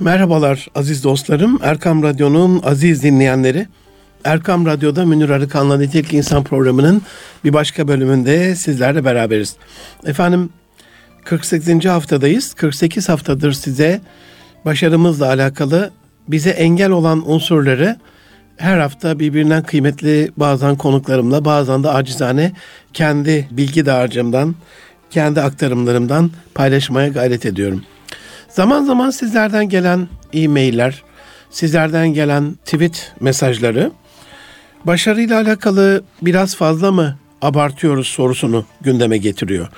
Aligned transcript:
Merhabalar 0.00 0.68
aziz 0.74 1.04
dostlarım. 1.04 1.58
Erkam 1.62 2.02
Radyo'nun 2.02 2.62
aziz 2.64 3.02
dinleyenleri. 3.02 3.66
Erkam 4.24 4.66
Radyo'da 4.66 5.06
Münir 5.06 5.30
Arıkan'la 5.30 5.78
Nitelik 5.78 6.14
İnsan 6.14 6.44
programının 6.44 7.02
bir 7.44 7.52
başka 7.52 7.88
bölümünde 7.88 8.56
sizlerle 8.56 9.04
beraberiz. 9.04 9.56
Efendim 10.06 10.50
48. 11.24 11.84
haftadayız. 11.84 12.54
48 12.54 13.08
haftadır 13.08 13.52
size 13.52 14.00
başarımızla 14.64 15.26
alakalı 15.26 15.90
bize 16.28 16.50
engel 16.50 16.90
olan 16.90 17.30
unsurları 17.30 17.96
her 18.56 18.78
hafta 18.78 19.18
birbirinden 19.18 19.62
kıymetli 19.62 20.30
bazen 20.36 20.76
konuklarımla 20.76 21.44
bazen 21.44 21.82
de 21.82 21.88
acizane 21.90 22.52
kendi 22.92 23.48
bilgi 23.50 23.86
dağarcığımdan, 23.86 24.54
kendi 25.10 25.40
aktarımlarımdan 25.40 26.30
paylaşmaya 26.54 27.08
gayret 27.08 27.46
ediyorum. 27.46 27.82
Zaman 28.54 28.84
zaman 28.84 29.10
sizlerden 29.10 29.68
gelen 29.68 30.08
e-mailler, 30.32 31.02
sizlerden 31.50 32.08
gelen 32.08 32.54
tweet 32.64 33.12
mesajları 33.20 33.90
başarıyla 34.84 35.40
alakalı 35.40 36.04
biraz 36.22 36.56
fazla 36.56 36.92
mı 36.92 37.16
abartıyoruz 37.42 38.06
sorusunu 38.06 38.64
gündeme 38.80 39.18
getiriyor. 39.18 39.68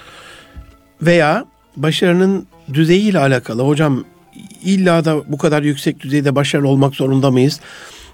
Veya 1.03 1.45
başarının 1.77 2.47
düzeyiyle 2.73 3.19
alakalı 3.19 3.63
hocam 3.63 4.05
illa 4.63 5.05
da 5.05 5.33
bu 5.33 5.39
kadar 5.39 5.63
yüksek 5.63 6.01
düzeyde 6.01 6.35
başarılı 6.35 6.69
olmak 6.69 6.95
zorunda 6.95 7.31
mıyız? 7.31 7.61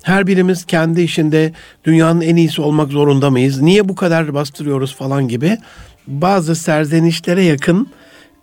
Her 0.02 0.26
birimiz 0.26 0.64
kendi 0.64 1.02
işinde 1.02 1.52
dünyanın 1.84 2.20
en 2.20 2.36
iyisi 2.36 2.62
olmak 2.62 2.90
zorunda 2.90 3.30
mıyız? 3.30 3.60
Niye 3.60 3.88
bu 3.88 3.94
kadar 3.94 4.34
bastırıyoruz 4.34 4.94
falan 4.96 5.28
gibi 5.28 5.58
bazı 6.06 6.56
serzenişlere 6.56 7.44
yakın 7.44 7.88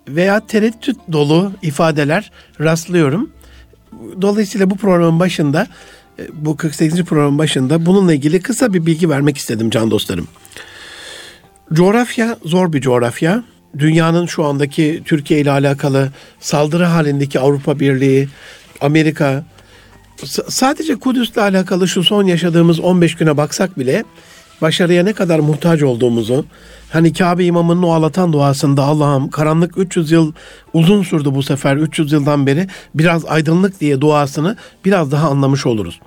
veya 0.08 0.46
tereddüt 0.46 0.96
dolu 1.12 1.52
ifadeler 1.62 2.30
rastlıyorum. 2.60 3.30
Dolayısıyla 4.22 4.70
bu 4.70 4.76
programın 4.76 5.20
başında 5.20 5.66
e, 6.18 6.22
bu 6.32 6.56
48. 6.56 7.04
programın 7.04 7.38
başında 7.38 7.86
bununla 7.86 8.14
ilgili 8.14 8.42
kısa 8.42 8.72
bir 8.72 8.86
bilgi 8.86 9.10
vermek 9.10 9.36
istedim 9.36 9.70
can 9.70 9.90
dostlarım. 9.90 10.28
Coğrafya 11.72 12.36
zor 12.44 12.72
bir 12.72 12.80
coğrafya. 12.80 13.44
Dünyanın 13.78 14.26
şu 14.26 14.44
andaki 14.44 15.02
Türkiye 15.04 15.40
ile 15.40 15.50
alakalı 15.50 16.10
saldırı 16.40 16.84
halindeki 16.84 17.40
Avrupa 17.40 17.80
Birliği, 17.80 18.28
Amerika, 18.80 19.44
sadece 20.48 20.96
Kudüs'le 20.96 21.38
alakalı 21.38 21.88
şu 21.88 22.02
son 22.02 22.24
yaşadığımız 22.24 22.80
15 22.80 23.14
güne 23.14 23.36
baksak 23.36 23.78
bile 23.78 24.04
başarıya 24.62 25.02
ne 25.02 25.12
kadar 25.12 25.38
muhtaç 25.38 25.82
olduğumuzu, 25.82 26.44
hani 26.90 27.12
Kabe 27.12 27.44
imamının 27.44 27.82
o 27.82 27.92
ağlatan 27.92 28.32
duasında 28.32 28.82
Allah'ım 28.82 29.30
karanlık 29.30 29.78
300 29.78 30.10
yıl 30.10 30.32
uzun 30.72 31.02
sürdü 31.02 31.28
bu 31.34 31.42
sefer 31.42 31.76
300 31.76 32.12
yıldan 32.12 32.46
beri 32.46 32.66
biraz 32.94 33.24
aydınlık 33.24 33.80
diye 33.80 34.00
duasını 34.00 34.56
biraz 34.84 35.12
daha 35.12 35.30
anlamış 35.30 35.66
oluruz. 35.66 36.00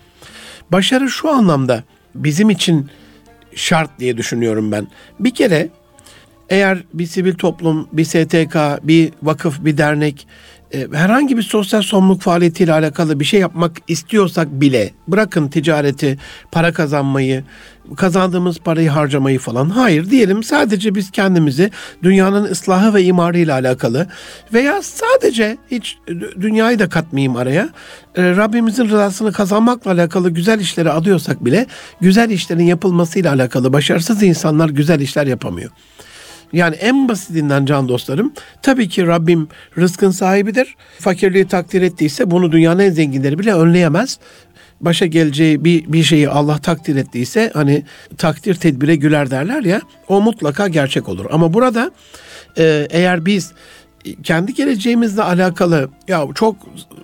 Başarı 0.72 1.10
şu 1.10 1.30
anlamda 1.30 1.84
bizim 2.16 2.50
için 2.50 2.90
şart 3.56 4.00
diye 4.00 4.18
düşünüyorum 4.18 4.72
ben. 4.72 4.88
Bir 5.20 5.34
kere 5.34 5.70
eğer 6.50 6.84
bir 6.94 7.06
sivil 7.06 7.34
toplum, 7.34 7.88
bir 7.94 8.06
STK, 8.06 8.58
bir 8.84 9.12
vakıf, 9.24 9.66
bir 9.66 9.78
dernek 9.78 10.28
e, 10.74 10.88
herhangi 10.94 11.38
bir 11.38 11.42
sosyal 11.42 11.82
sorumluluk 11.82 12.22
faaliyetiyle 12.22 12.74
alakalı 12.74 13.20
bir 13.20 13.26
şey 13.26 13.40
yapmak 13.40 13.72
istiyorsak 13.88 14.48
bile 14.52 14.92
bırakın 15.08 15.48
ticareti, 15.48 16.18
para 16.52 16.74
kazanmayı, 16.74 17.44
kazandığımız 17.96 18.60
parayı 18.60 18.90
harcamayı 18.90 19.40
falan. 19.40 19.70
Hayır 19.70 20.10
diyelim 20.10 20.44
sadece 20.44 20.96
biz 20.96 21.12
kendimizi 21.12 21.72
dünyanın 22.04 22.44
ıslahı 22.44 22.94
ve 22.94 23.04
imarı 23.04 23.38
ile 23.38 23.54
alakalı 23.54 24.08
veya 24.54 24.82
sadece 24.82 25.58
hiç 25.72 25.98
dünyayı 26.42 26.80
da 26.80 26.90
katmayayım 26.90 27.36
araya. 27.36 27.70
E, 28.16 28.24
Rabbimizin 28.24 28.86
rızasını 28.86 29.32
kazanmakla 29.32 29.92
alakalı 29.92 30.30
güzel 30.30 30.60
işleri 30.60 30.90
adıyorsak 30.90 31.46
bile 31.46 31.66
güzel 32.02 32.30
işlerin 32.30 32.66
yapılmasıyla 32.66 33.34
alakalı 33.34 33.74
başarısız 33.74 34.24
insanlar 34.24 34.70
güzel 34.70 35.00
işler 35.00 35.28
yapamıyor. 35.28 35.72
Yani 36.54 36.76
en 36.76 37.10
basitinden 37.10 37.66
can 37.66 37.88
dostlarım 37.90 38.34
tabii 38.62 38.90
ki 38.90 39.08
Rabbim 39.08 39.48
rızkın 39.78 40.12
sahibidir. 40.12 40.76
Fakirliği 41.00 41.48
takdir 41.48 41.82
ettiyse 41.82 42.32
bunu 42.32 42.52
dünyanın 42.52 42.80
en 42.80 42.90
zenginleri 42.90 43.40
bile 43.40 43.54
önleyemez. 43.54 44.20
Başa 44.86 45.06
geleceği 45.06 45.64
bir, 45.66 45.94
bir 45.94 46.04
şeyi 46.04 46.30
Allah 46.30 46.58
takdir 46.58 46.96
ettiyse 46.96 47.52
hani 47.54 47.84
takdir 48.18 48.56
tedbire 48.56 48.96
güler 48.96 49.32
derler 49.32 49.64
ya 49.64 49.82
o 50.08 50.22
mutlaka 50.22 50.68
gerçek 50.68 51.10
olur. 51.10 51.26
Ama 51.32 51.54
burada 51.54 51.92
e, 52.58 52.88
eğer 52.90 53.26
biz 53.26 53.52
kendi 54.24 54.54
geleceğimizle 54.54 55.22
alakalı 55.22 55.90
ya 56.08 56.28
çok 56.36 56.56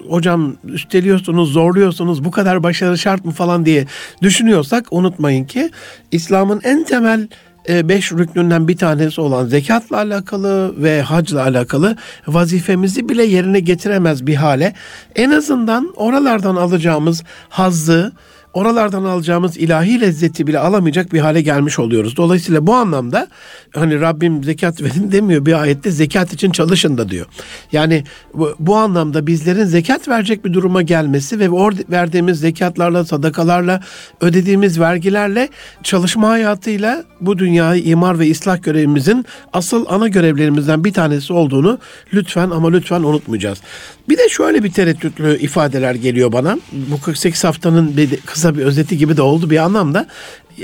hocam 0.10 0.56
üsteliyorsunuz, 0.64 1.52
zorluyorsunuz, 1.52 2.26
bu 2.26 2.32
kadar 2.32 2.64
başarı 2.64 2.98
şart 2.98 3.26
mı 3.26 3.32
falan 3.32 3.66
diye 3.66 3.86
düşünüyorsak 4.22 4.86
unutmayın 4.92 5.46
ki 5.46 5.70
İslam'ın 6.12 6.62
en 6.64 6.84
temel 6.84 7.28
beş 7.70 8.12
rüknünden 8.12 8.68
bir 8.68 8.78
tanesi 8.78 9.22
olan 9.22 9.46
zekatla 9.46 9.98
alakalı 9.98 10.74
ve 10.84 11.02
hacla 11.02 11.44
alakalı 11.44 11.96
vazifemizi 12.28 13.10
bile 13.10 13.24
yerine 13.24 13.60
getiremez 13.60 14.28
bir 14.28 14.36
hale. 14.36 14.74
En 15.16 15.32
azından 15.32 15.94
oralardan 15.96 16.56
alacağımız 16.56 17.24
hazzı, 17.50 18.12
oralardan 18.54 19.04
alacağımız 19.04 19.58
ilahi 19.58 20.02
lezzeti 20.02 20.48
bile 20.48 20.60
alamayacak 20.60 21.14
bir 21.14 21.20
hale 21.20 21.42
gelmiş 21.42 21.80
oluyoruz. 21.80 22.18
Dolayısıyla 22.18 22.68
bu 22.68 22.76
anlamda 22.76 23.28
hani 23.74 24.02
Rabbim 24.02 24.44
zekat 24.44 24.82
verin 24.84 25.12
demiyor 25.12 25.46
bir 25.46 25.62
ayette 25.62 25.92
zekat 25.92 26.34
için 26.34 26.52
çalışın 26.52 26.98
da 26.98 27.10
diyor. 27.10 27.26
Yani 27.72 28.04
bu, 28.34 28.56
bu 28.60 28.76
anlamda 28.76 29.28
bizlerin 29.28 29.66
zekat 29.66 30.08
verecek 30.08 30.46
bir 30.46 30.54
duruma 30.54 30.82
gelmesi 30.82 31.40
ve 31.40 31.50
or 31.50 31.74
verdiğimiz 31.90 32.40
zekatlarla, 32.40 33.06
sadakalarla, 33.06 33.82
ödediğimiz 34.22 34.80
vergilerle 34.80 35.50
çalışma 35.84 36.30
hayatıyla 36.30 37.04
bu 37.22 37.38
dünyayı 37.38 37.84
imar 37.84 38.20
ve 38.20 38.32
ıslah 38.32 38.64
görevimizin 38.64 39.26
asıl 39.54 39.86
ana 39.90 40.08
görevlerimizden 40.08 40.84
bir 40.84 40.94
tanesi 40.94 41.34
olduğunu 41.34 41.80
lütfen 42.14 42.50
ama 42.50 42.72
lütfen 42.72 43.04
unutmayacağız. 43.04 43.62
Bir 44.10 44.18
de 44.18 44.30
şöyle 44.30 44.64
bir 44.64 44.72
tereddütlü 44.72 45.40
ifadeler 45.40 45.96
geliyor 45.96 46.32
bana. 46.32 46.58
Bu 46.72 47.02
48 47.02 47.44
haftanın 47.44 47.98
bir 47.98 48.10
kısa 48.50 48.60
bir 48.60 48.66
özeti 48.66 48.98
gibi 48.98 49.18
de 49.18 49.22
oldu 49.22 49.50
bir 49.50 49.58
anlamda. 49.58 50.08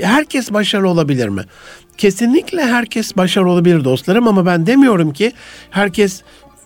Herkes 0.00 0.52
başarılı 0.52 0.88
olabilir 0.88 1.28
mi? 1.28 1.42
Kesinlikle 1.96 2.62
herkes 2.62 3.16
başarılı 3.16 3.50
olabilir 3.50 3.84
dostlarım 3.84 4.28
ama 4.28 4.46
ben 4.46 4.66
demiyorum 4.66 5.12
ki 5.12 5.32
herkes 5.70 6.22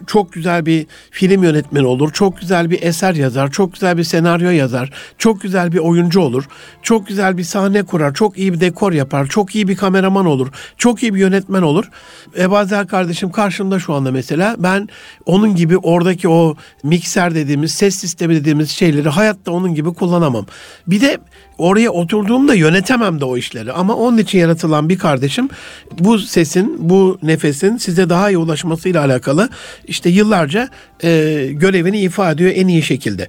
çok 0.07 0.33
güzel 0.33 0.67
bir 0.67 0.87
film 1.11 1.43
yönetmeni 1.43 1.87
olur, 1.87 2.13
çok 2.13 2.41
güzel 2.41 2.71
bir 2.71 2.83
eser 2.83 3.15
yazar, 3.15 3.51
çok 3.51 3.73
güzel 3.73 3.99
bir 3.99 4.05
senaryo 4.05 4.51
yazar, 4.51 4.93
çok 5.19 5.41
güzel 5.41 5.73
bir 5.73 5.79
oyuncu 5.79 6.21
olur, 6.21 6.45
çok 6.83 7.07
güzel 7.07 7.39
bir 7.39 7.45
sahne 7.45 7.83
kurar, 7.83 8.15
çok 8.15 8.39
iyi 8.39 8.53
bir 8.53 8.61
dekor 8.61 8.93
yapar, 8.93 9.27
çok 9.27 9.55
iyi 9.55 9.69
bir 9.69 9.77
kameraman 9.77 10.27
olur, 10.27 10.49
çok 10.77 11.03
iyi 11.03 11.15
bir 11.15 11.21
yönetmen 11.21 11.63
olur. 11.63 11.91
Ebazer 12.39 12.87
kardeşim 12.87 13.31
karşımda 13.31 13.79
şu 13.79 13.95
anda 13.95 14.13
mesela 14.13 14.57
ben 14.59 14.89
onun 15.27 15.55
gibi 15.55 15.79
oradaki 15.79 16.29
o 16.29 16.57
mikser 16.83 17.35
dediğimiz, 17.35 17.73
ses 17.73 17.95
sistemi 17.95 18.35
dediğimiz 18.35 18.71
şeyleri 18.71 19.09
hayatta 19.09 19.53
onun 19.53 19.75
gibi 19.75 19.95
kullanamam. 19.95 20.47
Bir 20.87 21.01
de 21.01 21.19
oraya 21.61 21.91
oturduğumda 21.91 22.55
yönetemem 22.55 23.21
de 23.21 23.25
o 23.25 23.37
işleri. 23.37 23.73
Ama 23.73 23.95
onun 23.95 24.19
için 24.19 24.39
yaratılan 24.39 24.89
bir 24.89 24.99
kardeşim 24.99 25.49
bu 25.99 26.19
sesin, 26.19 26.77
bu 26.79 27.19
nefesin 27.23 27.77
size 27.77 28.09
daha 28.09 28.31
iyi 28.31 28.39
ulaşmasıyla 28.39 29.05
alakalı 29.05 29.49
işte 29.85 30.11
yıllarca 30.11 30.69
e, 31.03 31.09
görevini 31.53 32.01
ifade 32.01 32.31
ediyor 32.35 32.53
en 32.55 32.69
iyi 32.69 32.83
şekilde 32.83 33.29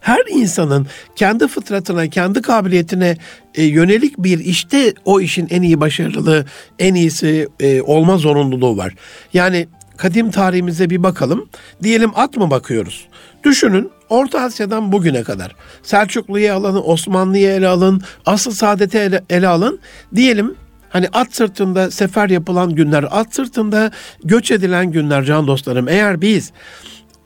her 0.00 0.22
insanın 0.30 0.86
kendi 1.16 1.48
fıtratına, 1.48 2.08
kendi 2.08 2.42
kabiliyetine 2.42 3.16
e, 3.54 3.64
yönelik 3.64 4.18
bir 4.18 4.38
işte 4.38 4.94
o 5.04 5.20
işin 5.20 5.46
en 5.50 5.62
iyi 5.62 5.80
başarılı, 5.80 6.46
en 6.78 6.94
iyisi 6.94 7.48
e, 7.60 7.82
olma 7.82 8.16
zorunluluğu 8.16 8.76
var. 8.76 8.94
Yani 9.32 9.68
kadim 9.96 10.30
tarihimize 10.30 10.90
bir 10.90 11.02
bakalım. 11.02 11.48
Diyelim 11.82 12.10
at 12.14 12.36
mı 12.36 12.50
bakıyoruz? 12.50 13.06
Düşünün 13.44 13.90
Orta 14.08 14.40
Asya'dan 14.40 14.92
bugüne 14.92 15.22
kadar 15.22 15.56
Selçuklu'yu 15.82 16.52
alın, 16.52 16.82
Osmanlı'yı 16.84 17.48
ele 17.48 17.68
alın, 17.68 18.02
asıl 18.26 18.50
saadeti 18.50 18.98
ele, 18.98 19.24
ele 19.30 19.48
alın. 19.48 19.78
Diyelim 20.14 20.56
Hani 20.88 21.08
at 21.12 21.34
sırtında 21.34 21.90
sefer 21.90 22.30
yapılan 22.30 22.74
günler, 22.74 23.04
at 23.10 23.34
sırtında 23.34 23.90
göç 24.24 24.50
edilen 24.50 24.92
günler 24.92 25.24
can 25.24 25.46
dostlarım. 25.46 25.88
Eğer 25.88 26.20
biz 26.20 26.52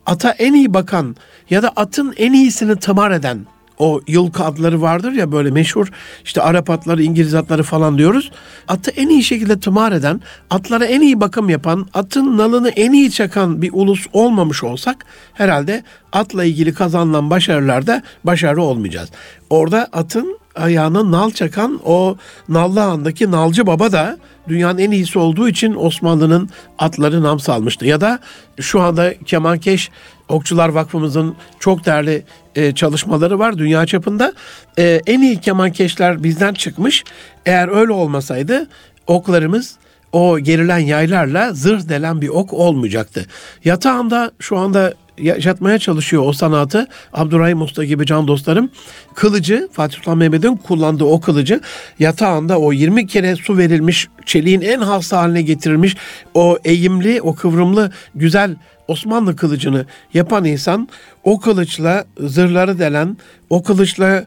ata 0.07 0.31
en 0.31 0.55
iyi 0.55 0.75
bakan 0.75 1.17
ya 1.51 1.63
da 1.63 1.73
atın 1.77 2.15
en 2.17 2.33
iyisini 2.33 2.77
tımar 2.77 3.11
eden 3.11 3.47
o 3.81 4.01
yılkı 4.07 4.45
adları 4.45 4.83
vardır 4.83 5.13
ya 5.13 5.33
böyle 5.33 5.51
meşhur 5.51 5.89
işte 6.25 6.43
Arap 6.43 6.71
atları, 6.71 7.03
İngiliz 7.03 7.35
atları 7.35 7.63
falan 7.63 7.99
diyoruz. 7.99 8.31
Atı 8.69 8.91
en 8.91 9.09
iyi 9.09 9.25
şekilde 9.25 9.61
tımar 9.61 9.93
eden, 9.93 10.21
atlara 10.51 10.85
en 10.85 11.01
iyi 11.01 11.21
bakım 11.21 11.49
yapan, 11.49 11.87
atın 11.95 12.39
nalını 12.39 12.69
en 12.69 12.93
iyi 12.93 13.11
çakan 13.11 13.63
bir 13.63 13.71
ulus 13.73 14.07
olmamış 14.13 14.65
olsak 14.65 15.07
herhalde 15.35 15.85
atla 16.13 16.45
ilgili 16.45 16.75
kazanılan 16.75 17.31
başarılarda 17.31 18.03
başarılı 18.25 18.63
olmayacağız. 18.63 19.11
Orada 19.51 19.89
atın 19.93 20.39
ayağına 20.55 21.11
nal 21.11 21.31
çakan 21.31 21.81
o 21.85 22.17
Nallı 22.49 22.81
Han'daki 22.81 23.31
Nalcı 23.31 23.67
Baba 23.67 23.93
da 23.93 24.19
dünyanın 24.49 24.79
en 24.79 24.91
iyisi 24.91 25.19
olduğu 25.19 25.49
için 25.49 25.75
Osmanlı'nın 25.75 26.51
atları 26.79 27.23
nam 27.23 27.41
salmıştı. 27.41 27.87
Ya 27.87 28.01
da 28.01 28.19
şu 28.61 28.81
anda 28.81 29.15
kemankeş 29.27 29.91
Okçular 30.31 30.69
Vakfımızın 30.69 31.37
çok 31.61 31.87
değerli 31.87 32.25
e, 32.55 32.75
çalışmaları 32.75 33.39
var 33.39 33.59
dünya 33.59 33.87
çapında. 33.87 34.33
E, 34.79 35.01
en 35.07 35.21
iyi 35.21 35.41
kemankeşler 35.41 36.23
bizden 36.23 36.55
çıkmış. 36.55 37.05
Eğer 37.47 37.69
öyle 37.69 37.93
olmasaydı 37.93 38.69
oklarımız 39.07 39.77
o 40.13 40.39
gerilen 40.39 40.79
yaylarla 40.79 41.53
zırh 41.53 41.89
delen 41.89 42.21
bir 42.21 42.29
ok 42.29 42.53
olmayacaktı. 42.53 43.27
Yatağımda 43.65 44.31
şu 44.39 44.59
anda 44.59 44.95
yaşatmaya 45.19 45.79
çalışıyor 45.79 46.23
o 46.27 46.33
sanatı. 46.33 46.87
Abdurrahim 47.13 47.63
Usta 47.63 47.85
gibi 47.85 48.07
can 48.07 48.29
dostlarım. 48.29 48.71
Kılıcı 49.15 49.69
Fatih 49.73 49.97
Sultan 49.97 50.19
Mehmet'in 50.19 50.57
kullandığı 50.57 51.05
o 51.05 51.21
kılıcı 51.21 51.61
yatağında 51.99 52.59
o 52.59 52.73
20 52.73 53.07
kere 53.07 53.37
su 53.37 53.59
verilmiş 53.59 54.09
çeliğin 54.27 54.61
en 54.61 54.81
has 54.81 55.13
haline 55.13 55.43
getirilmiş 55.43 55.97
o 56.35 56.59
eğimli 56.65 57.23
o 57.23 57.35
kıvrımlı 57.35 57.93
güzel 58.15 58.57
Osmanlı 58.91 59.37
kılıcını 59.37 59.87
yapan 60.15 60.45
insan 60.45 60.89
o 61.25 61.41
kılıçla 61.41 62.05
zırhları 62.19 62.79
delen, 62.79 63.17
o 63.51 63.63
kılıçla 63.63 64.25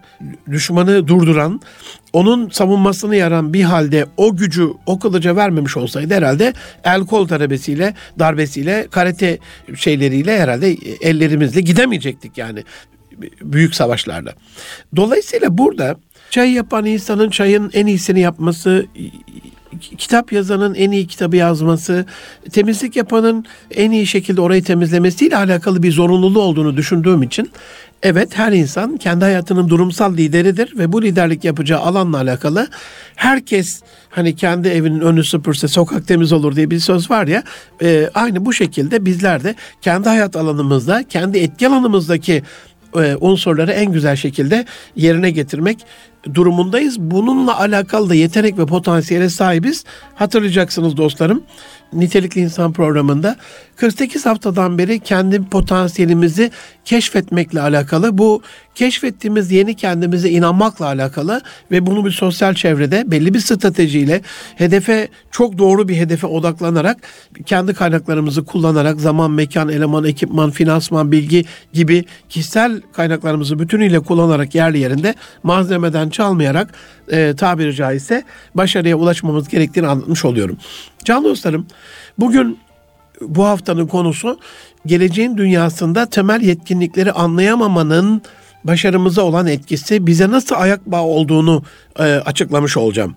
düşmanı 0.52 1.08
durduran, 1.08 1.62
onun 2.14 2.50
savunmasını 2.50 3.16
yaran 3.16 3.54
bir 3.54 3.64
halde 3.64 4.06
o 4.18 4.36
gücü 4.36 4.68
o 4.86 5.00
kılıca 5.00 5.36
vermemiş 5.36 5.78
olsaydı 5.78 6.14
herhalde 6.14 6.54
el 6.84 7.06
kol 7.06 7.30
darbesiyle, 7.30 7.94
darbesiyle, 8.20 8.88
karate 8.92 9.38
şeyleriyle 9.76 10.40
herhalde 10.40 10.74
ellerimizle 11.02 11.62
gidemeyecektik 11.62 12.38
yani 12.38 12.64
büyük 13.42 13.76
savaşlarda. 13.76 14.34
Dolayısıyla 14.96 15.58
burada 15.58 15.96
çay 16.30 16.52
yapan 16.52 16.86
insanın 16.86 17.30
çayın 17.30 17.72
en 17.74 17.88
iyisini 17.88 18.20
yapması, 18.20 18.86
kitap 19.80 20.32
yazanın 20.32 20.74
en 20.76 20.92
iyi 20.92 21.08
kitabı 21.08 21.36
yazması, 21.36 22.06
temizlik 22.52 22.96
yapanın 22.96 23.46
en 23.72 23.92
iyi 23.92 24.08
şekilde 24.08 24.42
orayı 24.42 24.64
temizlemesiyle 24.64 25.38
alakalı 25.38 25.84
bir 25.84 25.92
zorunluluğu 25.92 26.42
olduğunu 26.42 26.78
düşündüğüm 26.78 27.24
için 27.24 27.52
evet 28.04 28.38
her 28.38 28.52
insan 28.52 28.98
kendi 28.98 29.26
hayatının 29.26 29.70
durumsal 29.70 30.18
lideridir 30.18 30.78
ve 30.78 30.92
bu 30.92 31.02
liderlik 31.02 31.44
yapacağı 31.44 31.80
alanla 31.80 32.18
alakalı 32.18 32.68
herkes 33.16 33.82
hani 34.10 34.36
kendi 34.36 34.68
evinin 34.68 35.00
önü 35.00 35.24
süpürse 35.24 35.68
sokak 35.68 36.08
temiz 36.08 36.32
olur 36.32 36.56
diye 36.56 36.70
bir 36.70 36.80
söz 36.80 37.12
var 37.12 37.28
ya 37.28 37.44
e, 37.82 38.10
aynı 38.14 38.46
bu 38.46 38.54
şekilde 38.54 39.06
bizler 39.06 39.44
de 39.44 39.56
kendi 39.82 40.10
hayat 40.10 40.36
alanımızda 40.36 41.04
kendi 41.04 41.38
etki 41.38 41.68
alanımızdaki 41.68 42.44
e, 42.96 43.16
unsurları 43.22 43.72
en 43.72 43.92
güzel 43.92 44.16
şekilde 44.16 44.66
yerine 44.96 45.32
getirmek 45.32 45.86
durumundayız. 46.34 47.00
Bununla 47.00 47.60
alakalı 47.60 48.10
da 48.10 48.16
yetenek 48.16 48.58
ve 48.58 48.66
potansiyele 48.66 49.30
sahibiz. 49.30 49.84
Hatırlayacaksınız 50.16 50.98
dostlarım. 50.98 51.44
Nitelikli 51.96 52.42
İnsan 52.42 52.74
programında 52.74 53.36
48 53.76 54.26
haftadan 54.26 54.78
beri 54.78 55.00
kendi 55.00 55.44
potansiyelimizi 55.44 56.52
keşfetmekle 56.86 57.62
alakalı 57.62 58.18
bu 58.18 58.42
keşfettiğimiz 58.76 59.52
yeni 59.52 59.76
kendimize 59.76 60.30
inanmakla 60.30 60.86
alakalı 60.86 61.42
ve 61.72 61.86
bunu 61.86 62.06
bir 62.06 62.12
sosyal 62.12 62.54
çevrede 62.54 63.12
belli 63.12 63.34
bir 63.34 63.40
stratejiyle 63.40 64.22
hedefe 64.56 65.08
çok 65.32 65.58
doğru 65.58 65.88
bir 65.88 65.96
hedefe 65.96 66.28
odaklanarak 66.28 66.98
kendi 67.46 67.74
kaynaklarımızı 67.74 68.46
kullanarak 68.46 69.02
zaman, 69.02 69.32
mekan, 69.32 69.70
eleman, 69.70 70.04
ekipman, 70.04 70.52
finansman, 70.52 71.12
bilgi 71.12 71.46
gibi 71.74 72.06
kişisel 72.30 72.82
kaynaklarımızı 72.94 73.60
bütünüyle 73.60 74.00
kullanarak 74.00 74.56
yerli 74.56 74.80
yerinde 74.80 75.16
malzemeden 75.44 76.10
çalmayarak 76.10 76.74
e, 77.12 77.34
tabiri 77.36 77.76
caizse 77.76 78.24
başarıya 78.56 78.96
ulaşmamız 78.96 79.48
gerektiğini 79.48 79.88
anlatmış 79.88 80.26
oluyorum. 80.26 80.58
Can 81.04 81.24
dostlarım 81.24 81.68
bugün 82.20 82.58
bu 83.22 83.46
haftanın 83.46 83.88
konusu 83.88 84.40
geleceğin 84.86 85.38
dünyasında 85.38 86.06
temel 86.06 86.42
yetkinlikleri 86.42 87.12
anlayamamanın 87.12 88.22
başarımıza 88.64 89.22
olan 89.22 89.48
etkisi 89.48 90.08
bize 90.08 90.32
nasıl 90.32 90.56
ayak 90.56 90.86
bağı 90.86 91.04
olduğunu 91.04 91.64
e, 92.00 92.04
açıklamış 92.04 92.78
olacağım. 92.78 93.16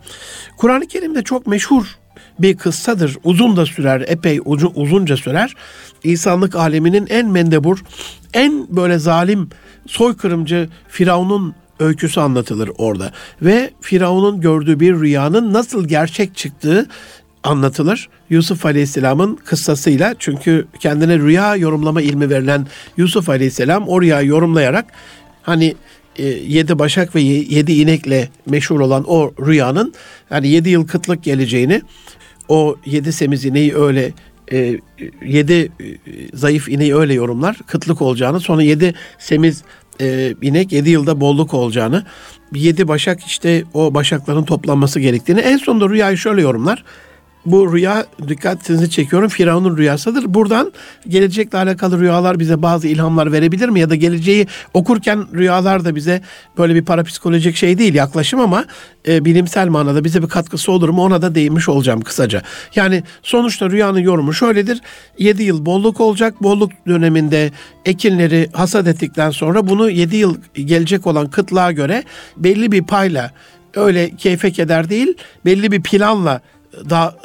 Kur'an-ı 0.56 0.87
Kerim'de 0.87 1.23
çok 1.23 1.47
meşhur 1.47 1.97
bir 2.38 2.56
kıssadır. 2.56 3.17
Uzun 3.25 3.56
da 3.56 3.67
sürer, 3.67 4.05
epey 4.06 4.41
uzun, 4.44 4.73
uzunca 4.75 5.17
sürer. 5.17 5.55
İnsanlık 6.05 6.55
aleminin 6.55 7.06
en 7.11 7.29
mendebur, 7.29 7.85
en 8.35 8.77
böyle 8.77 8.99
zalim, 8.99 9.50
soykırımcı 9.87 10.69
Firavun'un 10.88 11.55
öyküsü 11.81 12.20
anlatılır 12.20 12.70
orada. 12.78 13.12
Ve 13.43 13.70
Firavun'un 13.81 14.40
gördüğü 14.40 14.81
bir 14.81 14.94
rüyanın 14.94 15.52
nasıl 15.52 15.88
gerçek 15.88 16.37
çıktığı 16.37 16.88
anlatılır. 17.43 18.08
Yusuf 18.31 18.67
Aleyhisselam'ın 18.67 19.37
kıssasıyla 19.37 20.14
çünkü 20.19 20.67
kendine 20.81 21.19
rüya 21.19 21.56
yorumlama 21.56 22.02
ilmi 22.02 22.31
verilen 22.31 22.67
Yusuf 22.96 23.28
Aleyhisselam 23.28 23.88
o 23.88 24.02
rüyayı 24.02 24.28
yorumlayarak 24.28 24.87
hani 25.43 25.75
e, 26.19 26.26
yedi 26.26 26.78
başak 26.78 27.14
ve 27.14 27.20
yedi 27.20 27.73
inekle 27.73 28.28
meşhur 28.46 28.81
olan 28.81 29.05
o 29.06 29.32
rüyanın 29.46 29.94
yani 30.31 30.49
yedi 30.49 30.69
yıl 30.69 30.87
kıtlık 30.87 31.25
geleceğini 31.25 31.82
o 32.49 32.76
yedi 32.87 33.12
semiz 33.12 33.44
ineği 33.44 33.76
öyle 33.76 34.12
e, 34.52 34.81
yedi 35.26 35.55
e, 35.55 35.70
zayıf 36.34 36.69
ineği 36.69 36.96
öyle 36.96 37.14
yorumlar 37.14 37.56
kıtlık 37.67 38.02
olacağını 38.02 38.40
sonra 38.40 38.62
yedi 38.62 38.94
semiz 39.19 39.62
e, 40.01 40.35
inek 40.43 40.73
yedi 40.73 40.91
yılda 40.91 41.21
bolluk 41.21 41.55
olacağını 41.55 42.05
yedi 42.55 42.89
başak 42.89 43.25
işte 43.27 43.65
o 43.75 43.95
başakların 43.95 44.45
toplanması 44.45 45.01
gerektiğini 45.01 45.41
en 45.41 45.57
sonunda 45.57 45.89
rüyayı 45.89 46.19
şöyle 46.19 46.43
yorumlar 46.43 46.85
bu 47.47 47.73
rüya 47.73 48.07
dikkatinizi 48.29 48.91
çekiyorum 48.91 49.29
Firavun'un 49.29 49.77
rüyasıdır. 49.77 50.35
Buradan 50.35 50.73
gelecekle 51.09 51.59
alakalı 51.59 52.01
rüyalar 52.01 52.39
bize 52.39 52.63
bazı 52.63 52.89
ilhamlar 52.89 53.33
verebilir 53.33 53.69
mi? 53.69 53.81
Ya 53.81 53.91
da 53.91 53.95
geleceği 53.95 54.47
okurken 54.75 55.27
rüyalar 55.35 55.85
da 55.85 55.95
bize 55.95 56.23
böyle 56.59 56.75
bir 56.75 56.85
parapsikolojik 56.85 57.57
şey 57.57 57.79
değil 57.79 57.95
yaklaşım 57.95 58.41
ama 58.41 58.65
e, 59.09 59.25
bilimsel 59.25 59.69
manada 59.69 60.05
bize 60.05 60.23
bir 60.23 60.29
katkısı 60.29 60.73
olur 60.73 60.89
mu 60.89 61.03
ona 61.03 61.23
da 61.23 61.35
değinmiş 61.35 61.69
olacağım 61.69 62.01
kısaca. 62.01 62.43
Yani 62.75 63.03
sonuçta 63.23 63.71
rüyanın 63.71 63.99
yorumu 63.99 64.35
şöyledir. 64.35 64.81
7 65.19 65.43
yıl 65.43 65.67
bolluk 65.67 66.01
olacak. 66.01 66.43
Bolluk 66.43 66.71
döneminde 66.87 67.51
ekinleri 67.85 68.49
hasat 68.53 68.87
ettikten 68.87 69.31
sonra 69.31 69.69
bunu 69.69 69.91
7 69.91 70.17
yıl 70.17 70.37
gelecek 70.55 71.07
olan 71.07 71.31
kıtlığa 71.31 71.73
göre 71.73 72.05
belli 72.37 72.73
bir 72.73 72.83
payla 72.83 73.33
öyle 73.75 74.17
keyfe 74.17 74.53
keder 74.53 74.91
değil 74.91 75.15
belli 75.45 75.73
bir 75.73 75.83
planla 75.83 76.41
da 76.90 77.17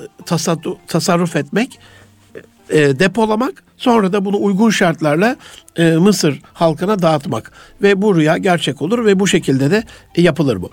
tasarruf 0.88 1.36
etmek, 1.36 1.80
e, 2.69 3.00
depolamak, 3.00 3.63
sonra 3.77 4.13
da 4.13 4.25
bunu 4.25 4.44
uygun 4.44 4.69
şartlarla 4.69 5.36
e, 5.75 5.92
Mısır 5.92 6.39
halkına 6.53 7.01
dağıtmak 7.01 7.51
ve 7.81 8.01
bu 8.01 8.15
rüya 8.15 8.38
gerçek 8.38 8.81
olur 8.81 9.05
ve 9.05 9.20
bu 9.20 9.27
şekilde 9.27 9.72
de 9.72 9.84
yapılır 10.17 10.62
bu. 10.62 10.70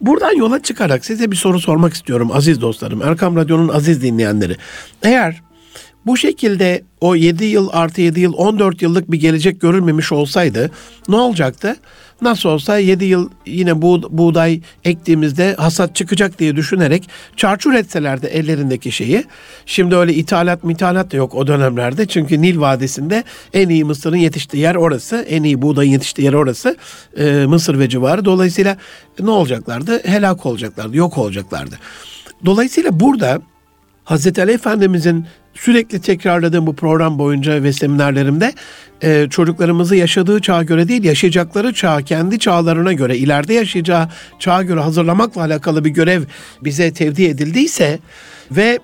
Buradan 0.00 0.36
yola 0.36 0.62
çıkarak 0.62 1.04
size 1.04 1.30
bir 1.30 1.36
soru 1.36 1.60
sormak 1.60 1.94
istiyorum 1.94 2.30
aziz 2.32 2.60
dostlarım, 2.60 3.02
Erkam 3.02 3.36
Radyo'nun 3.36 3.68
aziz 3.68 4.02
dinleyenleri. 4.02 4.56
Eğer 5.02 5.40
bu 6.06 6.16
şekilde 6.16 6.82
o 7.00 7.14
7 7.14 7.44
yıl 7.44 7.68
artı 7.72 8.00
7 8.00 8.20
yıl 8.20 8.32
14 8.32 8.82
yıllık 8.82 9.10
bir 9.10 9.20
gelecek 9.20 9.60
görülmemiş 9.60 10.12
olsaydı 10.12 10.70
ne 11.08 11.16
olacaktı? 11.16 11.76
Nasıl 12.22 12.48
olsa 12.48 12.78
7 12.78 13.04
yıl 13.04 13.30
yine 13.46 13.82
bu 13.82 14.08
buğday 14.10 14.60
ektiğimizde 14.84 15.54
hasat 15.54 15.96
çıkacak 15.96 16.38
diye 16.38 16.56
düşünerek 16.56 17.08
çarçur 17.36 17.74
etselerdi 17.74 18.26
ellerindeki 18.26 18.92
şeyi. 18.92 19.24
Şimdi 19.66 19.96
öyle 19.96 20.14
ithalat 20.14 20.64
mithalat 20.64 21.12
da 21.12 21.16
yok 21.16 21.34
o 21.34 21.46
dönemlerde. 21.46 22.06
Çünkü 22.06 22.42
Nil 22.42 22.60
Vadisi'nde 22.60 23.24
en 23.54 23.68
iyi 23.68 23.84
mısırın 23.84 24.16
yetiştiği 24.16 24.62
yer 24.62 24.74
orası. 24.74 25.16
En 25.16 25.42
iyi 25.42 25.62
buğdayın 25.62 25.92
yetiştiği 25.92 26.24
yer 26.24 26.32
orası. 26.32 26.76
Ee, 27.16 27.46
Mısır 27.48 27.78
ve 27.78 27.88
civarı. 27.88 28.24
Dolayısıyla 28.24 28.76
ne 29.20 29.30
olacaklardı? 29.30 30.00
Helak 30.04 30.46
olacaklardı, 30.46 30.96
yok 30.96 31.18
olacaklardı. 31.18 31.78
Dolayısıyla 32.44 33.00
burada 33.00 33.42
Hazreti 34.04 34.42
Ali 34.42 34.52
Efendimizin 34.52 35.26
sürekli 35.54 36.00
tekrarladığım 36.00 36.66
bu 36.66 36.76
program 36.76 37.18
boyunca 37.18 37.62
ve 37.62 37.72
seminerlerimde 37.72 38.52
e, 39.02 39.26
çocuklarımızı 39.30 39.96
yaşadığı 39.96 40.40
çağa 40.40 40.62
göre 40.62 40.88
değil, 40.88 41.04
yaşayacakları 41.04 41.72
çağ, 41.72 42.02
kendi 42.02 42.38
çağlarına 42.38 42.92
göre, 42.92 43.16
ileride 43.16 43.54
yaşayacağı 43.54 44.08
çağa 44.38 44.62
göre 44.62 44.80
hazırlamakla 44.80 45.40
alakalı 45.40 45.84
bir 45.84 45.90
görev 45.90 46.22
bize 46.64 46.92
tevdi 46.92 47.24
edildiyse 47.24 47.98
ve 48.50 48.78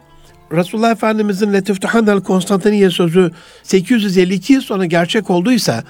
Resulullah 0.53 0.91
Efendimizin 0.91 1.53
Letiftuhanel 1.53 2.21
Konstantiniye 2.21 2.91
sözü 2.91 3.31
852 3.63 4.53
yıl 4.53 4.61
sonra 4.61 4.85
gerçek 4.85 5.31
olduysa 5.31 5.85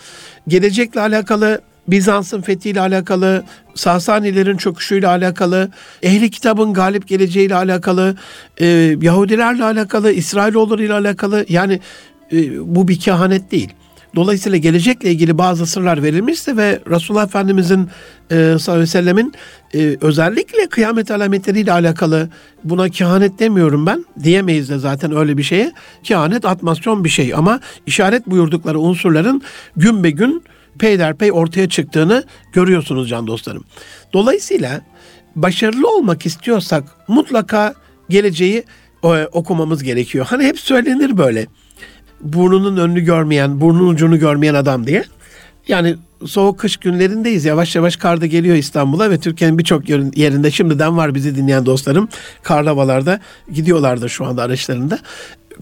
gelecekle 0.48 1.00
alakalı 1.00 1.60
Bizans'ın 1.88 2.40
fethiyle 2.40 2.80
alakalı, 2.80 3.44
Sasanilerin 3.74 4.56
çöküşüyle 4.56 5.08
alakalı, 5.08 5.70
ehli 6.02 6.30
kitabın 6.30 6.74
galip 6.74 7.08
geleceğiyle 7.08 7.54
alakalı, 7.54 8.16
e, 8.60 8.66
Yahudilerle 9.00 9.64
alakalı, 9.64 10.12
İsrailoğulları 10.12 10.84
ile 10.84 10.94
alakalı 10.94 11.46
yani 11.48 11.80
e, 12.32 12.60
bu 12.74 12.88
bir 12.88 12.98
kehanet 12.98 13.50
değil. 13.50 13.72
Dolayısıyla 14.16 14.58
gelecekle 14.58 15.10
ilgili 15.10 15.38
bazı 15.38 15.66
sırlar 15.66 16.02
verilmişse 16.02 16.56
ve 16.56 16.80
Resulullah 16.90 17.26
Efendimizin 17.26 17.88
e, 18.30 18.34
sallallahu 18.34 18.70
aleyhi 18.70 18.82
ve 18.82 18.86
sellemin 18.86 19.34
e, 19.74 19.96
özellikle 20.00 20.66
kıyamet 20.66 21.10
alametleriyle 21.10 21.72
alakalı 21.72 22.28
buna 22.64 22.88
kehanet 22.88 23.38
demiyorum 23.38 23.86
ben. 23.86 24.04
Diyemeyiz 24.22 24.68
de 24.68 24.78
zaten 24.78 25.16
öyle 25.16 25.38
bir 25.38 25.42
şeye. 25.42 25.72
Kehanet 26.02 26.44
atmasyon 26.44 27.04
bir 27.04 27.08
şey 27.08 27.34
ama 27.34 27.60
işaret 27.86 28.26
buyurdukları 28.26 28.80
unsurların 28.80 29.42
gün 29.76 30.04
be 30.04 30.10
gün 30.10 30.42
peyderpey 30.78 31.32
ortaya 31.32 31.68
çıktığını 31.68 32.24
görüyorsunuz 32.52 33.08
can 33.08 33.26
dostlarım. 33.26 33.64
Dolayısıyla 34.12 34.80
başarılı 35.36 35.96
olmak 35.96 36.26
istiyorsak 36.26 36.84
mutlaka 37.08 37.74
geleceği 38.08 38.64
e, 39.04 39.08
okumamız 39.32 39.82
gerekiyor. 39.82 40.26
Hani 40.28 40.44
hep 40.44 40.60
söylenir 40.60 41.18
böyle. 41.18 41.46
Burnunun 42.20 42.76
önünü 42.76 43.00
görmeyen, 43.00 43.60
burnun 43.60 43.88
ucunu 43.88 44.18
görmeyen 44.18 44.54
adam 44.54 44.86
diye. 44.86 45.04
Yani 45.68 45.96
soğuk 46.26 46.58
kış 46.58 46.76
günlerindeyiz. 46.76 47.44
Yavaş 47.44 47.76
yavaş 47.76 47.96
kar 47.96 48.20
da 48.20 48.26
geliyor 48.26 48.56
İstanbul'a 48.56 49.10
ve 49.10 49.20
Türkiye'nin 49.20 49.58
birçok 49.58 49.88
yerinde 49.88 50.50
şimdiden 50.50 50.96
var 50.96 51.14
bizi 51.14 51.36
dinleyen 51.36 51.66
dostlarım. 51.66 52.08
Karlavalarda 52.42 53.20
gidiyorlar 53.52 54.02
da 54.02 54.08
şu 54.08 54.26
anda 54.26 54.42
araçlarında 54.42 54.98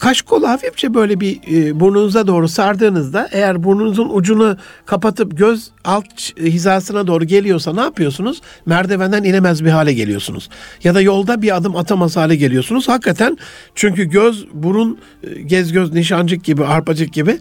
kaş 0.00 0.22
kolu 0.22 0.48
hafifçe 0.48 0.94
böyle 0.94 1.20
bir 1.20 1.40
e, 1.52 1.80
burnunuza 1.80 2.26
doğru 2.26 2.48
sardığınızda 2.48 3.28
eğer 3.32 3.64
burnunuzun 3.64 4.08
ucunu 4.12 4.56
kapatıp 4.86 5.38
göz 5.38 5.70
alt 5.84 6.38
hizasına 6.38 7.06
doğru 7.06 7.24
geliyorsa 7.24 7.72
ne 7.72 7.80
yapıyorsunuz? 7.80 8.40
Merdivenden 8.66 9.24
inemez 9.24 9.64
bir 9.64 9.70
hale 9.70 9.92
geliyorsunuz. 9.92 10.48
Ya 10.84 10.94
da 10.94 11.00
yolda 11.00 11.42
bir 11.42 11.56
adım 11.56 11.76
atamaz 11.76 12.16
hale 12.16 12.36
geliyorsunuz. 12.36 12.88
Hakikaten 12.88 13.38
çünkü 13.74 14.04
göz, 14.04 14.46
burun, 14.52 14.98
e, 15.22 15.40
gez 15.42 15.72
göz, 15.72 15.92
nişancık 15.92 16.44
gibi, 16.44 16.64
arpacık 16.64 17.12
gibi 17.12 17.38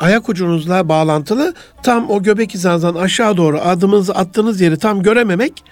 ayak 0.00 0.28
ucunuzla 0.28 0.88
bağlantılı 0.88 1.54
tam 1.82 2.10
o 2.10 2.22
göbek 2.22 2.54
hizanızdan 2.54 2.94
aşağı 2.94 3.36
doğru 3.36 3.60
adımınızı 3.60 4.14
attığınız 4.14 4.60
yeri 4.60 4.78
tam 4.78 5.02
görememek 5.02 5.64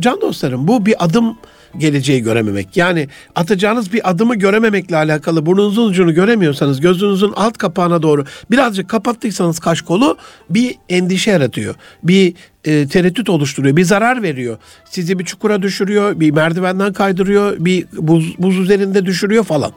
can 0.00 0.20
dostlarım 0.20 0.68
bu 0.68 0.86
bir 0.86 1.04
adım 1.04 1.36
geleceği 1.78 2.22
görememek. 2.22 2.76
Yani 2.76 3.08
atacağınız 3.34 3.92
bir 3.92 4.10
adımı 4.10 4.34
görememekle 4.34 4.96
alakalı 4.96 5.46
burnunuzun 5.46 5.90
ucunu 5.90 6.14
göremiyorsanız 6.14 6.80
gözünüzün 6.80 7.32
alt 7.36 7.58
kapağına 7.58 8.02
doğru 8.02 8.24
birazcık 8.50 8.88
kapattıysanız 8.88 9.58
kaş 9.58 9.82
kolu 9.82 10.16
bir 10.50 10.74
endişe 10.88 11.30
yaratıyor. 11.30 11.74
Bir 12.02 12.34
e, 12.64 12.88
tereddüt 12.88 13.28
oluşturuyor. 13.28 13.76
Bir 13.76 13.84
zarar 13.84 14.22
veriyor. 14.22 14.58
Sizi 14.84 15.18
bir 15.18 15.24
çukura 15.24 15.62
düşürüyor, 15.62 16.20
bir 16.20 16.30
merdivenden 16.30 16.92
kaydırıyor, 16.92 17.56
bir 17.58 17.86
buz, 17.92 18.38
buz 18.38 18.58
üzerinde 18.58 19.06
düşürüyor 19.06 19.44
falan. 19.44 19.72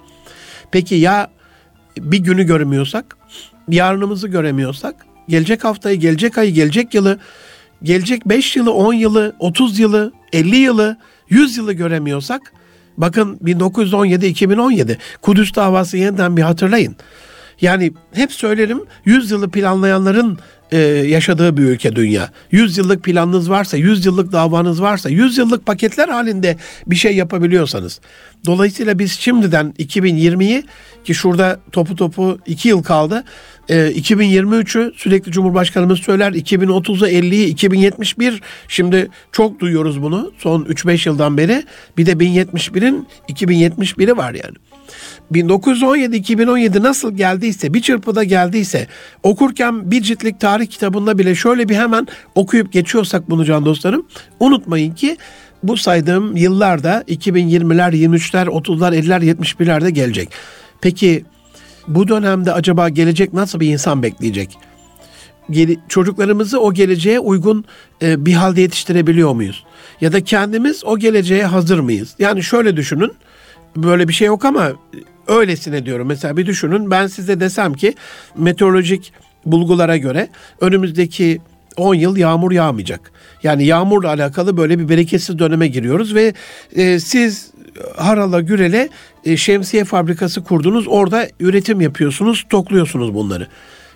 Peki 0.72 0.96
ya 0.96 1.28
bir 1.98 2.18
günü 2.18 2.44
göremiyorsak, 2.44 3.18
yarınımızı 3.70 4.28
göremiyorsak, 4.28 4.96
gelecek 5.30 5.64
haftayı, 5.64 6.00
gelecek 6.00 6.38
ayı, 6.38 6.54
gelecek 6.54 6.94
yılı, 6.94 7.20
gelecek 7.84 8.26
5 8.26 8.56
yılı, 8.56 8.72
10 8.72 8.94
yılı, 8.94 9.36
30 9.40 9.80
yılı, 9.80 10.12
50 10.34 10.56
yılı 10.56 10.98
100 11.30 11.58
yılı 11.58 11.74
göremiyorsak 11.74 12.54
bakın 12.98 13.38
1917-2017 13.38 14.98
Kudüs 15.22 15.56
davası 15.56 15.98
yeniden 15.98 16.38
bir 16.38 16.42
hatırlayın. 16.42 16.96
Yani 17.62 17.94
hep 18.14 18.32
söylerim 18.32 18.82
100 19.06 19.32
yılı 19.32 19.52
planlayanların 19.52 20.40
e, 20.74 20.78
yaşadığı 21.08 21.58
bir 21.58 21.64
ülke 21.64 21.96
dünya. 21.96 22.30
100 22.52 22.78
yıllık 22.78 23.04
planınız 23.04 23.50
varsa, 23.50 23.78
100 23.78 24.06
yıllık 24.06 24.32
davanız 24.32 24.82
varsa, 24.82 25.10
100 25.10 25.38
yıllık 25.38 25.66
paketler 25.66 26.10
halinde 26.10 26.58
bir 26.88 26.96
şey 26.96 27.16
yapabiliyorsanız. 27.16 28.00
Dolayısıyla 28.46 29.00
biz 29.00 29.12
şimdiden 29.12 29.74
2020'yi 29.80 30.64
ki 31.06 31.14
şurada 31.14 31.60
topu 31.72 31.96
topu 31.96 32.40
2 32.46 32.70
yıl 32.70 32.84
kaldı. 32.84 33.24
E, 33.70 33.76
2023'ü 33.76 34.94
sürekli 34.96 35.32
Cumhurbaşkanımız 35.32 36.00
söyler. 36.00 36.32
2030'u 36.32 37.08
50'yi 37.08 37.48
2071 37.48 38.42
şimdi 38.68 39.10
çok 39.32 39.60
duyuyoruz 39.60 40.02
bunu 40.02 40.32
son 40.38 40.64
3-5 40.64 41.10
yıldan 41.10 41.38
beri. 41.38 41.64
Bir 41.98 42.06
de 42.06 42.12
1071'in 42.12 43.08
2071'i 43.30 44.18
var 44.18 44.34
yani. 44.34 44.56
1917-2017 45.34 46.84
nasıl 46.84 47.18
geldiyse, 47.18 47.74
bir 47.74 47.82
çırpıda 47.82 48.24
geldiyse, 48.24 48.88
okurken 49.24 49.92
bir 49.92 50.02
ciltlik 50.02 50.40
tarih 50.40 50.68
kitabında 50.68 51.18
bile 51.18 51.36
şöyle 51.36 51.70
bir 51.70 51.76
hemen 51.76 52.08
okuyup 52.36 52.72
geçiyorsak 52.74 53.30
bunu 53.30 53.46
can 53.46 53.66
dostlarım, 53.66 54.06
unutmayın 54.40 54.94
ki 54.94 55.18
bu 55.64 55.78
saydığım 55.78 56.38
yıllarda 56.38 57.04
2020'ler, 57.08 57.94
23'ler, 57.94 58.46
30'lar, 58.46 58.96
50'ler, 58.96 59.36
71'lerde 59.36 59.90
gelecek. 59.90 60.30
Peki 60.82 61.26
bu 61.88 62.08
dönemde 62.08 62.54
acaba 62.54 62.90
gelecek 62.90 63.34
nasıl 63.34 63.60
bir 63.60 63.68
insan 63.68 64.04
bekleyecek? 64.04 64.58
çocuklarımızı 65.90 66.60
o 66.60 66.74
geleceğe 66.74 67.20
uygun 67.20 67.66
e, 68.02 68.26
bir 68.26 68.34
halde 68.34 68.62
yetiştirebiliyor 68.62 69.34
muyuz? 69.34 69.64
Ya 70.02 70.14
da 70.14 70.24
kendimiz 70.24 70.86
o 70.86 70.98
geleceğe 70.98 71.46
hazır 71.46 71.80
mıyız? 71.80 72.16
Yani 72.20 72.44
şöyle 72.44 72.78
düşünün, 72.78 73.12
böyle 73.76 74.08
bir 74.08 74.14
şey 74.14 74.28
yok 74.28 74.46
ama 74.46 74.72
öylesine 75.28 75.86
diyorum. 75.86 76.08
Mesela 76.08 76.38
bir 76.38 76.46
düşünün 76.46 76.92
ben 76.92 77.08
size 77.08 77.40
desem 77.40 77.74
ki 77.74 77.96
meteorolojik 78.38 79.14
bulgulara 79.46 79.98
göre 79.98 80.30
önümüzdeki 80.62 81.42
10 81.78 81.96
yıl 81.96 82.18
yağmur 82.18 82.52
yağmayacak. 82.52 83.12
Yani 83.44 83.66
yağmurla 83.66 84.08
alakalı 84.08 84.58
böyle 84.58 84.80
bir 84.80 84.90
bereketsiz 84.90 85.40
döneme 85.40 85.68
giriyoruz 85.68 86.16
ve 86.16 86.34
e, 86.76 87.00
siz 87.00 87.52
harala 87.96 88.42
gürele 88.42 88.90
e, 89.26 89.38
şemsiye 89.38 89.84
fabrikası 89.84 90.44
kurdunuz. 90.44 90.88
Orada 90.88 91.28
üretim 91.40 91.82
yapıyorsunuz, 91.82 92.46
tokluyorsunuz 92.50 93.14
bunları. 93.14 93.48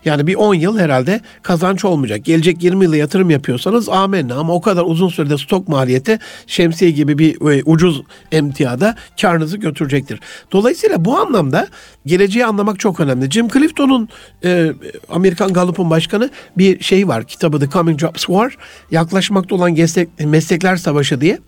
Yani 0.07 0.27
bir 0.27 0.35
10 0.35 0.53
yıl 0.53 0.79
herhalde 0.79 1.21
kazanç 1.41 1.85
olmayacak. 1.85 2.25
Gelecek 2.25 2.63
20 2.63 2.85
yıla 2.85 2.97
yatırım 2.97 3.29
yapıyorsanız 3.29 3.89
amenna 3.89 4.35
ama 4.35 4.53
o 4.53 4.61
kadar 4.61 4.83
uzun 4.85 5.09
sürede 5.09 5.37
stok 5.37 5.67
maliyeti 5.67 6.19
şemsiye 6.47 6.91
gibi 6.91 7.17
bir 7.17 7.51
e, 7.51 7.63
ucuz 7.65 8.01
emtiyada 8.31 8.95
karınızı 9.21 9.57
götürecektir. 9.57 10.19
Dolayısıyla 10.51 11.05
bu 11.05 11.17
anlamda 11.17 11.67
geleceği 12.05 12.45
anlamak 12.45 12.79
çok 12.79 12.99
önemli. 12.99 13.31
Jim 13.31 13.47
Clifton'un 13.49 14.09
e, 14.43 14.71
Amerikan 15.09 15.53
Gallup'un 15.53 15.89
başkanı 15.89 16.29
bir 16.57 16.83
şey 16.83 17.07
var. 17.07 17.23
Kitabı 17.23 17.59
The 17.59 17.69
Coming 17.69 17.99
Jobs 17.99 18.25
War. 18.25 18.57
Yaklaşmakta 18.91 19.55
olan 19.55 19.71
meslek, 19.71 20.09
meslekler 20.19 20.75
savaşı 20.75 21.21
diye. 21.21 21.39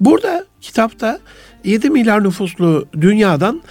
Burada 0.00 0.44
kitapta 0.60 1.20
7 1.64 1.90
milyar 1.90 2.24
nüfuslu 2.24 2.86
dünyadan 3.00 3.62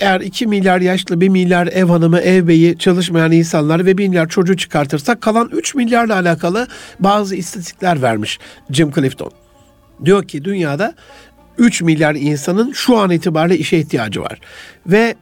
eğer 0.00 0.20
2 0.20 0.46
milyar 0.46 0.80
yaşlı 0.80 1.20
1 1.20 1.28
milyar 1.28 1.66
ev 1.66 1.84
hanımı, 1.84 2.20
ev 2.20 2.46
beyi, 2.48 2.78
çalışmayan 2.78 3.32
insanlar 3.32 3.86
ve 3.86 3.98
1 3.98 4.08
milyar 4.08 4.28
çocuğu 4.28 4.56
çıkartırsak 4.56 5.20
kalan 5.20 5.50
3 5.52 5.74
milyarla 5.74 6.14
alakalı 6.14 6.66
bazı 7.00 7.36
istatistikler 7.36 8.02
vermiş 8.02 8.38
Jim 8.70 8.90
Clifton. 8.92 9.30
Diyor 10.04 10.28
ki 10.28 10.44
dünyada 10.44 10.94
3 11.58 11.82
milyar 11.82 12.14
insanın 12.14 12.72
şu 12.72 12.98
an 12.98 13.10
itibariyle 13.10 13.58
işe 13.58 13.78
ihtiyacı 13.78 14.22
var. 14.22 14.40
Ve 14.86 15.14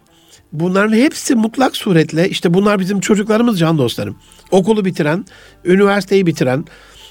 bunların 0.52 0.97
hepsi 0.97 1.35
mutlak 1.35 1.76
suretle 1.76 2.28
işte 2.28 2.54
bunlar 2.54 2.78
bizim 2.78 3.00
çocuklarımız 3.00 3.59
can 3.59 3.78
dostlarım. 3.78 4.16
Okulu 4.50 4.85
bitiren, 4.85 5.25
üniversiteyi 5.64 6.26
bitiren, 6.26 6.64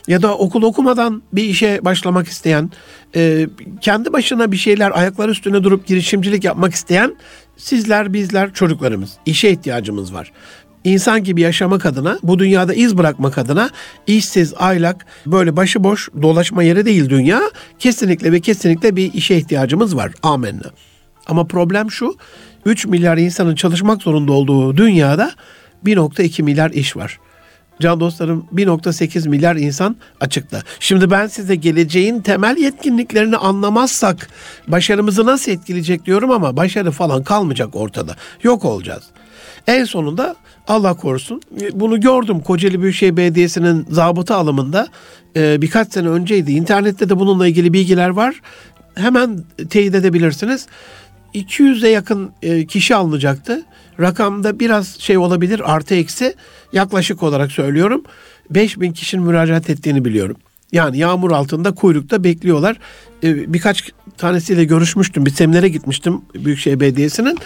ya 0.08 0.22
da 0.22 0.38
okul 0.38 0.64
okumadan 0.64 1.24
bir 1.34 1.44
işe 1.44 1.80
başlamak 1.86 2.28
isteyen, 2.28 2.72
e, 3.16 3.48
kendi 3.82 4.14
başına 4.14 4.52
bir 4.52 4.58
şeyler 4.58 4.92
ayaklar 4.92 5.30
üstüne 5.30 5.64
durup 5.64 5.88
girişimcilik 5.88 6.44
yapmak 6.44 6.74
isteyen 6.74 7.16
sizler, 7.58 8.14
bizler, 8.14 8.54
çocuklarımız. 8.54 9.12
işe 9.26 9.50
ihtiyacımız 9.50 10.14
var. 10.14 10.32
İnsan 10.84 11.24
gibi 11.24 11.42
yaşamak 11.42 11.86
adına, 11.86 12.20
bu 12.24 12.40
dünyada 12.40 12.74
iz 12.74 12.98
bırakmak 12.98 13.38
adına 13.38 13.70
işsiz, 14.08 14.54
aylak, 14.58 15.06
böyle 15.26 15.56
başıboş 15.56 16.10
dolaşma 16.22 16.64
yeri 16.64 16.86
değil 16.86 17.10
dünya. 17.10 17.42
Kesinlikle 17.80 18.32
ve 18.32 18.40
kesinlikle 18.40 18.96
bir 18.96 19.14
işe 19.14 19.36
ihtiyacımız 19.36 19.96
var. 19.96 20.12
Amenna. 20.24 20.72
Ama 21.28 21.48
problem 21.48 21.92
şu, 21.92 22.16
3 22.66 22.86
milyar 22.86 23.18
insanın 23.18 23.56
çalışmak 23.56 24.02
zorunda 24.02 24.32
olduğu 24.32 24.78
dünyada 24.78 25.32
1.2 25.86 26.44
milyar 26.44 26.72
iş 26.72 26.98
var. 26.98 27.20
Can 27.82 28.00
dostlarım 28.00 28.46
1.8 28.54 29.30
milyar 29.30 29.56
insan 29.56 29.96
açıkta. 30.20 30.62
Şimdi 30.80 31.12
ben 31.12 31.28
size 31.28 31.56
geleceğin 31.56 32.22
temel 32.22 32.58
yetkinliklerini 32.58 33.38
anlamazsak 33.38 34.30
başarımızı 34.68 35.26
nasıl 35.26 35.52
etkileyecek 35.52 36.06
diyorum 36.06 36.32
ama 36.32 36.58
başarı 36.58 36.92
falan 36.92 37.24
kalmayacak 37.24 37.76
ortada. 37.76 38.16
Yok 38.44 38.66
olacağız. 38.66 39.04
En 39.68 39.84
sonunda 39.84 40.36
Allah 40.68 40.94
korusun 40.94 41.42
bunu 41.74 42.00
gördüm 42.00 42.40
Kocaeli 42.40 42.82
Büyükşehir 42.82 43.18
Belediyesi'nin 43.18 43.88
zabıta 43.90 44.36
alımında 44.36 44.88
e, 45.36 45.62
birkaç 45.62 45.94
sene 45.94 46.10
önceydi. 46.10 46.52
İnternette 46.52 47.10
de 47.10 47.20
bununla 47.20 47.48
ilgili 47.48 47.74
bilgiler 47.74 48.10
var. 48.10 48.42
Hemen 48.96 49.44
teyit 49.70 49.96
edebilirsiniz. 49.96 50.68
200'e 51.34 51.90
yakın 51.90 52.32
e, 52.42 52.66
kişi 52.66 52.96
alınacaktı. 52.96 53.62
Rakamda 54.00 54.60
biraz 54.60 55.00
şey 55.00 55.18
olabilir 55.18 55.62
artı 55.74 55.96
eksi 55.96 56.36
yaklaşık 56.74 57.24
olarak 57.24 57.52
söylüyorum. 57.52 58.04
5000 58.50 58.92
kişinin 58.92 59.24
müracaat 59.24 59.70
ettiğini 59.70 60.06
biliyorum. 60.06 60.38
Yani 60.72 60.98
yağmur 60.98 61.32
altında 61.32 61.72
kuyrukta 61.72 62.24
bekliyorlar. 62.24 62.78
E, 63.24 63.54
birkaç 63.54 63.92
tanesiyle 64.18 64.64
görüşmüştüm. 64.64 65.26
Bir 65.26 65.32
seminere 65.32 65.70
gitmiştim 65.70 66.22
Büyükşehir 66.36 66.80
Belediyesi'nin. 66.80 67.38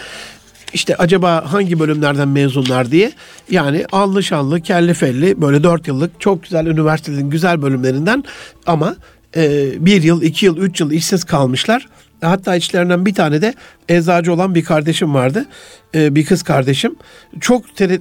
İşte 0.72 0.96
acaba 0.96 1.52
hangi 1.52 1.78
bölümlerden 1.78 2.28
mezunlar 2.28 2.90
diye. 2.90 3.12
Yani 3.50 3.84
allı 3.92 4.22
şanlı, 4.22 4.60
kelli 4.60 4.94
felli 4.94 5.40
böyle 5.40 5.62
dört 5.62 5.88
yıllık 5.88 6.20
çok 6.20 6.42
güzel 6.42 6.66
üniversitelerin 6.66 7.30
güzel 7.30 7.62
bölümlerinden 7.62 8.24
ama 8.66 8.96
e, 9.36 9.70
bir 9.86 10.02
yıl, 10.02 10.22
iki 10.22 10.46
yıl, 10.46 10.56
üç 10.56 10.80
yıl 10.80 10.90
işsiz 10.90 11.24
kalmışlar. 11.24 11.88
Hatta 12.20 12.56
içlerinden 12.56 13.06
bir 13.06 13.14
tane 13.14 13.42
de 13.42 13.54
eczacı 13.88 14.32
olan 14.32 14.54
bir 14.54 14.64
kardeşim 14.64 15.14
vardı. 15.14 15.46
Ee, 15.94 16.14
bir 16.14 16.24
kız 16.24 16.42
kardeşim. 16.42 16.96
Çok 17.40 17.76
tere, 17.76 17.94
e, 17.94 18.00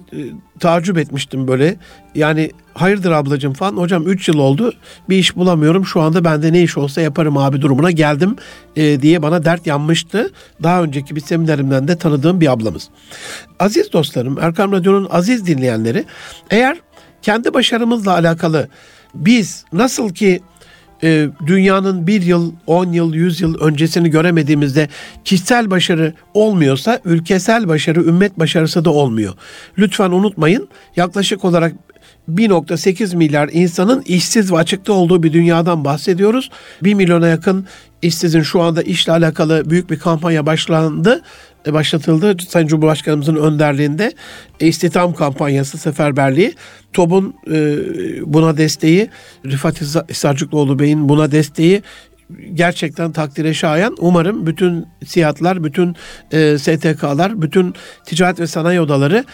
tacip 0.60 0.98
etmiştim 0.98 1.48
böyle. 1.48 1.76
Yani 2.16 2.52
hayırdır 2.74 3.12
ablacığım 3.12 3.54
falan. 3.54 3.78
Hocam 3.78 4.08
3 4.08 4.28
yıl 4.28 4.38
oldu 4.38 4.74
bir 5.10 5.18
iş 5.18 5.36
bulamıyorum. 5.36 5.86
Şu 5.86 6.02
anda 6.02 6.24
bende 6.24 6.54
ne 6.54 6.62
iş 6.62 6.78
olsa 6.78 7.02
yaparım 7.02 7.38
abi 7.38 7.62
durumuna 7.62 7.92
geldim 7.92 8.36
e, 8.76 9.02
diye 9.02 9.22
bana 9.22 9.46
dert 9.46 9.68
yanmıştı. 9.68 10.32
Daha 10.64 10.84
önceki 10.84 11.16
bir 11.16 11.22
seminerimden 11.22 11.88
de 11.88 11.98
tanıdığım 11.98 12.42
bir 12.42 12.52
ablamız. 12.52 12.90
Aziz 13.60 13.94
dostlarım 13.94 14.40
Erkam 14.40 14.72
Radyo'nun 14.72 15.08
aziz 15.12 15.46
dinleyenleri 15.46 16.06
eğer 16.50 16.78
kendi 17.22 17.54
başarımızla 17.54 18.14
alakalı 18.14 18.68
biz 19.16 19.66
nasıl 19.74 20.10
ki 20.10 20.42
e, 21.04 21.28
dünyanın 21.48 22.08
bir 22.08 22.22
yıl, 22.22 22.52
on 22.68 22.92
yıl, 22.92 23.14
yüz 23.14 23.42
yıl 23.42 23.60
öncesini 23.60 24.10
göremediğimizde 24.10 24.90
kişisel 25.26 25.70
başarı 25.70 26.14
olmuyorsa 26.34 27.00
ülkesel 27.06 27.68
başarı, 27.68 28.04
ümmet 28.04 28.40
başarısı 28.40 28.86
da 28.86 28.90
olmuyor. 28.90 29.34
Lütfen 29.78 30.12
unutmayın 30.12 30.70
yaklaşık 30.96 31.46
olarak 31.46 31.74
1.8 32.30 33.16
milyar 33.16 33.50
insanın 33.52 34.02
işsiz 34.02 34.52
ve 34.52 34.58
açıkta 34.58 34.94
olduğu 34.94 35.24
bir 35.24 35.34
dünyadan 35.34 35.86
bahsediyoruz. 35.86 36.50
1 36.84 36.94
milyona 36.94 37.28
yakın 37.28 37.66
işsizin 38.02 38.42
şu 38.42 38.62
anda 38.62 38.82
işle 38.82 39.12
alakalı 39.12 39.70
büyük 39.70 39.90
bir 39.90 40.00
kampanya 40.00 40.46
başlandı 40.46 41.22
başlatıldı. 41.74 42.38
Sayın 42.50 42.68
Cumhurbaşkanımızın 42.68 43.36
önderliğinde 43.36 44.14
e, 44.60 44.68
istihdam 44.68 45.14
kampanyası 45.14 45.78
seferberliği. 45.78 46.54
TOB'un 46.94 47.34
e, 47.52 47.78
buna 48.34 48.58
desteği, 48.58 49.10
Rifat 49.46 49.82
Hisarcıklıoğlu 50.10 50.80
Bey'in 50.80 51.10
buna 51.10 51.32
desteği 51.32 51.82
gerçekten 52.54 53.12
takdire 53.12 53.54
şayan. 53.54 53.96
Umarım 54.00 54.46
bütün 54.46 54.88
siyatlar, 55.06 55.64
bütün 55.64 55.96
e, 56.32 56.58
STK'lar, 56.58 57.42
bütün 57.42 57.74
ticaret 58.06 58.40
ve 58.40 58.48
sanayi 58.48 58.82
odaları 58.82 59.26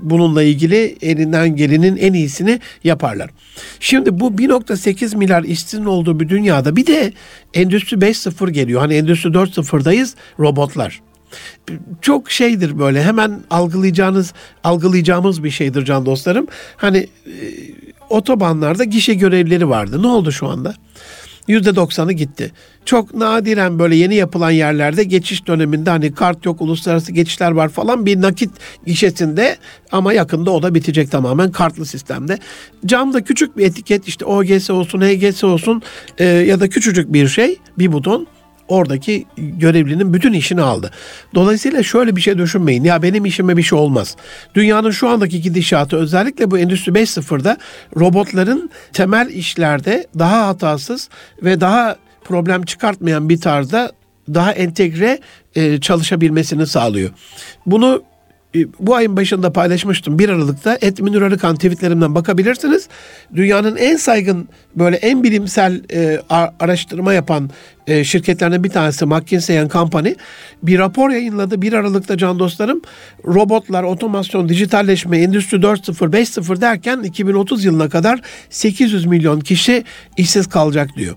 bununla 0.00 0.42
ilgili 0.42 0.96
elinden 1.02 1.56
gelenin 1.56 1.96
en 1.96 2.12
iyisini 2.12 2.60
yaparlar. 2.84 3.30
Şimdi 3.80 4.20
bu 4.20 4.30
1.8 4.30 5.16
milyar 5.16 5.44
işsizin 5.44 5.84
olduğu 5.84 6.20
bir 6.20 6.28
dünyada 6.28 6.76
bir 6.76 6.86
de 6.86 7.12
Endüstri 7.54 7.96
5.0 7.96 8.50
geliyor. 8.50 8.80
Hani 8.80 8.94
Endüstri 8.94 9.30
4.0'dayız 9.30 10.14
robotlar 10.38 11.00
çok 12.00 12.30
şeydir 12.30 12.78
böyle 12.78 13.02
hemen 13.02 13.40
algılayacağınız 13.50 14.32
algılayacağımız 14.64 15.44
bir 15.44 15.50
şeydir 15.50 15.84
can 15.84 16.06
dostlarım. 16.06 16.46
Hani 16.76 16.98
e, 17.26 17.34
otobanlarda 18.10 18.84
gişe 18.84 19.14
görevlileri 19.14 19.68
vardı. 19.68 20.02
Ne 20.02 20.06
oldu 20.06 20.32
şu 20.32 20.48
anda? 20.48 20.74
%90'ı 21.48 22.12
gitti. 22.12 22.52
Çok 22.84 23.14
nadiren 23.14 23.78
böyle 23.78 23.96
yeni 23.96 24.14
yapılan 24.14 24.50
yerlerde 24.50 25.04
geçiş 25.04 25.46
döneminde 25.46 25.90
hani 25.90 26.14
kart 26.14 26.44
yok, 26.44 26.60
uluslararası 26.60 27.12
geçişler 27.12 27.50
var 27.50 27.68
falan 27.68 28.06
bir 28.06 28.20
nakit 28.20 28.50
gişesinde 28.86 29.56
ama 29.92 30.12
yakında 30.12 30.50
o 30.50 30.62
da 30.62 30.74
bitecek 30.74 31.10
tamamen 31.10 31.52
kartlı 31.52 31.86
sistemde. 31.86 32.38
Camda 32.86 33.24
küçük 33.24 33.56
bir 33.56 33.66
etiket 33.66 34.08
işte 34.08 34.24
OGS 34.24 34.70
olsun, 34.70 35.00
HGS 35.00 35.44
olsun 35.44 35.82
e, 36.18 36.24
ya 36.24 36.60
da 36.60 36.68
küçücük 36.68 37.12
bir 37.12 37.28
şey, 37.28 37.56
bir 37.78 37.92
buton 37.92 38.26
oradaki 38.68 39.26
görevlinin 39.36 40.14
bütün 40.14 40.32
işini 40.32 40.62
aldı. 40.62 40.90
Dolayısıyla 41.34 41.82
şöyle 41.82 42.16
bir 42.16 42.20
şey 42.20 42.38
düşünmeyin. 42.38 42.84
Ya 42.84 43.02
benim 43.02 43.24
işime 43.24 43.56
bir 43.56 43.62
şey 43.62 43.78
olmaz. 43.78 44.16
Dünyanın 44.54 44.90
şu 44.90 45.08
andaki 45.08 45.40
gidişatı 45.40 45.96
özellikle 45.96 46.50
bu 46.50 46.58
Endüstri 46.58 46.92
5.0'da 46.92 47.56
robotların 47.96 48.70
temel 48.92 49.28
işlerde 49.28 50.06
daha 50.18 50.46
hatasız 50.46 51.08
ve 51.42 51.60
daha 51.60 51.96
problem 52.24 52.62
çıkartmayan 52.62 53.28
bir 53.28 53.40
tarzda 53.40 53.92
daha 54.34 54.52
entegre 54.52 55.18
e, 55.54 55.80
çalışabilmesini 55.80 56.66
sağlıyor. 56.66 57.10
Bunu 57.66 58.02
bu 58.80 58.94
ayın 58.94 59.16
başında 59.16 59.52
paylaşmıştım 59.52 60.18
1 60.18 60.28
Aralık'ta 60.28 60.78
et 60.80 61.00
Münir 61.00 61.22
Arıkan 61.22 61.54
tweetlerimden 61.54 62.14
bakabilirsiniz. 62.14 62.88
Dünyanın 63.34 63.76
en 63.76 63.96
saygın 63.96 64.48
böyle 64.76 64.96
en 64.96 65.22
bilimsel 65.22 65.82
e, 65.92 66.20
araştırma 66.60 67.12
yapan 67.12 67.50
e, 67.86 68.04
şirketlerden 68.04 68.64
bir 68.64 68.68
tanesi 68.68 69.06
McKinsey 69.06 69.68
Company 69.68 70.14
bir 70.62 70.78
rapor 70.78 71.10
yayınladı 71.10 71.62
1 71.62 71.72
Aralık'ta 71.72 72.16
can 72.16 72.38
dostlarım. 72.38 72.82
Robotlar, 73.24 73.82
otomasyon, 73.82 74.48
dijitalleşme, 74.48 75.18
endüstri 75.18 75.56
4.0, 75.56 76.12
5.0 76.12 76.60
derken 76.60 77.02
2030 77.02 77.64
yılına 77.64 77.88
kadar 77.88 78.20
800 78.50 79.06
milyon 79.06 79.40
kişi 79.40 79.84
işsiz 80.16 80.46
kalacak 80.46 80.90
diyor. 80.96 81.16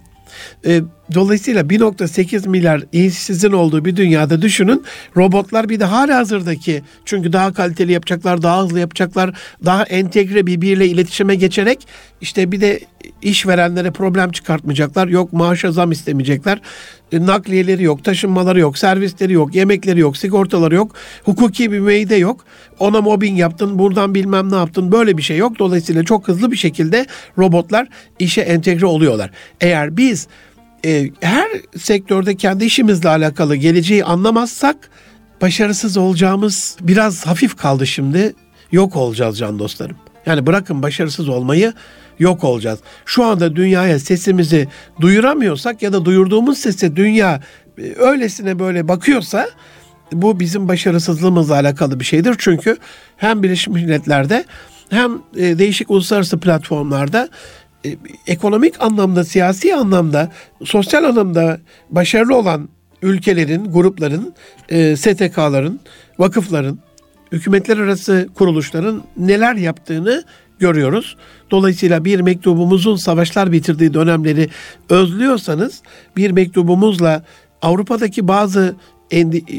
E, 0.66 0.82
dolayısıyla 1.14 1.62
1.8 1.62 2.50
milyar 2.50 2.84
işsizin 2.92 3.52
olduğu 3.52 3.86
bir 3.86 3.96
dünyada 3.96 4.42
düşünün 4.42 4.84
robotlar 5.18 5.70
bir 5.70 5.80
de 5.80 5.86
hala 5.86 6.18
hazırdaki 6.18 6.84
çünkü 7.06 7.34
daha 7.34 7.54
kaliteli 7.54 7.92
yapacaklar, 7.92 8.42
daha 8.42 8.64
hızlı 8.64 8.80
yapacaklar, 8.80 9.34
daha 9.66 9.84
entegre 9.84 10.48
birbiriyle 10.48 10.88
iletişime 10.88 11.36
geçerek 11.36 11.88
işte 12.22 12.52
bir 12.52 12.62
de 12.62 12.80
işverenlere 13.22 13.92
problem 13.92 14.32
çıkartmayacaklar. 14.32 15.08
Yok 15.08 15.34
maaşa 15.34 15.72
zam 15.72 15.92
istemeyecekler. 15.92 16.62
E, 17.12 17.26
nakliyeleri 17.26 17.84
yok, 17.84 18.04
taşınmaları 18.04 18.60
yok, 18.60 18.78
servisleri 18.78 19.34
yok, 19.34 19.56
yemekleri 19.56 20.00
yok, 20.00 20.18
sigortaları 20.18 20.76
yok, 20.76 20.96
hukuki 21.24 21.72
bir 21.72 21.80
meyde 21.80 22.16
yok. 22.16 22.46
Ona 22.80 23.02
mobbing 23.02 23.40
yaptın, 23.40 23.80
buradan 23.80 24.16
bilmem 24.16 24.52
ne 24.52 24.56
yaptın. 24.56 24.92
Böyle 24.92 25.18
bir 25.18 25.22
şey 25.22 25.38
yok. 25.38 25.60
Dolayısıyla 25.60 26.04
çok 26.04 26.28
hızlı 26.28 26.52
bir 26.52 26.58
şekilde 26.58 27.06
robotlar 27.38 27.88
işe 28.20 28.42
entegre 28.42 28.86
oluyorlar. 28.86 29.32
Eğer 29.62 29.98
biz 29.98 30.28
e, 30.86 31.10
her 31.22 31.48
sektörde 31.78 32.36
kendi 32.36 32.66
işimizle 32.66 33.10
alakalı 33.10 33.56
geleceği 33.56 34.06
anlamazsak 34.06 34.90
başarısız 35.42 35.98
olacağımız 35.98 36.78
biraz 36.82 37.28
hafif 37.28 37.58
kaldı 37.58 37.88
şimdi. 37.88 38.34
Yok 38.72 38.96
olacağız 38.96 39.38
can 39.38 39.60
dostlarım. 39.60 39.98
Yani 40.26 40.48
bırakın 40.48 40.84
başarısız 40.84 41.30
olmayı 41.30 41.74
yok 42.20 42.44
olacağız. 42.44 42.80
Şu 43.06 43.24
anda 43.24 43.56
dünyaya 43.56 44.00
sesimizi 44.00 44.68
duyuramıyorsak 45.02 45.82
ya 45.82 45.94
da 45.94 46.06
duyurduğumuz 46.06 46.58
sese 46.58 46.96
dünya 46.96 47.42
e, 47.78 47.94
öylesine 47.96 48.60
böyle 48.60 48.88
bakıyorsa 48.88 49.50
bu 50.12 50.40
bizim 50.40 50.68
başarısızlığımızla 50.68 51.54
alakalı 51.54 52.00
bir 52.00 52.06
şeydir. 52.06 52.36
Çünkü 52.38 52.78
hem 53.18 53.44
Birleşmiş 53.44 53.84
Milletler'de 53.84 54.46
hem 54.90 55.12
e, 55.38 55.60
değişik 55.60 55.92
uluslararası 55.92 56.40
platformlarda 56.40 57.30
e, 57.86 57.98
ekonomik 58.28 58.82
anlamda, 58.82 59.24
siyasi 59.24 59.76
anlamda, 59.76 60.32
sosyal 60.64 61.04
anlamda 61.04 61.60
başarılı 61.90 62.36
olan 62.36 62.70
ülkelerin, 63.02 63.66
grupların, 63.66 64.34
STK'ların, 64.96 65.80
vakıfların, 66.20 66.80
hükümetler 67.32 67.78
arası 67.78 68.30
kuruluşların 68.36 69.04
neler 69.18 69.56
yaptığını 69.56 70.24
görüyoruz. 70.60 71.18
Dolayısıyla 71.52 72.06
bir 72.06 72.20
mektubumuzun 72.20 72.96
savaşlar 72.96 73.52
bitirdiği 73.52 73.94
dönemleri 73.94 74.50
özlüyorsanız 74.90 75.82
bir 76.18 76.32
mektubumuzla 76.32 77.24
Avrupa'daki 77.62 78.28
bazı 78.28 78.76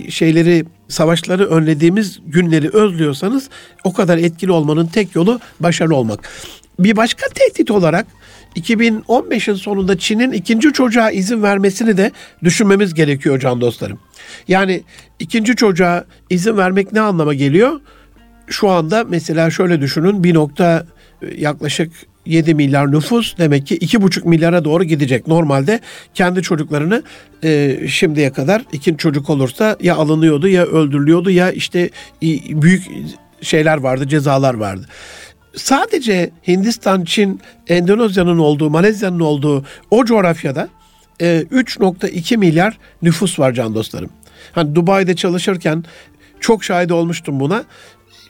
şeyleri 0.09 0.65
savaşları 0.89 1.47
önlediğimiz 1.47 2.21
günleri 2.27 2.69
özlüyorsanız 2.69 3.51
o 3.85 3.93
kadar 3.93 4.19
etkili 4.19 4.53
olmanın 4.53 4.87
tek 4.87 5.17
yolu 5.17 5.41
başarılı 5.61 5.97
olmak. 5.97 6.29
Bir 6.79 6.97
başka 6.97 7.27
tehdit 7.35 7.71
olarak 7.71 8.07
2015'in 8.57 9.55
sonunda 9.55 9.99
Çin'in 9.99 10.33
ikinci 10.33 10.73
çocuğa 10.73 11.11
izin 11.11 11.43
vermesini 11.43 11.97
de 11.97 12.13
düşünmemiz 12.45 12.95
gerekiyor 12.95 13.41
can 13.41 13.61
dostlarım. 13.61 13.99
Yani 14.49 14.83
ikinci 15.19 15.57
çocuğa 15.57 16.05
izin 16.31 16.57
vermek 16.57 16.93
ne 16.93 17.01
anlama 17.01 17.35
geliyor? 17.35 17.81
Şu 18.47 18.69
anda 18.69 19.05
mesela 19.05 19.51
şöyle 19.51 19.81
düşünün 19.81 20.25
bir 20.25 20.35
nokta 20.35 20.87
yaklaşık 21.37 21.93
7 22.27 22.55
milyar 22.55 22.93
nüfus 22.93 23.39
demek 23.39 23.67
ki 23.67 23.79
2,5 23.79 24.29
milyara 24.29 24.65
doğru 24.65 24.85
gidecek. 24.85 25.27
Normalde 25.27 25.81
kendi 26.15 26.43
çocuklarını 26.43 27.03
e, 27.45 27.79
şimdiye 27.89 28.33
kadar 28.33 28.65
iki 28.73 28.97
çocuk 28.97 29.31
olursa 29.31 29.77
ya 29.81 29.97
alınıyordu 29.97 30.49
ya 30.49 30.65
öldürülüyordu 30.65 31.31
ya 31.31 31.51
işte 31.53 31.91
büyük 32.51 32.83
şeyler 33.43 33.77
vardı, 33.77 34.09
cezalar 34.09 34.55
vardı. 34.55 34.87
Sadece 35.57 36.31
Hindistan, 36.49 37.05
Çin, 37.05 37.41
Endonezya'nın 37.69 38.39
olduğu, 38.39 38.71
Malezya'nın 38.71 39.21
olduğu 39.21 39.65
o 39.91 40.05
coğrafyada 40.05 40.69
e, 41.21 41.45
3.2 41.53 42.37
milyar 42.37 42.79
nüfus 43.03 43.39
var 43.39 43.53
can 43.53 43.75
dostlarım. 43.75 44.11
Hani 44.53 44.75
Dubai'de 44.75 45.17
çalışırken 45.17 45.85
çok 46.41 46.65
şahit 46.65 46.93
olmuştum 46.93 47.41
buna 47.41 47.65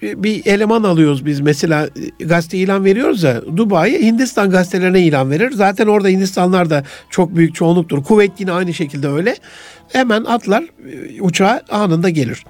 bir 0.03 0.47
eleman 0.47 0.83
alıyoruz 0.83 1.27
biz 1.27 1.41
mesela 1.41 1.89
e, 2.21 2.25
gazete 2.25 2.59
ilan 2.59 2.85
veriyoruz 2.85 3.23
ya 3.23 3.43
Dubai 3.57 4.03
Hindistan 4.03 4.51
gazetelerine 4.51 5.01
ilan 5.01 5.31
verir. 5.31 5.51
Zaten 5.51 5.87
orada 5.87 6.09
Hindistanlar 6.09 6.71
da 6.71 6.85
çok 7.11 7.37
büyük 7.37 7.55
çoğunluktur. 7.55 8.05
Kuveyt 8.05 8.33
yine 8.39 8.53
aynı 8.53 8.75
şekilde 8.75 9.09
öyle. 9.09 9.37
Hemen 9.89 10.25
atlar 10.25 10.63
e, 10.63 11.23
uçağa 11.23 11.61
anında 11.71 12.11
gelir. 12.11 12.45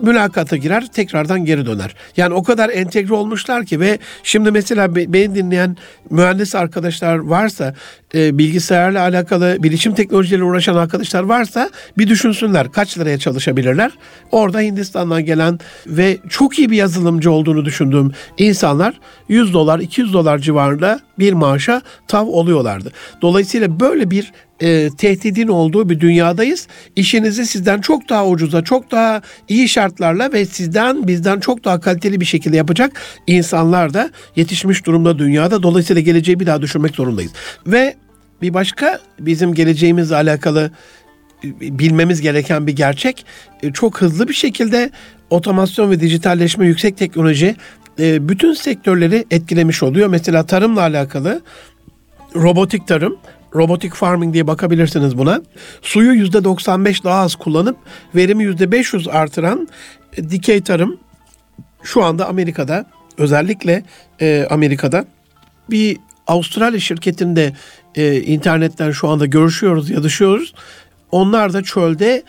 Mülakata 0.00 0.56
girer 0.56 0.86
tekrardan 0.86 1.44
geri 1.44 1.66
döner. 1.66 1.94
Yani 2.16 2.34
o 2.34 2.42
kadar 2.42 2.70
entegre 2.70 3.14
olmuşlar 3.14 3.64
ki 3.64 3.80
ve 3.80 3.98
şimdi 4.22 4.50
mesela 4.50 4.94
beni 4.94 5.34
dinleyen 5.34 5.76
mühendis 6.10 6.54
arkadaşlar 6.54 7.16
varsa 7.16 7.74
e, 8.14 8.38
bilgisayarla 8.38 9.00
alakalı 9.00 9.56
bilişim 9.60 9.94
teknolojileriyle 9.94 10.44
uğraşan 10.44 10.76
arkadaşlar 10.76 11.22
varsa 11.22 11.70
bir 11.98 12.08
düşünsünler 12.08 12.72
kaç 12.72 12.98
liraya 12.98 13.18
çalışabilirler. 13.18 13.90
Orada 14.30 14.60
Hindistan'dan 14.60 15.24
gelen 15.24 15.58
ve 15.86 16.18
çok 16.28 16.58
iyi 16.58 16.70
bir 16.70 16.76
yazılımcı 16.76 17.30
olduğunu 17.30 17.64
düşündüğüm 17.64 18.12
insanlar 18.38 19.00
100 19.28 19.54
dolar 19.54 19.78
200 19.78 20.12
dolar 20.12 20.38
civarında 20.38 21.00
bir 21.18 21.32
maaşa 21.32 21.82
tav 22.08 22.26
oluyorlardı. 22.26 22.92
Dolayısıyla 23.22 23.80
böyle 23.80 24.10
bir 24.10 24.32
e, 24.60 24.90
tehdidin 24.98 25.48
olduğu 25.48 25.88
bir 25.88 26.00
dünyadayız. 26.00 26.68
İşinizi 26.96 27.46
sizden 27.46 27.80
çok 27.80 28.08
daha 28.08 28.28
ucuza, 28.28 28.64
çok 28.64 28.90
daha 28.90 29.22
iyi 29.48 29.68
şartlarla 29.68 30.32
ve 30.32 30.44
sizden 30.44 31.06
bizden 31.06 31.40
çok 31.40 31.64
daha 31.64 31.80
kaliteli 31.80 32.20
bir 32.20 32.24
şekilde 32.24 32.56
yapacak 32.56 33.00
insanlar 33.26 33.94
da 33.94 34.10
yetişmiş 34.36 34.86
durumda 34.86 35.18
dünyada. 35.18 35.62
Dolayısıyla 35.62 36.02
geleceği 36.02 36.40
bir 36.40 36.46
daha 36.46 36.62
düşünmek 36.62 36.94
zorundayız. 36.94 37.32
Ve 37.66 37.94
bir 38.42 38.54
başka 38.54 39.00
bizim 39.20 39.54
geleceğimizle 39.54 40.16
alakalı 40.16 40.70
e, 41.44 41.78
bilmemiz 41.78 42.20
gereken 42.20 42.66
bir 42.66 42.76
gerçek 42.76 43.26
e, 43.62 43.72
çok 43.72 44.00
hızlı 44.00 44.28
bir 44.28 44.34
şekilde 44.34 44.90
otomasyon 45.30 45.90
ve 45.90 46.00
dijitalleşme 46.00 46.66
yüksek 46.66 46.96
teknoloji 46.96 47.56
e, 47.98 48.28
bütün 48.28 48.52
sektörleri 48.52 49.24
etkilemiş 49.30 49.82
oluyor. 49.82 50.08
Mesela 50.08 50.46
tarımla 50.46 50.80
alakalı 50.80 51.42
robotik 52.34 52.86
tarım 52.86 53.16
robotic 53.54 53.90
farming 53.90 54.34
diye 54.34 54.46
bakabilirsiniz 54.46 55.18
buna. 55.18 55.42
Suyu 55.82 56.26
%95 56.26 57.04
daha 57.04 57.20
az 57.20 57.34
kullanıp 57.34 57.76
verimi 58.14 58.44
%500 58.44 59.10
artıran 59.10 59.68
e, 60.16 60.30
dikey 60.30 60.60
tarım 60.60 60.98
şu 61.82 62.04
anda 62.04 62.28
Amerika'da 62.28 62.86
özellikle 63.18 63.82
e, 64.20 64.46
Amerika'da 64.50 65.04
bir 65.70 65.96
Avustralya 66.26 66.80
şirketinde 66.80 67.52
e, 67.94 68.20
internetten 68.20 68.90
şu 68.90 69.08
anda 69.08 69.26
görüşüyoruz, 69.26 69.90
yazışıyoruz. 69.90 70.54
Onlar 71.10 71.52
da 71.52 71.62
çölde 71.62 72.22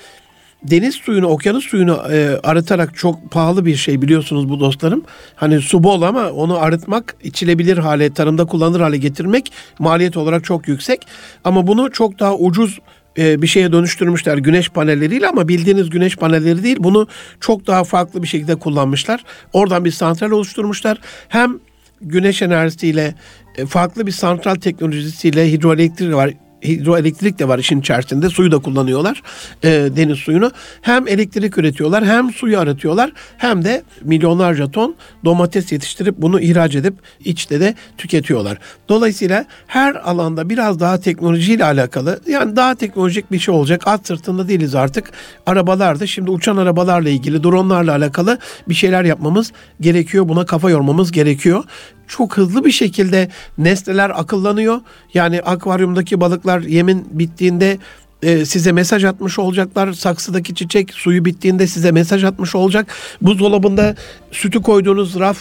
deniz 0.71 0.95
suyunu, 0.95 1.28
okyanus 1.28 1.65
suyunu 1.65 2.01
e, 2.12 2.39
arıtarak 2.43 2.97
çok 2.97 3.32
pahalı 3.32 3.65
bir 3.65 3.75
şey 3.75 4.01
biliyorsunuz 4.01 4.49
bu 4.49 4.60
dostlarım. 4.60 5.04
Hani 5.36 5.62
su 5.62 5.84
bol 5.84 6.01
ama 6.01 6.30
onu 6.30 6.58
arıtmak, 6.58 7.15
içilebilir 7.23 7.78
hale, 7.78 8.13
tarımda 8.13 8.45
kullanılır 8.45 8.82
hale 8.82 8.97
getirmek 8.97 9.51
maliyet 9.80 10.17
olarak 10.17 10.43
çok 10.43 10.67
yüksek. 10.67 11.08
Ama 11.43 11.67
bunu 11.67 11.91
çok 11.91 12.19
daha 12.19 12.36
ucuz 12.36 12.80
e, 13.17 13.41
bir 13.41 13.47
şeye 13.47 13.71
dönüştürmüşler 13.71 14.38
güneş 14.38 14.69
panelleriyle 14.69 15.28
ama 15.28 15.47
bildiğiniz 15.47 15.89
güneş 15.89 16.15
panelleri 16.15 16.63
değil. 16.63 16.78
Bunu 16.80 17.08
çok 17.39 17.67
daha 17.67 17.84
farklı 17.84 18.23
bir 18.23 18.28
şekilde 18.28 18.56
kullanmışlar. 18.56 19.23
Oradan 19.54 19.86
bir 19.86 19.91
santral 19.91 20.32
oluşturmuşlar. 20.32 20.97
Hem 21.30 21.60
güneş 22.01 22.41
enerjisiyle 22.41 23.15
e, 23.58 23.65
farklı 23.65 24.08
bir 24.08 24.12
santral 24.12 24.56
teknolojisiyle 24.56 25.51
hidroelektrik 25.51 26.13
var 26.13 26.32
hidroelektrik 26.67 27.39
de 27.39 27.47
var 27.47 27.60
işin 27.60 27.80
içerisinde. 27.80 28.30
Suyu 28.30 28.51
da 28.51 28.60
kullanıyorlar. 28.60 29.21
E, 29.63 29.69
deniz 29.69 30.17
suyunu. 30.17 30.51
Hem 30.82 31.08
elektrik 31.08 31.58
üretiyorlar 31.58 32.06
hem 32.06 32.32
suyu 32.32 32.60
aratıyorlar 32.60 33.12
hem 33.38 33.63
de 33.63 33.84
milyonlarca 34.01 34.71
ton 34.71 34.95
domates 35.25 35.71
yetiştirip 35.71 36.15
bunu 36.17 36.39
ihraç 36.39 36.75
edip 36.75 36.93
içte 37.25 37.60
de 37.60 37.75
tüketiyorlar. 37.97 38.58
Dolayısıyla 38.89 39.45
her 39.67 39.95
alanda 39.95 40.49
biraz 40.49 40.80
daha 40.80 40.99
teknolojiyle 40.99 41.65
alakalı 41.65 42.19
yani 42.28 42.56
daha 42.56 42.75
teknolojik 42.75 43.32
bir 43.32 43.39
şey 43.39 43.54
olacak. 43.54 43.82
At 43.86 44.08
sırtında 44.08 44.47
değiliz 44.47 44.75
artık. 44.75 45.12
Arabalarda 45.45 46.08
şimdi 46.08 46.32
uçan 46.32 46.58
arabalarla 46.58 47.10
ilgili 47.10 47.43
dronlarla 47.43 47.91
alakalı 47.91 48.38
bir 48.69 48.73
şeyler 48.73 49.04
yapmamız 49.04 49.51
gerekiyor. 49.82 50.30
Buna 50.30 50.45
kafa 50.45 50.69
yormamız 50.69 51.12
gerekiyor 51.12 51.63
çok 52.08 52.38
hızlı 52.38 52.65
bir 52.65 52.71
şekilde 52.71 53.30
nesneler 53.58 54.10
akıllanıyor. 54.10 54.82
Yani 55.13 55.41
akvaryumdaki 55.41 56.21
balıklar 56.21 56.55
yemin 56.62 57.08
bittiğinde 57.12 57.78
e, 58.26 58.46
size 58.46 58.72
mesaj 58.72 59.04
atmış 59.04 59.39
olacaklar. 59.39 59.94
Saksıdaki 59.94 60.56
çiçek 60.56 60.94
suyu 60.94 61.26
bittiğinde 61.26 61.68
size 61.68 61.91
mesaj 61.91 62.24
atmış 62.24 62.56
olacak. 62.56 62.88
Buzdolabında 63.22 63.96
sütü 64.32 64.62
koyduğunuz 64.62 65.20
raf 65.20 65.38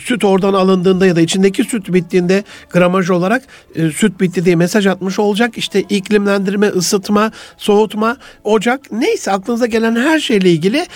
süt 0.00 0.24
oradan 0.24 0.54
alındığında 0.54 1.06
ya 1.06 1.16
da 1.16 1.20
içindeki 1.20 1.64
süt 1.64 1.92
bittiğinde 1.92 2.44
gramaj 2.70 3.10
olarak 3.10 3.42
e, 3.74 3.90
süt 3.90 4.20
bitti 4.20 4.44
diye 4.44 4.56
mesaj 4.56 4.86
atmış 4.86 5.18
olacak. 5.18 5.58
İşte 5.58 5.82
iklimlendirme, 5.82 6.66
ısıtma, 6.66 7.32
soğutma, 7.56 8.16
ocak 8.44 8.92
neyse 8.92 9.32
aklınıza 9.32 9.66
gelen 9.66 9.96
her 9.96 10.20
şeyle 10.20 10.50
ilgili 10.50 10.86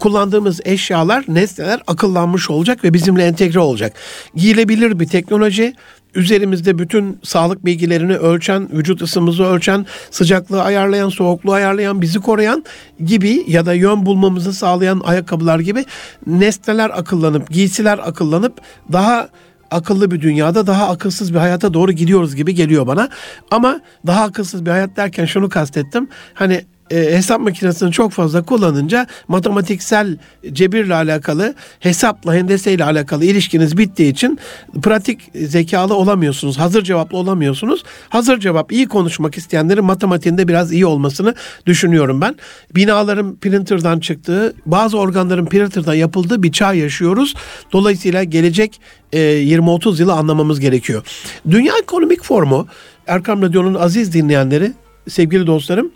kullandığımız 0.00 0.60
eşyalar, 0.64 1.24
nesneler 1.28 1.80
akıllanmış 1.86 2.50
olacak 2.50 2.84
ve 2.84 2.92
bizimle 2.94 3.24
entegre 3.24 3.60
olacak. 3.60 3.92
Giyilebilir 4.34 5.00
bir 5.00 5.08
teknoloji 5.08 5.74
üzerimizde 6.14 6.78
bütün 6.78 7.18
sağlık 7.22 7.64
bilgilerini 7.64 8.16
ölçen, 8.16 8.68
vücut 8.72 9.02
ısımızı 9.02 9.44
ölçen, 9.44 9.86
sıcaklığı 10.10 10.62
ayarlayan, 10.62 11.08
soğukluğu 11.08 11.52
ayarlayan, 11.52 12.02
bizi 12.02 12.18
koruyan 12.18 12.64
gibi 13.04 13.44
ya 13.48 13.66
da 13.66 13.74
yön 13.74 14.06
bulmamızı 14.06 14.52
sağlayan 14.52 15.00
ayakkabılar 15.04 15.58
gibi 15.58 15.84
nesneler 16.26 16.90
akıllanıp, 16.90 17.50
giysiler 17.50 17.98
akıllanıp 17.98 18.60
daha 18.92 19.28
akıllı 19.70 20.10
bir 20.10 20.20
dünyada 20.20 20.66
daha 20.66 20.88
akılsız 20.88 21.34
bir 21.34 21.38
hayata 21.38 21.74
doğru 21.74 21.92
gidiyoruz 21.92 22.36
gibi 22.36 22.54
geliyor 22.54 22.86
bana. 22.86 23.08
Ama 23.50 23.80
daha 24.06 24.24
akılsız 24.24 24.66
bir 24.66 24.70
hayat 24.70 24.96
derken 24.96 25.24
şunu 25.24 25.48
kastettim. 25.48 26.08
Hani 26.34 26.64
e, 26.90 26.96
hesap 26.96 27.40
makinesini 27.40 27.92
çok 27.92 28.12
fazla 28.12 28.42
kullanınca 28.42 29.06
matematiksel 29.28 30.18
cebirle 30.52 30.94
alakalı 30.94 31.54
hesapla 31.80 32.34
hendeseyle 32.34 32.84
alakalı 32.84 33.24
ilişkiniz 33.24 33.78
bittiği 33.78 34.12
için 34.12 34.38
pratik 34.82 35.20
zekalı 35.34 35.94
olamıyorsunuz. 35.94 36.58
Hazır 36.58 36.82
cevaplı 36.82 37.18
olamıyorsunuz. 37.18 37.82
Hazır 38.08 38.40
cevap 38.40 38.72
iyi 38.72 38.88
konuşmak 38.88 39.36
isteyenlerin 39.36 39.84
matematiğinde 39.84 40.48
biraz 40.48 40.72
iyi 40.72 40.86
olmasını 40.86 41.34
düşünüyorum 41.66 42.20
ben. 42.20 42.34
Binaların 42.74 43.36
printer'dan 43.36 44.00
çıktığı, 44.00 44.54
bazı 44.66 44.98
organların 44.98 45.46
printer'dan 45.46 45.94
yapıldığı 45.94 46.42
bir 46.42 46.52
çağ 46.52 46.74
yaşıyoruz. 46.74 47.34
Dolayısıyla 47.72 48.24
gelecek 48.24 48.80
e, 49.12 49.18
20-30 49.18 50.00
yılı 50.00 50.12
anlamamız 50.12 50.60
gerekiyor. 50.60 51.02
Dünya 51.50 51.74
Ekonomik 51.82 52.24
Forumu 52.24 52.66
Erkam 53.06 53.42
Radyo'nun 53.42 53.74
aziz 53.74 54.12
dinleyenleri, 54.12 54.72
sevgili 55.08 55.46
dostlarım, 55.46 55.92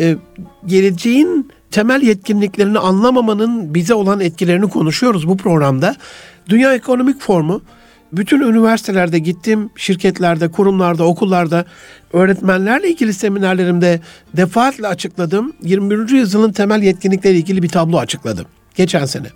e, 0.00 0.16
geleceğin 0.66 1.50
temel 1.70 2.02
yetkinliklerini 2.02 2.78
anlamamanın 2.78 3.74
bize 3.74 3.94
olan 3.94 4.20
etkilerini 4.20 4.68
konuşuyoruz 4.68 5.28
bu 5.28 5.36
programda. 5.36 5.96
Dünya 6.48 6.74
Ekonomik 6.74 7.20
Forumu 7.20 7.62
bütün 8.12 8.40
üniversitelerde 8.40 9.18
gittim, 9.18 9.70
şirketlerde, 9.76 10.48
kurumlarda, 10.48 11.04
okullarda 11.04 11.64
öğretmenlerle 12.12 12.90
ilgili 12.90 13.14
seminerlerimde 13.14 14.00
defaatle 14.36 14.88
açıkladığım 14.88 15.52
21. 15.62 16.08
yüzyılın 16.08 16.52
temel 16.52 16.82
yetkinlikleri 16.82 17.36
ilgili 17.36 17.62
bir 17.62 17.68
tablo 17.68 17.98
açıkladım 17.98 18.46
geçen 18.74 19.04
sene. 19.04 19.26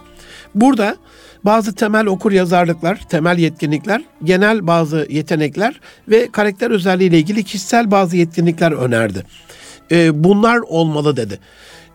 Burada 0.54 0.96
bazı 1.44 1.74
temel 1.74 2.06
okur 2.06 2.32
yazarlıklar, 2.32 3.00
temel 3.08 3.38
yetkinlikler, 3.38 4.02
genel 4.24 4.66
bazı 4.66 5.06
yetenekler 5.10 5.80
ve 6.08 6.28
karakter 6.32 6.70
özelliğiyle 6.70 7.18
ilgili 7.18 7.44
kişisel 7.44 7.90
bazı 7.90 8.16
yetkinlikler 8.16 8.72
önerdi 8.72 9.24
e, 9.92 10.24
bunlar 10.24 10.58
olmalı 10.58 11.16
dedi. 11.16 11.38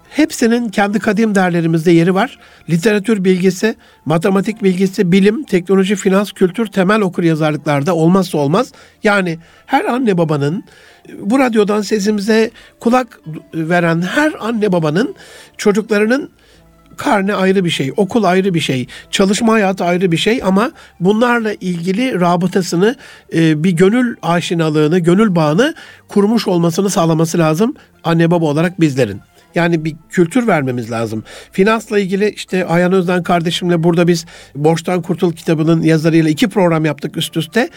Hepsinin 0.10 0.70
kendi 0.70 1.00
kadim 1.00 1.36
değerlerimizde 1.36 1.92
yeri 1.92 2.16
var. 2.16 2.40
Literatür 2.70 3.24
bilgisi, 3.24 3.76
matematik 4.06 4.64
bilgisi, 4.64 5.12
bilim, 5.12 5.44
teknoloji, 5.44 5.96
finans, 5.96 6.32
kültür, 6.32 6.68
temel 6.68 7.02
okur 7.02 7.24
yazarlıklarda 7.24 7.96
olmazsa 7.96 8.38
olmaz. 8.38 8.72
Yani 9.04 9.40
her 9.66 9.86
anne 9.86 10.18
babanın 10.18 10.64
bu 11.20 11.40
radyodan 11.40 11.82
sesimize 11.82 12.52
kulak 12.80 13.22
veren 13.54 14.02
her 14.02 14.34
anne 14.40 14.72
babanın 14.72 15.16
çocuklarının 15.58 16.30
karne 17.00 17.34
ayrı 17.34 17.66
bir 17.66 17.70
şey, 17.70 17.94
okul 17.98 18.24
ayrı 18.24 18.54
bir 18.54 18.60
şey, 18.60 18.88
çalışma 19.12 19.54
hayatı 19.54 19.84
ayrı 19.84 20.12
bir 20.12 20.18
şey 20.18 20.42
ama 20.44 20.72
bunlarla 21.00 21.54
ilgili 21.54 22.20
rabıtasını, 22.20 22.96
e, 23.34 23.64
bir 23.64 23.72
gönül 23.72 24.16
aşinalığını, 24.22 25.00
gönül 25.00 25.36
bağını 25.36 25.76
kurmuş 26.08 26.48
olmasını 26.48 26.90
sağlaması 26.90 27.38
lazım 27.38 27.76
anne 28.04 28.32
baba 28.32 28.46
olarak 28.46 28.82
bizlerin. 28.82 29.22
Yani 29.56 29.86
bir 29.86 29.96
kültür 30.10 30.48
vermemiz 30.48 30.92
lazım. 30.92 31.24
Finansla 31.52 32.00
ilgili 32.00 32.30
işte 32.30 32.66
Ayhan 32.66 32.94
Özden 32.94 33.24
kardeşimle 33.24 33.84
burada 33.84 34.08
biz 34.08 34.26
Borçtan 34.56 35.02
Kurtul 35.02 35.34
kitabının 35.34 35.82
yazarıyla 35.82 36.30
iki 36.30 36.50
program 36.50 36.86
yaptık 36.86 37.18
üst 37.18 37.38
üste. 37.38 37.70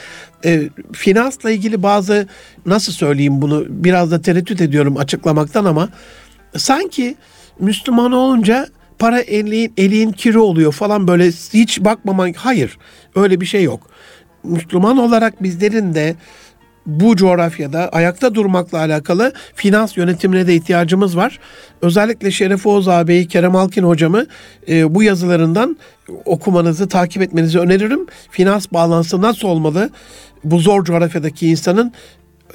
E, 0.44 0.68
finansla 0.92 1.50
ilgili 1.50 1.82
bazı 1.82 2.28
nasıl 2.66 2.92
söyleyeyim 2.92 3.42
bunu 3.42 3.64
biraz 3.68 4.10
da 4.10 4.22
tereddüt 4.22 4.60
ediyorum 4.60 4.96
açıklamaktan 4.96 5.64
ama 5.64 5.88
sanki 6.56 7.16
Müslüman 7.60 8.12
olunca 8.12 8.68
para 9.02 9.20
elin, 9.20 9.72
elin 9.76 10.12
kiri 10.12 10.38
oluyor 10.38 10.72
falan 10.72 11.08
böyle 11.08 11.26
hiç 11.28 11.80
bakmaman 11.80 12.32
hayır 12.36 12.78
öyle 13.14 13.40
bir 13.40 13.46
şey 13.46 13.62
yok. 13.62 13.90
Müslüman 14.44 14.96
olarak 14.96 15.42
bizlerin 15.42 15.94
de 15.94 16.16
bu 16.86 17.16
coğrafyada 17.16 17.88
ayakta 17.88 18.34
durmakla 18.34 18.78
alakalı 18.78 19.32
finans 19.54 19.96
yönetimine 19.96 20.46
de 20.46 20.54
ihtiyacımız 20.54 21.16
var. 21.16 21.38
Özellikle 21.80 22.30
Şeref 22.30 22.66
Oğuz 22.66 22.88
ağabeyi, 22.88 23.28
Kerem 23.28 23.56
Alkin 23.56 23.82
hocamı 23.82 24.26
e, 24.68 24.94
bu 24.94 25.02
yazılarından 25.02 25.76
okumanızı, 26.24 26.88
takip 26.88 27.22
etmenizi 27.22 27.58
öneririm. 27.58 28.06
Finans 28.30 28.66
bağlantısı 28.72 29.22
nasıl 29.22 29.48
olmalı? 29.48 29.90
Bu 30.44 30.58
zor 30.58 30.84
coğrafyadaki 30.84 31.48
insanın 31.48 31.92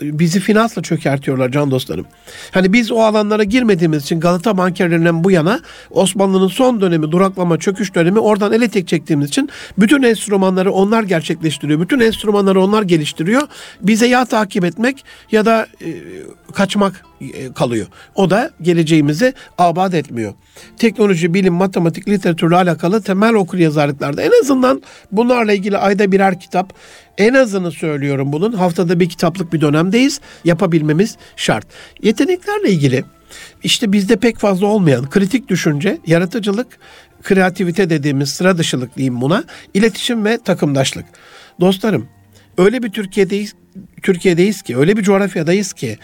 bizi 0.02 0.40
finansla 0.40 0.82
çökertiyorlar 0.82 1.52
can 1.52 1.72
dostlarım. 1.72 2.06
Hani 2.52 2.74
biz 2.74 2.92
o 2.92 3.00
alanlara 3.00 3.44
girmediğimiz 3.44 4.04
için 4.04 4.20
Galata 4.20 4.58
bankerlerinden 4.58 5.24
bu 5.24 5.32
yana 5.32 5.60
Osmanlı'nın 5.92 6.48
son 6.48 6.82
dönemi 6.82 7.12
duraklama 7.12 7.58
çöküş 7.58 7.96
dönemi 7.96 8.20
oradan 8.20 8.54
ele 8.54 8.68
tek 8.68 8.88
çektiğimiz 8.88 9.30
için 9.30 9.50
bütün 9.78 10.04
enstrümanları 10.04 10.72
onlar 10.72 11.04
gerçekleştiriyor. 11.04 11.80
Bütün 11.80 12.00
enstrümanları 12.00 12.62
onlar 12.62 12.84
geliştiriyor. 12.84 13.42
Bize 13.82 14.08
ya 14.08 14.26
takip 14.26 14.66
etmek 14.66 15.06
ya 15.32 15.46
da 15.46 15.68
e, 15.82 15.90
kaçmak 16.54 17.06
kalıyor. 17.56 17.88
O 18.16 18.30
da 18.30 18.52
geleceğimizi 18.62 19.34
abad 19.58 19.94
etmiyor. 19.94 20.34
Teknoloji, 20.78 21.34
bilim, 21.34 21.54
matematik, 21.54 22.08
literatürle 22.08 22.56
alakalı 22.56 23.02
temel 23.02 23.34
okur 23.34 23.58
yazarlıklarda 23.58 24.22
en 24.22 24.32
azından 24.42 24.82
bunlarla 25.12 25.54
ilgili 25.54 25.78
ayda 25.78 26.12
birer 26.12 26.40
kitap 26.40 26.74
en 27.18 27.34
azını 27.34 27.72
söylüyorum 27.72 28.34
bunun. 28.34 28.54
Haftada 28.54 29.00
bir 29.00 29.10
kitaplık 29.10 29.54
bir 29.54 29.62
dönemdeyiz. 29.62 30.22
Yapabilmemiz 30.46 31.18
şart. 31.36 31.68
Yeteneklerle 32.02 32.70
ilgili 32.70 33.04
işte 33.64 33.92
bizde 33.92 34.16
pek 34.16 34.38
fazla 34.38 34.68
olmayan 34.68 35.10
kritik 35.10 35.48
düşünce, 35.48 35.98
yaratıcılık, 36.08 36.68
kreativite 37.24 37.90
dediğimiz 37.90 38.30
sıra 38.30 38.58
dışılık 38.58 38.98
diyeyim 38.98 39.22
buna, 39.22 39.44
iletişim 39.74 40.26
ve 40.26 40.38
takımdaşlık. 40.38 41.06
Dostlarım 41.60 42.08
öyle 42.58 42.84
bir 42.84 42.92
Türkiye'deyiz 42.92 43.54
Türkiye'deyiz 44.02 44.62
ki, 44.62 44.78
öyle 44.78 44.98
bir 44.98 45.04
coğrafyadayız 45.04 45.74
ki 45.74 45.98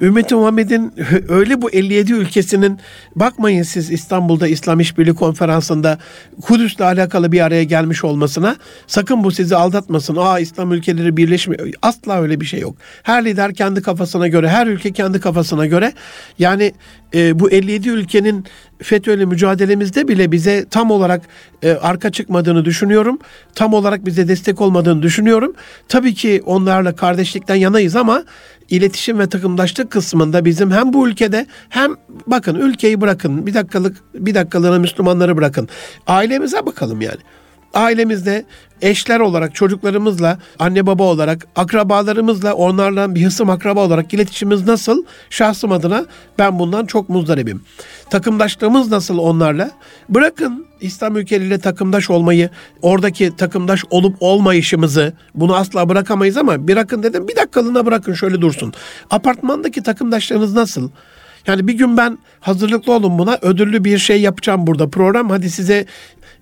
Ümmeti 0.00 0.34
Muhammed'in 0.34 0.92
öyle 1.28 1.62
bu 1.62 1.70
57 1.70 2.12
ülkesinin 2.12 2.78
bakmayın 3.16 3.62
siz 3.62 3.90
İstanbul'da 3.90 4.48
İslam 4.48 4.80
İşbirliği 4.80 5.14
Konferansı'nda 5.14 5.98
Kudüs'le 6.42 6.80
alakalı 6.80 7.32
bir 7.32 7.40
araya 7.40 7.64
gelmiş 7.64 8.04
olmasına 8.04 8.56
sakın 8.86 9.24
bu 9.24 9.30
sizi 9.30 9.56
aldatmasın. 9.56 10.16
Aa 10.16 10.38
İslam 10.38 10.72
ülkeleri 10.72 11.16
birleşmiyor. 11.16 11.68
Asla 11.82 12.22
öyle 12.22 12.40
bir 12.40 12.46
şey 12.46 12.60
yok. 12.60 12.76
Her 13.02 13.24
lider 13.24 13.54
kendi 13.54 13.82
kafasına 13.82 14.28
göre, 14.28 14.48
her 14.48 14.66
ülke 14.66 14.92
kendi 14.92 15.20
kafasına 15.20 15.66
göre 15.66 15.92
yani 16.38 16.72
e, 17.14 17.38
bu 17.38 17.50
57 17.50 17.88
ülkenin 17.88 18.44
FETÖ'yle 18.82 19.24
mücadelemizde 19.24 20.08
bile 20.08 20.32
bize 20.32 20.66
tam 20.70 20.90
olarak 20.90 21.22
e, 21.62 21.70
arka 21.72 22.12
çıkmadığını 22.12 22.64
düşünüyorum. 22.64 23.18
Tam 23.54 23.74
olarak 23.74 24.06
bize 24.06 24.28
destek 24.28 24.60
olmadığını 24.60 25.02
düşünüyorum. 25.02 25.52
Tabii 25.88 26.14
ki 26.14 26.42
onlarla 26.46 26.94
kardeşlikten 27.18 27.54
yanayız 27.54 27.96
ama 27.96 28.24
iletişim 28.70 29.18
ve 29.18 29.28
takımdaşlık 29.28 29.90
kısmında 29.90 30.44
bizim 30.44 30.70
hem 30.70 30.92
bu 30.92 31.08
ülkede 31.08 31.46
hem 31.68 31.94
bakın 32.26 32.54
ülkeyi 32.54 33.00
bırakın 33.00 33.46
bir 33.46 33.54
dakikalık 33.54 33.96
bir 34.14 34.34
dakikalığına 34.34 34.78
Müslümanları 34.78 35.36
bırakın. 35.36 35.68
Ailemize 36.06 36.66
bakalım 36.66 37.00
yani. 37.00 37.18
Ailemizde 37.74 38.44
eşler 38.82 39.20
olarak 39.20 39.54
çocuklarımızla, 39.54 40.38
anne 40.58 40.86
baba 40.86 41.02
olarak, 41.02 41.46
akrabalarımızla, 41.56 42.54
onlarla 42.54 43.14
bir 43.14 43.24
hısım 43.24 43.50
akraba 43.50 43.84
olarak 43.84 44.14
iletişimimiz 44.14 44.66
nasıl? 44.66 45.04
Şahsım 45.30 45.72
adına 45.72 46.06
ben 46.38 46.58
bundan 46.58 46.86
çok 46.86 47.08
muzdaribim. 47.08 47.62
Takımdaşlığımız 48.10 48.90
nasıl 48.90 49.18
onlarla? 49.18 49.70
Bırakın 50.08 50.67
İslam 50.80 51.16
ülkeleriyle 51.16 51.58
takımdaş 51.58 52.10
olmayı, 52.10 52.50
oradaki 52.82 53.36
takımdaş 53.36 53.84
olup 53.90 54.16
olmayışımızı 54.20 55.12
bunu 55.34 55.56
asla 55.56 55.88
bırakamayız 55.88 56.36
ama 56.36 56.68
bırakın 56.68 57.02
dedim 57.02 57.28
bir 57.28 57.36
dakikalığına 57.36 57.86
bırakın 57.86 58.14
şöyle 58.14 58.40
dursun. 58.40 58.72
Apartmandaki 59.10 59.82
takımdaşlarınız 59.82 60.54
nasıl? 60.54 60.90
Yani 61.46 61.68
bir 61.68 61.72
gün 61.72 61.96
ben 61.96 62.18
hazırlıklı 62.40 62.92
olun 62.92 63.18
buna 63.18 63.38
ödüllü 63.42 63.84
bir 63.84 63.98
şey 63.98 64.20
yapacağım 64.20 64.66
burada 64.66 64.88
program. 64.88 65.30
Hadi 65.30 65.50
size 65.50 65.86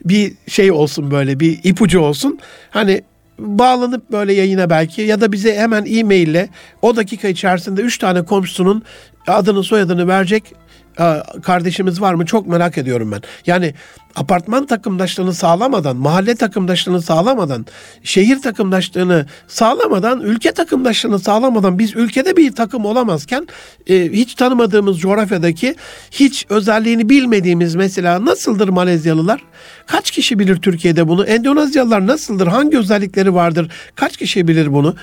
bir 0.05 0.33
şey 0.49 0.73
olsun 0.73 1.11
böyle 1.11 1.41
bir 1.41 1.61
ipucu 1.65 2.01
olsun. 2.01 2.39
Hani 2.71 3.03
bağlanıp 3.39 4.13
böyle 4.13 4.33
yayına 4.33 4.71
belki 4.71 5.03
ya 5.03 5.21
da 5.21 5.33
bize 5.33 5.57
hemen 5.57 5.85
e-maille 5.89 6.49
o 6.83 6.97
dakika 6.97 7.29
içerisinde 7.29 7.83
3 7.83 7.99
tane 7.99 8.25
komşusunun 8.25 8.83
adını 9.27 9.63
soyadını 9.63 10.09
verecek 10.09 10.55
kardeşimiz 11.43 12.01
var 12.01 12.15
mı 12.15 12.27
çok 12.27 12.47
merak 12.47 12.79
ediyorum 12.79 13.13
ben. 13.13 13.23
Yani 13.47 13.75
apartman 14.17 14.67
takımdaşlığını 14.67 15.35
sağlamadan, 15.35 15.97
mahalle 15.97 16.35
takımdaşlığını 16.35 17.03
sağlamadan, 17.03 17.67
şehir 18.03 18.43
takımdaşlığını 18.43 19.27
sağlamadan, 19.49 20.21
ülke 20.21 20.53
takımdaşlığını 20.53 21.19
sağlamadan 21.19 21.79
biz 21.79 21.97
ülkede 21.97 22.37
bir 22.37 22.53
takım 22.53 22.85
olamazken 22.85 23.47
e, 23.87 24.13
hiç 24.13 24.35
tanımadığımız 24.35 24.99
coğrafyadaki 24.99 25.75
hiç 26.11 26.47
özelliğini 26.49 27.09
bilmediğimiz 27.09 27.75
mesela 27.75 28.25
nasıldır 28.25 28.69
Malezyalılar? 28.69 29.43
Kaç 29.87 30.11
kişi 30.11 30.39
bilir 30.39 30.57
Türkiye'de 30.57 31.09
bunu? 31.09 31.25
Endonezyalılar 31.25 32.07
nasıldır? 32.07 32.47
Hangi 32.47 32.79
özellikleri 32.79 33.35
vardır? 33.35 33.71
Kaç 33.95 34.17
kişi 34.17 34.49
bilir 34.49 34.73
bunu? 34.73 34.97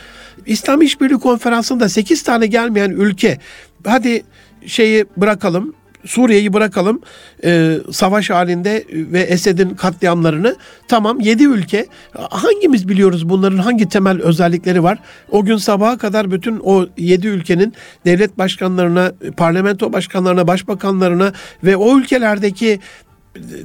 İslam 0.45 0.81
İşbirliği 0.81 1.19
Konferansı'nda 1.19 1.89
8 1.89 2.23
tane 2.23 2.47
gelmeyen 2.47 2.89
ülke 2.89 3.39
hadi 3.85 4.23
şeyi 4.65 5.05
bırakalım 5.17 5.73
Suriye'yi 6.05 6.53
bırakalım 6.53 7.01
e, 7.43 7.77
savaş 7.91 8.29
halinde 8.29 8.83
ve 8.91 9.21
Esed'in 9.21 9.69
katliamlarını. 9.69 10.55
Tamam 10.87 11.19
yedi 11.19 11.43
ülke 11.43 11.85
hangimiz 12.29 12.89
biliyoruz 12.89 13.29
bunların 13.29 13.57
hangi 13.57 13.89
temel 13.89 14.21
özellikleri 14.21 14.83
var? 14.83 14.99
O 15.31 15.45
gün 15.45 15.57
sabaha 15.57 15.97
kadar 15.97 16.31
bütün 16.31 16.59
o 16.63 16.85
yedi 16.97 17.27
ülkenin 17.27 17.73
devlet 18.05 18.37
başkanlarına, 18.37 19.11
parlamento 19.37 19.93
başkanlarına, 19.93 20.47
başbakanlarına 20.47 21.33
ve 21.63 21.75
o 21.75 21.99
ülkelerdeki 21.99 22.79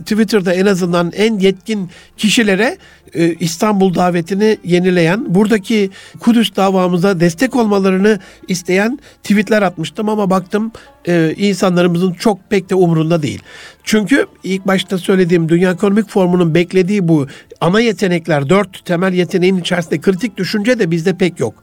Twitter'da 0.05 0.55
en 0.55 0.67
azından 0.67 1.13
en 1.17 1.39
yetkin 1.39 1.91
kişilere 2.17 2.79
e, 3.15 3.35
İstanbul 3.35 3.95
davetini 3.95 4.59
yenileyen, 4.65 5.35
buradaki 5.35 5.91
Kudüs 6.21 6.57
davamıza 6.57 7.21
destek 7.21 7.57
olmalarını 7.57 8.19
isteyen 8.49 8.99
tweetler 9.23 9.63
atmıştım 9.63 10.09
ama 10.09 10.31
baktım 10.31 10.73
e, 11.09 11.35
insanlarımızın 11.37 12.13
çok 12.13 12.51
pek 12.51 12.71
de 12.71 12.75
umurunda 12.75 13.23
değil. 13.23 13.43
Çünkü 13.85 14.27
ilk 14.45 14.67
başta 14.67 14.99
söylediğim 14.99 15.49
Dünya 15.49 15.73
Ekonomik 15.73 16.09
Formu'nun 16.09 16.55
beklediği 16.55 17.09
bu 17.09 17.27
ana 17.61 17.81
yetenekler, 17.81 18.49
dört 18.49 18.85
temel 18.85 19.13
yeteneğin 19.13 19.57
içerisinde 19.57 20.01
kritik 20.01 20.37
düşünce 20.37 20.79
de 20.79 20.91
bizde 20.91 21.17
pek 21.17 21.41
yok. 21.41 21.55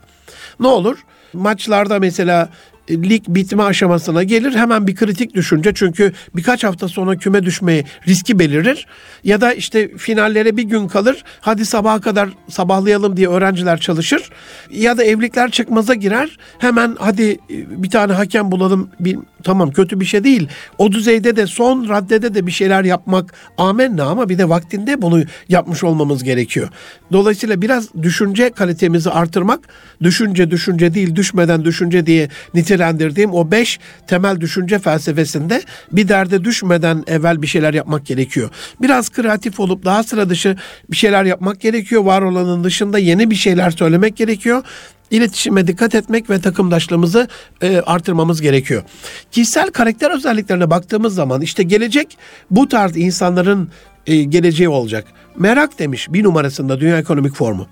Ne 0.60 0.68
olur? 0.68 0.98
Maçlarda 1.34 2.00
mesela 2.00 2.50
lig 2.90 3.24
bitme 3.28 3.64
aşamasına 3.64 4.24
gelir. 4.24 4.56
Hemen 4.56 4.88
bir 4.88 4.96
kritik 4.96 5.34
düşünce. 5.34 5.72
Çünkü 5.76 6.14
birkaç 6.36 6.64
hafta 6.64 6.88
sonra 6.88 7.16
küme 7.16 7.44
düşmeyi 7.44 7.86
riski 8.08 8.40
belirir. 8.40 8.88
Ya 9.24 9.42
da 9.42 9.54
işte 9.54 9.98
finallere 9.98 10.58
bir 10.58 10.64
gün 10.64 10.88
kalır. 10.88 11.24
Hadi 11.42 11.66
sabaha 11.66 12.02
kadar 12.02 12.30
sabahlayalım 12.50 13.18
diye 13.18 13.30
öğrenciler 13.30 13.80
çalışır. 13.80 14.30
Ya 14.72 14.98
da 14.98 15.04
evlilikler 15.04 15.52
çıkmaza 15.52 15.94
girer. 15.94 16.38
Hemen 16.60 16.96
hadi 17.00 17.32
e, 17.32 17.84
bir 17.84 17.90
tane 17.90 18.14
hakem 18.14 18.52
bulalım. 18.52 18.90
Bir, 19.00 19.18
tamam 19.44 19.72
kötü 19.72 20.00
bir 20.00 20.06
şey 20.06 20.24
değil. 20.24 20.48
O 20.78 20.92
düzeyde 20.92 21.36
de 21.36 21.48
son 21.48 21.90
raddede 21.90 22.34
de 22.34 22.48
bir 22.48 22.52
şeyler 22.52 22.84
yapmak 22.84 23.34
amenna 23.58 24.04
ama 24.04 24.30
bir 24.30 24.38
de 24.38 24.50
vaktinde 24.50 25.02
bunu 25.02 25.24
yapmış 25.50 25.84
olmamız 25.84 26.24
gerekiyor. 26.24 26.70
Dolayısıyla 27.12 27.62
biraz 27.62 27.94
düşünce 28.02 28.50
kalitemizi 28.50 29.10
artırmak 29.10 29.60
düşünce 30.02 30.52
düşünce 30.52 30.94
değil 30.94 31.16
düşmeden 31.16 31.66
düşünce 31.66 32.06
diye 32.06 32.30
nitelik 32.54 32.75
nitelendirdiğim 32.76 33.34
o 33.34 33.52
beş 33.52 33.80
temel 34.08 34.42
düşünce 34.42 34.80
felsefesinde 34.80 35.62
bir 35.92 36.08
derde 36.08 36.44
düşmeden 36.44 37.04
evvel 37.08 37.42
bir 37.42 37.48
şeyler 37.48 37.74
yapmak 37.74 38.06
gerekiyor. 38.06 38.50
Biraz 38.82 39.10
kreatif 39.10 39.60
olup 39.60 39.86
daha 39.86 40.04
sıra 40.04 40.30
dışı 40.30 40.58
bir 40.92 40.96
şeyler 40.96 41.24
yapmak 41.24 41.62
gerekiyor. 41.62 42.04
Var 42.04 42.22
olanın 42.22 42.64
dışında 42.64 43.00
yeni 43.00 43.30
bir 43.30 43.36
şeyler 43.36 43.72
söylemek 43.72 44.18
gerekiyor. 44.18 44.64
İletişime 45.12 45.68
dikkat 45.68 45.96
etmek 45.96 46.30
ve 46.30 46.42
takımdaşlığımızı 46.42 47.28
e, 47.62 47.80
artırmamız 47.80 48.42
gerekiyor. 48.42 48.84
Kişisel 49.32 49.72
karakter 49.72 50.12
özelliklerine 50.12 50.70
baktığımız 50.70 51.16
zaman 51.16 51.42
işte 51.42 51.64
gelecek 51.64 52.18
bu 52.52 52.68
tarz 52.68 52.98
insanların 52.98 53.70
e, 54.08 54.24
geleceği 54.24 54.70
olacak. 54.70 55.06
Merak 55.38 55.80
demiş 55.80 56.08
bir 56.10 56.24
numarasında 56.24 56.80
Dünya 56.80 56.98
Ekonomik 57.00 57.36
Formu. 57.36 57.68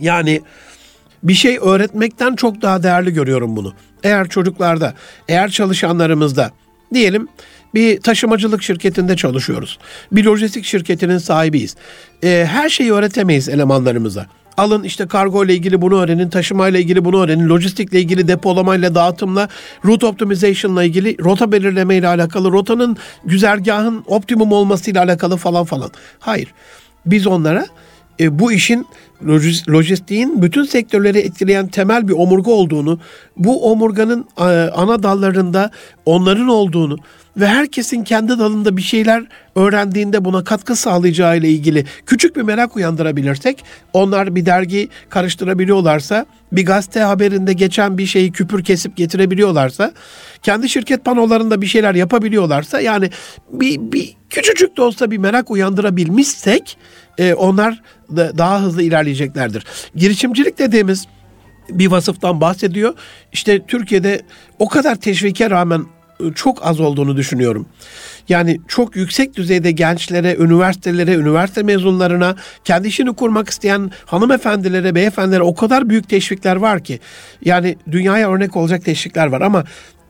Yani 0.00 0.42
bir 1.22 1.34
şey 1.34 1.58
öğretmekten 1.62 2.36
çok 2.36 2.62
daha 2.62 2.82
değerli 2.82 3.12
görüyorum 3.12 3.56
bunu. 3.56 3.74
Eğer 4.02 4.28
çocuklarda, 4.28 4.94
eğer 5.28 5.50
çalışanlarımızda 5.50 6.50
diyelim 6.94 7.28
bir 7.74 8.00
taşımacılık 8.00 8.62
şirketinde 8.62 9.16
çalışıyoruz. 9.16 9.78
Bir 10.12 10.24
lojistik 10.24 10.64
şirketinin 10.64 11.18
sahibiyiz. 11.18 11.76
E, 12.22 12.46
her 12.50 12.68
şeyi 12.68 12.92
öğretemeyiz 12.92 13.48
elemanlarımıza. 13.48 14.26
Alın 14.56 14.82
işte 14.82 15.06
kargo 15.06 15.44
ile 15.44 15.54
ilgili 15.54 15.80
bunu 15.80 16.00
öğrenin, 16.00 16.28
taşıma 16.30 16.68
ile 16.68 16.80
ilgili 16.80 17.04
bunu 17.04 17.22
öğrenin, 17.22 17.48
lojistikle 17.48 18.00
ilgili 18.00 18.28
depolamayla, 18.28 18.94
dağıtımla, 18.94 19.48
route 19.84 20.06
optimization 20.06 20.76
ile 20.76 20.86
ilgili, 20.86 21.24
rota 21.24 21.52
belirleme 21.52 21.96
ile 21.96 22.08
alakalı, 22.08 22.52
rotanın 22.52 22.96
güzergahın 23.24 24.04
optimum 24.06 24.52
olması 24.52 24.90
ile 24.90 25.00
alakalı 25.00 25.36
falan 25.36 25.64
falan. 25.64 25.90
Hayır. 26.18 26.48
Biz 27.06 27.26
onlara 27.26 27.66
e, 28.20 28.38
bu 28.38 28.52
işin 28.52 28.86
lojistiğin 29.68 30.42
bütün 30.42 30.64
sektörleri 30.64 31.18
etkileyen 31.18 31.68
temel 31.68 32.08
bir 32.08 32.12
omurga 32.12 32.50
olduğunu, 32.50 33.00
bu 33.36 33.72
omurganın 33.72 34.26
e, 34.38 34.42
ana 34.74 35.02
dallarında 35.02 35.70
onların 36.06 36.48
olduğunu 36.48 36.96
ve 37.36 37.46
herkesin 37.46 38.04
kendi 38.04 38.38
dalında 38.38 38.76
bir 38.76 38.82
şeyler 38.82 39.24
öğrendiğinde 39.54 40.24
buna 40.24 40.44
katkı 40.44 40.76
sağlayacağı 40.76 41.38
ile 41.38 41.48
ilgili 41.48 41.84
küçük 42.06 42.36
bir 42.36 42.42
merak 42.42 42.76
uyandırabilirsek, 42.76 43.64
onlar 43.92 44.34
bir 44.34 44.46
dergi 44.46 44.88
karıştırabiliyorlarsa, 45.08 46.26
bir 46.52 46.66
gazete 46.66 47.00
haberinde 47.00 47.52
geçen 47.52 47.98
bir 47.98 48.06
şeyi 48.06 48.32
küpür 48.32 48.64
kesip 48.64 48.96
getirebiliyorlarsa, 48.96 49.92
kendi 50.42 50.68
şirket 50.68 51.04
panolarında 51.04 51.60
bir 51.60 51.66
şeyler 51.66 51.94
yapabiliyorlarsa, 51.94 52.80
yani 52.80 53.10
bir, 53.52 53.92
bir 53.92 54.16
küçücük 54.30 54.76
de 54.76 54.82
olsa 54.82 55.10
bir 55.10 55.18
merak 55.18 55.50
uyandırabilmişsek, 55.50 56.76
e, 57.18 57.34
onlar 57.34 57.82
da 58.16 58.38
daha 58.38 58.62
hızlı 58.62 58.82
ilerleyeceklerdir. 58.82 59.64
Girişimcilik 59.94 60.58
dediğimiz 60.58 61.06
bir 61.70 61.86
vasıftan 61.86 62.40
bahsediyor. 62.40 62.94
İşte 63.32 63.66
Türkiye'de 63.66 64.22
o 64.58 64.68
kadar 64.68 64.94
teşvike 64.94 65.50
rağmen 65.50 65.84
çok 66.34 66.66
az 66.66 66.80
olduğunu 66.80 67.16
düşünüyorum. 67.16 67.66
Yani 68.28 68.60
çok 68.68 68.96
yüksek 68.96 69.36
düzeyde 69.36 69.70
gençlere, 69.70 70.36
üniversitelere, 70.36 71.14
üniversite 71.14 71.62
mezunlarına, 71.62 72.36
kendi 72.64 72.88
işini 72.88 73.14
kurmak 73.14 73.48
isteyen 73.48 73.90
hanımefendilere, 74.06 74.94
beyefendilere 74.94 75.42
o 75.42 75.54
kadar 75.54 75.88
büyük 75.88 76.08
teşvikler 76.08 76.56
var 76.56 76.84
ki. 76.84 77.00
Yani 77.44 77.76
dünyaya 77.90 78.30
örnek 78.30 78.56
olacak 78.56 78.84
teşvikler 78.84 79.26
var 79.26 79.40
ama 79.40 79.64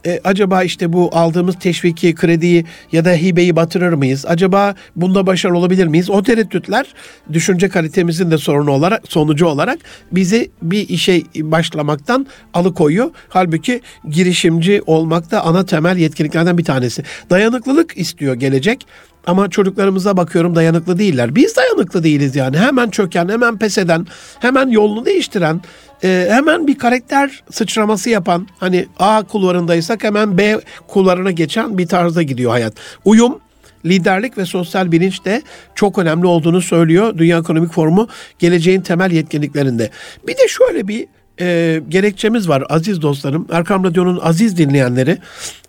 e, 0.06 0.20
acaba 0.24 0.62
işte 0.62 0.92
bu 0.92 1.10
aldığımız 1.12 1.58
teşviki, 1.58 2.14
krediyi 2.14 2.64
ya 2.92 3.04
da 3.04 3.10
hibeyi 3.10 3.56
batırır 3.56 3.92
mıyız? 3.92 4.24
Acaba 4.28 4.74
bunda 4.96 5.26
başarılı 5.26 5.58
olabilir 5.58 5.86
miyiz? 5.86 6.10
O 6.10 6.22
tereddütler 6.22 6.86
düşünce 7.32 7.68
kalitemizin 7.68 8.30
de 8.30 8.38
sorunu 8.38 8.70
olarak, 8.70 9.02
sonucu 9.08 9.46
olarak 9.46 9.78
bizi 10.12 10.50
bir 10.62 10.88
işe 10.88 11.22
başlamaktan 11.36 12.26
alıkoyuyor. 12.54 13.10
Halbuki 13.28 13.80
girişimci 14.08 14.82
olmak 14.86 15.30
da 15.30 15.44
ana 15.44 15.66
temel 15.66 15.96
yetkinliklerden 15.96 16.58
bir 16.58 16.64
tanesi. 16.64 17.02
Dayanıklılık 17.30 17.98
istiyor 17.98 18.34
gelecek. 18.34 18.86
Ama 19.26 19.50
çocuklarımıza 19.50 20.16
bakıyorum 20.16 20.54
dayanıklı 20.54 20.98
değiller. 20.98 21.34
Biz 21.34 21.56
dayanıklı 21.56 22.02
değiliz 22.02 22.36
yani. 22.36 22.58
Hemen 22.58 22.90
çöken, 22.90 23.28
hemen 23.28 23.58
pes 23.58 23.78
eden, 23.78 24.06
hemen 24.40 24.68
yolunu 24.68 25.04
değiştiren, 25.04 25.60
e, 26.04 26.28
hemen 26.30 26.66
bir 26.66 26.78
karakter 26.78 27.42
sıçraması 27.50 28.10
yapan, 28.10 28.48
hani 28.58 28.86
A 28.98 29.22
kulvarındaysak 29.22 30.04
hemen 30.04 30.38
B 30.38 30.60
kulvarına 30.88 31.30
geçen 31.30 31.78
bir 31.78 31.86
tarzda 31.86 32.22
gidiyor 32.22 32.50
hayat. 32.50 32.74
Uyum, 33.04 33.38
liderlik 33.84 34.38
ve 34.38 34.44
sosyal 34.44 34.92
bilinç 34.92 35.24
de 35.24 35.42
çok 35.74 35.98
önemli 35.98 36.26
olduğunu 36.26 36.60
söylüyor 36.60 37.18
Dünya 37.18 37.38
Ekonomik 37.38 37.72
Forumu 37.72 38.08
geleceğin 38.38 38.80
temel 38.80 39.10
yetkinliklerinde. 39.10 39.90
Bir 40.26 40.32
de 40.32 40.48
şöyle 40.48 40.88
bir 40.88 41.06
e, 41.40 41.80
gerekçemiz 41.88 42.48
var 42.48 42.64
aziz 42.68 43.02
dostlarım. 43.02 43.46
Erkam 43.52 43.84
Radyo'nun 43.84 44.20
aziz 44.22 44.58
dinleyenleri, 44.58 45.18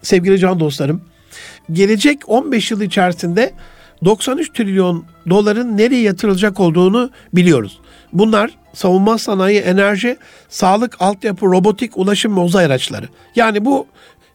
sevgili 0.01 0.39
can 0.39 0.59
dostlarım 0.59 1.01
gelecek 1.71 2.29
15 2.29 2.71
yıl 2.71 2.81
içerisinde 2.81 3.53
93 4.05 4.53
trilyon 4.53 5.05
doların 5.29 5.77
nereye 5.77 6.01
yatırılacak 6.01 6.59
olduğunu 6.59 7.09
biliyoruz. 7.33 7.79
Bunlar 8.13 8.51
savunma 8.73 9.17
sanayi, 9.17 9.59
enerji, 9.59 10.17
sağlık, 10.49 11.01
altyapı, 11.01 11.45
robotik, 11.45 11.97
ulaşım 11.97 12.37
ve 12.37 12.39
uzay 12.39 12.65
araçları. 12.65 13.05
Yani 13.35 13.65
bu 13.65 13.87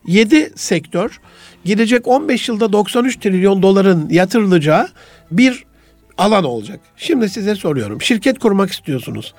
7 0.07 0.53
sektör 0.57 1.21
gelecek 1.65 2.09
15 2.09 2.49
yılda 2.49 2.73
93 2.73 3.17
trilyon 3.17 3.63
doların 3.63 4.09
yatırılacağı 4.11 4.89
bir 5.31 5.65
alan 6.19 6.45
olacak. 6.45 6.81
Şimdi 6.97 7.29
size 7.29 7.55
soruyorum. 7.55 8.03
Şirket 8.03 8.39
kurmak 8.39 8.73
istiyorsunuz 8.73 9.35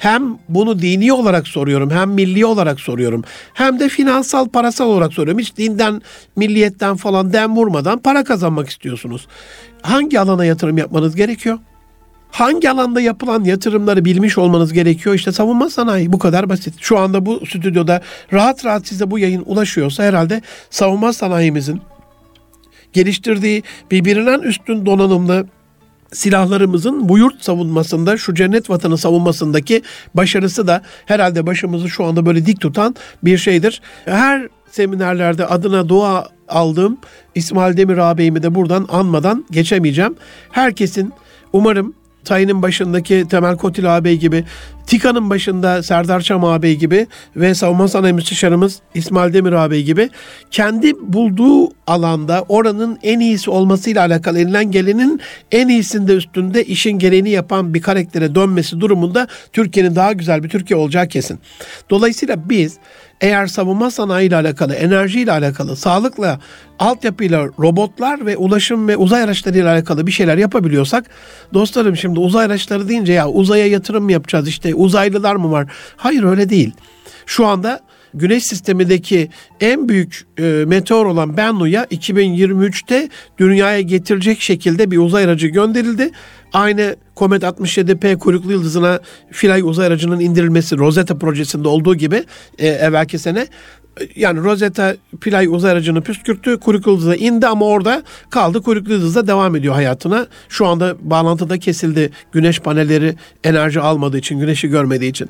hem 0.00 0.38
bunu 0.48 0.78
dini 0.78 1.12
olarak 1.12 1.48
soruyorum 1.48 1.90
hem 1.90 2.10
milli 2.10 2.46
olarak 2.46 2.80
soruyorum 2.80 3.24
hem 3.54 3.80
de 3.80 3.88
finansal 3.88 4.48
parasal 4.48 4.86
olarak 4.86 5.12
soruyorum. 5.12 5.38
Hiç 5.38 5.56
dinden 5.56 6.02
milliyetten 6.36 6.96
falan 6.96 7.32
dem 7.32 7.56
vurmadan 7.56 7.98
para 7.98 8.24
kazanmak 8.24 8.68
istiyorsunuz. 8.68 9.26
Hangi 9.82 10.20
alana 10.20 10.44
yatırım 10.44 10.78
yapmanız 10.78 11.16
gerekiyor? 11.16 11.58
Hangi 12.30 12.70
alanda 12.70 13.00
yapılan 13.00 13.44
yatırımları 13.44 14.04
bilmiş 14.04 14.38
olmanız 14.38 14.72
gerekiyor? 14.72 15.14
İşte 15.14 15.32
savunma 15.32 15.70
sanayi 15.70 16.12
bu 16.12 16.18
kadar 16.18 16.48
basit. 16.48 16.74
Şu 16.80 16.98
anda 16.98 17.26
bu 17.26 17.46
stüdyoda 17.46 18.02
rahat 18.32 18.64
rahat 18.64 18.86
size 18.86 19.10
bu 19.10 19.18
yayın 19.18 19.42
ulaşıyorsa 19.46 20.02
herhalde 20.02 20.42
savunma 20.70 21.12
sanayimizin 21.12 21.80
geliştirdiği 22.92 23.62
birbirinden 23.90 24.40
üstün 24.40 24.86
donanımlı 24.86 25.46
silahlarımızın 26.12 27.08
bu 27.08 27.18
yurt 27.18 27.42
savunmasında, 27.42 28.16
şu 28.16 28.34
cennet 28.34 28.70
vatanı 28.70 28.98
savunmasındaki 28.98 29.82
başarısı 30.14 30.66
da 30.66 30.82
herhalde 31.06 31.46
başımızı 31.46 31.88
şu 31.88 32.04
anda 32.04 32.26
böyle 32.26 32.46
dik 32.46 32.60
tutan 32.60 32.96
bir 33.22 33.38
şeydir. 33.38 33.82
Her 34.04 34.48
seminerlerde 34.70 35.46
adına 35.46 35.88
dua 35.88 36.28
aldığım 36.48 36.98
İsmail 37.34 37.76
Demir 37.76 37.98
ağabeyimi 37.98 38.42
de 38.42 38.54
buradan 38.54 38.86
anmadan 38.88 39.44
geçemeyeceğim. 39.50 40.16
Herkesin 40.50 41.12
umarım 41.52 41.94
Tayin'in 42.24 42.62
başındaki 42.62 43.26
Temel 43.30 43.56
Kotil 43.56 43.96
ağabey 43.96 44.16
gibi, 44.16 44.44
TİKA'nın 44.86 45.30
başında 45.30 45.82
Serdar 45.82 46.20
Çam 46.20 46.44
ağabey 46.44 46.76
gibi 46.76 47.06
ve 47.36 47.54
savunma 47.54 47.88
sanayi 47.88 48.12
müsteşarımız 48.12 48.78
İsmail 48.94 49.32
Demir 49.32 49.52
ağabey 49.52 49.82
gibi 49.82 50.10
kendi 50.50 50.92
bulduğu 51.00 51.68
alanda 51.86 52.44
oranın 52.48 52.98
en 53.02 53.20
iyisi 53.20 53.50
olmasıyla 53.50 54.06
alakalı 54.06 54.38
elinden 54.38 54.70
gelenin 54.70 55.20
en 55.52 55.68
iyisinde 55.68 56.14
üstünde 56.14 56.64
işin 56.64 56.98
gereğini 56.98 57.30
yapan 57.30 57.74
bir 57.74 57.82
karaktere 57.82 58.34
dönmesi 58.34 58.80
durumunda 58.80 59.26
Türkiye'nin 59.52 59.96
daha 59.96 60.12
güzel 60.12 60.44
bir 60.44 60.48
Türkiye 60.48 60.78
olacağı 60.78 61.08
kesin. 61.08 61.38
Dolayısıyla 61.90 62.48
biz 62.48 62.78
eğer 63.20 63.46
savunma 63.46 63.90
sanayi 63.90 64.28
ile 64.28 64.36
alakalı, 64.36 64.74
enerji 64.74 65.20
ile 65.20 65.32
alakalı, 65.32 65.76
sağlıkla, 65.76 66.40
altyapıyla, 66.78 67.46
robotlar 67.58 68.26
ve 68.26 68.36
ulaşım 68.36 68.88
ve 68.88 68.96
uzay 68.96 69.22
araçları 69.22 69.58
ile 69.58 69.68
alakalı 69.68 70.06
bir 70.06 70.12
şeyler 70.12 70.38
yapabiliyorsak 70.38 71.04
dostlarım 71.54 71.96
şimdi 71.96 72.20
uzay 72.20 72.46
araçları 72.46 72.88
deyince 72.88 73.12
ya 73.12 73.28
uzaya 73.28 73.66
yatırım 73.66 74.04
mı 74.04 74.12
yapacağız 74.12 74.48
işte 74.48 74.74
uzaylılar 74.74 75.36
mı 75.36 75.50
var? 75.50 75.72
Hayır 75.96 76.22
öyle 76.22 76.48
değil. 76.50 76.72
Şu 77.26 77.46
anda 77.46 77.80
Güneş 78.14 78.44
sistemindeki 78.44 79.28
en 79.60 79.88
büyük 79.88 80.26
e, 80.38 80.42
meteor 80.42 81.06
olan 81.06 81.36
Bennu'ya 81.36 81.84
2023'te 81.84 83.08
dünyaya 83.38 83.80
getirecek 83.80 84.40
şekilde 84.40 84.90
bir 84.90 84.98
uzay 84.98 85.24
aracı 85.24 85.46
gönderildi. 85.46 86.10
Aynı 86.52 86.96
Comet 87.16 87.42
67P 87.42 88.18
kuyruklu 88.18 88.52
yıldızına 88.52 89.00
Philae 89.32 89.62
uzay 89.62 89.86
aracının 89.86 90.20
indirilmesi 90.20 90.78
Rosetta 90.78 91.18
projesinde 91.18 91.68
olduğu 91.68 91.94
gibi 91.94 92.24
e, 92.58 92.68
evvelki 92.68 93.18
sene 93.18 93.46
yani 94.16 94.40
Rosetta 94.40 94.96
Philae 95.20 95.48
uzay 95.48 95.72
aracını 95.72 96.02
püskürttü. 96.02 96.60
Kuyruklu 96.60 96.90
yıldıza 96.90 97.14
indi 97.14 97.46
ama 97.46 97.66
orada 97.66 98.02
kaldı. 98.30 98.62
Kuyruklu 98.62 98.92
yıldızda 98.92 99.26
devam 99.26 99.56
ediyor 99.56 99.74
hayatına. 99.74 100.26
Şu 100.48 100.66
anda 100.66 100.96
bağlantıda 101.00 101.58
kesildi. 101.58 102.10
Güneş 102.32 102.60
panelleri 102.60 103.14
enerji 103.44 103.80
almadığı 103.80 104.18
için, 104.18 104.38
güneşi 104.38 104.68
görmediği 104.68 105.10
için. 105.10 105.28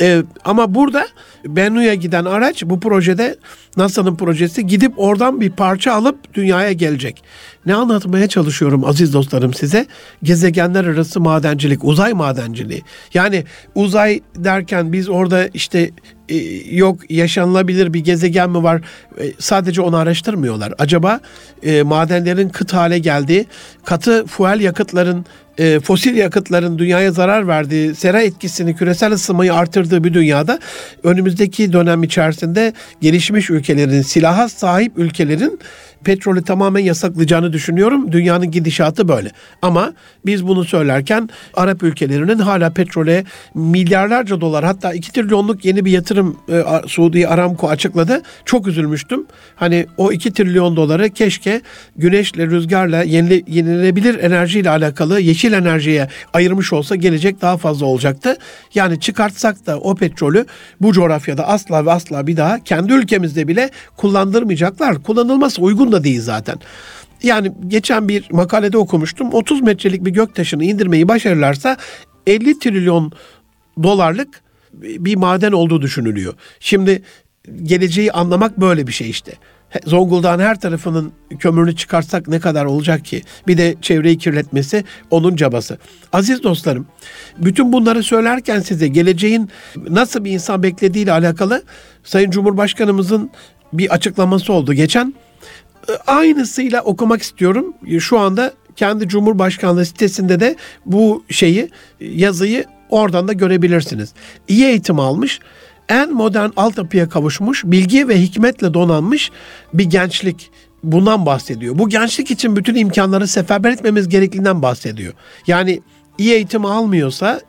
Ee, 0.00 0.22
ama 0.44 0.74
burada 0.74 1.06
Bennu'ya 1.46 1.94
giden 1.94 2.24
araç 2.24 2.62
bu 2.66 2.80
projede 2.80 3.36
NASA'nın 3.76 4.16
projesi 4.16 4.66
gidip 4.66 4.92
oradan 4.96 5.40
bir 5.40 5.50
parça 5.50 5.92
alıp 5.92 6.34
dünyaya 6.34 6.72
gelecek. 6.72 7.24
Ne 7.66 7.74
anlatmaya 7.74 8.28
çalışıyorum 8.28 8.84
aziz 8.84 9.12
dostlarım 9.14 9.54
size? 9.54 9.86
Gezegenler 10.22 10.84
arası 10.84 11.20
madencilik, 11.20 11.84
uzay 11.84 12.12
madenciliği. 12.12 12.82
Yani 13.14 13.44
uzay 13.74 14.20
derken 14.36 14.92
biz 14.92 15.08
orada 15.08 15.48
işte 15.54 15.90
e, 16.28 16.36
yok 16.76 17.10
yaşanılabilir 17.10 17.94
bir 17.94 18.00
gezegen 18.00 18.50
mi 18.50 18.62
var? 18.62 18.80
E, 19.18 19.32
sadece 19.38 19.80
onu 19.80 19.96
araştırmıyorlar. 19.96 20.74
Acaba 20.78 21.20
e, 21.62 21.82
madenlerin 21.82 22.48
kıt 22.48 22.72
hale 22.72 22.98
geldiği, 22.98 23.46
katı 23.84 24.26
fuel 24.26 24.60
yakıtların 24.60 25.26
fosil 25.84 26.16
yakıtların 26.16 26.78
dünyaya 26.78 27.12
zarar 27.12 27.48
verdiği, 27.48 27.94
sera 27.94 28.22
etkisini, 28.22 28.76
küresel 28.76 29.12
ısınmayı 29.12 29.54
artırdığı 29.54 30.04
bir 30.04 30.14
dünyada 30.14 30.58
önümüzdeki 31.02 31.72
dönem 31.72 32.02
içerisinde 32.02 32.72
gelişmiş 33.00 33.50
ülkelerin, 33.50 34.02
silaha 34.02 34.48
sahip 34.48 34.98
ülkelerin 34.98 35.58
petrolü 36.04 36.42
tamamen 36.42 36.80
yasaklayacağını 36.80 37.52
düşünüyorum. 37.52 38.12
Dünyanın 38.12 38.50
gidişatı 38.50 39.08
böyle. 39.08 39.30
Ama 39.62 39.92
biz 40.26 40.46
bunu 40.46 40.64
söylerken 40.64 41.28
Arap 41.54 41.82
ülkelerinin 41.82 42.38
hala 42.38 42.70
petrole 42.70 43.24
milyarlarca 43.54 44.40
dolar 44.40 44.64
hatta 44.64 44.92
2 44.92 45.12
trilyonluk 45.12 45.64
yeni 45.64 45.84
bir 45.84 45.90
yatırım 45.90 46.36
e, 46.48 46.64
Suudi 46.86 47.28
Aramco 47.28 47.68
açıkladı. 47.68 48.22
Çok 48.44 48.66
üzülmüştüm. 48.66 49.26
Hani 49.56 49.86
o 49.96 50.12
2 50.12 50.32
trilyon 50.32 50.76
doları 50.76 51.10
keşke 51.10 51.60
güneşle, 51.96 52.46
rüzgarla, 52.46 53.02
yenile, 53.02 53.42
yenilenebilir 53.46 54.18
enerjiyle 54.18 54.70
alakalı 54.70 55.20
yeşil 55.20 55.52
enerjiye 55.52 56.08
ayırmış 56.32 56.72
olsa 56.72 56.96
gelecek 56.96 57.40
daha 57.40 57.56
fazla 57.56 57.86
olacaktı. 57.86 58.36
Yani 58.74 59.00
çıkartsak 59.00 59.66
da 59.66 59.78
o 59.78 59.94
petrolü 59.94 60.46
bu 60.80 60.92
coğrafyada 60.92 61.48
asla 61.48 61.86
ve 61.86 61.92
asla 61.92 62.26
bir 62.26 62.36
daha 62.36 62.64
kendi 62.64 62.92
ülkemizde 62.92 63.48
bile 63.48 63.70
kullandırmayacaklar. 63.96 65.02
Kullanılması 65.02 65.62
uygun 65.62 65.91
da 65.92 66.04
değil 66.04 66.20
zaten. 66.20 66.56
Yani 67.22 67.52
geçen 67.68 68.08
bir 68.08 68.24
makalede 68.30 68.78
okumuştum. 68.78 69.32
30 69.32 69.62
metrelik 69.62 70.04
bir 70.04 70.10
göktaşını 70.10 70.64
indirmeyi 70.64 71.08
başarırlarsa 71.08 71.76
50 72.26 72.58
trilyon 72.58 73.12
dolarlık 73.82 74.42
bir 74.72 75.16
maden 75.16 75.52
olduğu 75.52 75.82
düşünülüyor. 75.82 76.34
Şimdi 76.60 77.02
geleceği 77.62 78.12
anlamak 78.12 78.60
böyle 78.60 78.86
bir 78.86 78.92
şey 78.92 79.10
işte. 79.10 79.32
Zonguldak'ın 79.86 80.42
her 80.42 80.60
tarafının 80.60 81.12
kömürünü 81.38 81.76
çıkarsak 81.76 82.28
ne 82.28 82.40
kadar 82.40 82.64
olacak 82.64 83.04
ki? 83.04 83.22
Bir 83.46 83.58
de 83.58 83.74
çevreyi 83.82 84.18
kirletmesi 84.18 84.84
onun 85.10 85.36
cabası. 85.36 85.78
Aziz 86.12 86.42
dostlarım, 86.42 86.86
bütün 87.38 87.72
bunları 87.72 88.02
söylerken 88.02 88.60
size 88.60 88.88
geleceğin 88.88 89.50
nasıl 89.88 90.24
bir 90.24 90.30
insan 90.30 90.62
beklediğiyle 90.62 91.12
alakalı 91.12 91.62
Sayın 92.04 92.30
Cumhurbaşkanımızın 92.30 93.30
bir 93.72 93.90
açıklaması 93.94 94.52
oldu 94.52 94.74
geçen. 94.74 95.14
Aynısıyla 96.06 96.82
okumak 96.82 97.22
istiyorum. 97.22 97.74
Şu 97.98 98.18
anda 98.18 98.52
kendi 98.76 99.08
Cumhurbaşkanlığı 99.08 99.86
sitesinde 99.86 100.40
de 100.40 100.56
bu 100.86 101.24
şeyi 101.30 101.68
yazıyı 102.00 102.64
oradan 102.90 103.28
da 103.28 103.32
görebilirsiniz. 103.32 104.12
İyi 104.48 104.64
eğitim 104.64 105.00
almış 105.00 105.40
en 105.88 106.12
modern 106.12 106.50
altyapıya 106.56 107.08
kavuşmuş, 107.08 107.64
bilgi 107.64 108.08
ve 108.08 108.20
hikmetle 108.20 108.74
donanmış 108.74 109.30
bir 109.74 109.84
gençlik 109.84 110.50
bundan 110.82 111.26
bahsediyor. 111.26 111.78
Bu 111.78 111.88
gençlik 111.88 112.30
için 112.30 112.56
bütün 112.56 112.74
imkanları 112.74 113.28
seferber 113.28 113.70
etmemiz 113.70 114.08
gerektiğinden 114.08 114.62
bahsediyor. 114.62 115.12
Yani 115.46 115.80
iyi 116.18 116.32
eğitim 116.32 116.64
almıyorsa, 116.64 117.40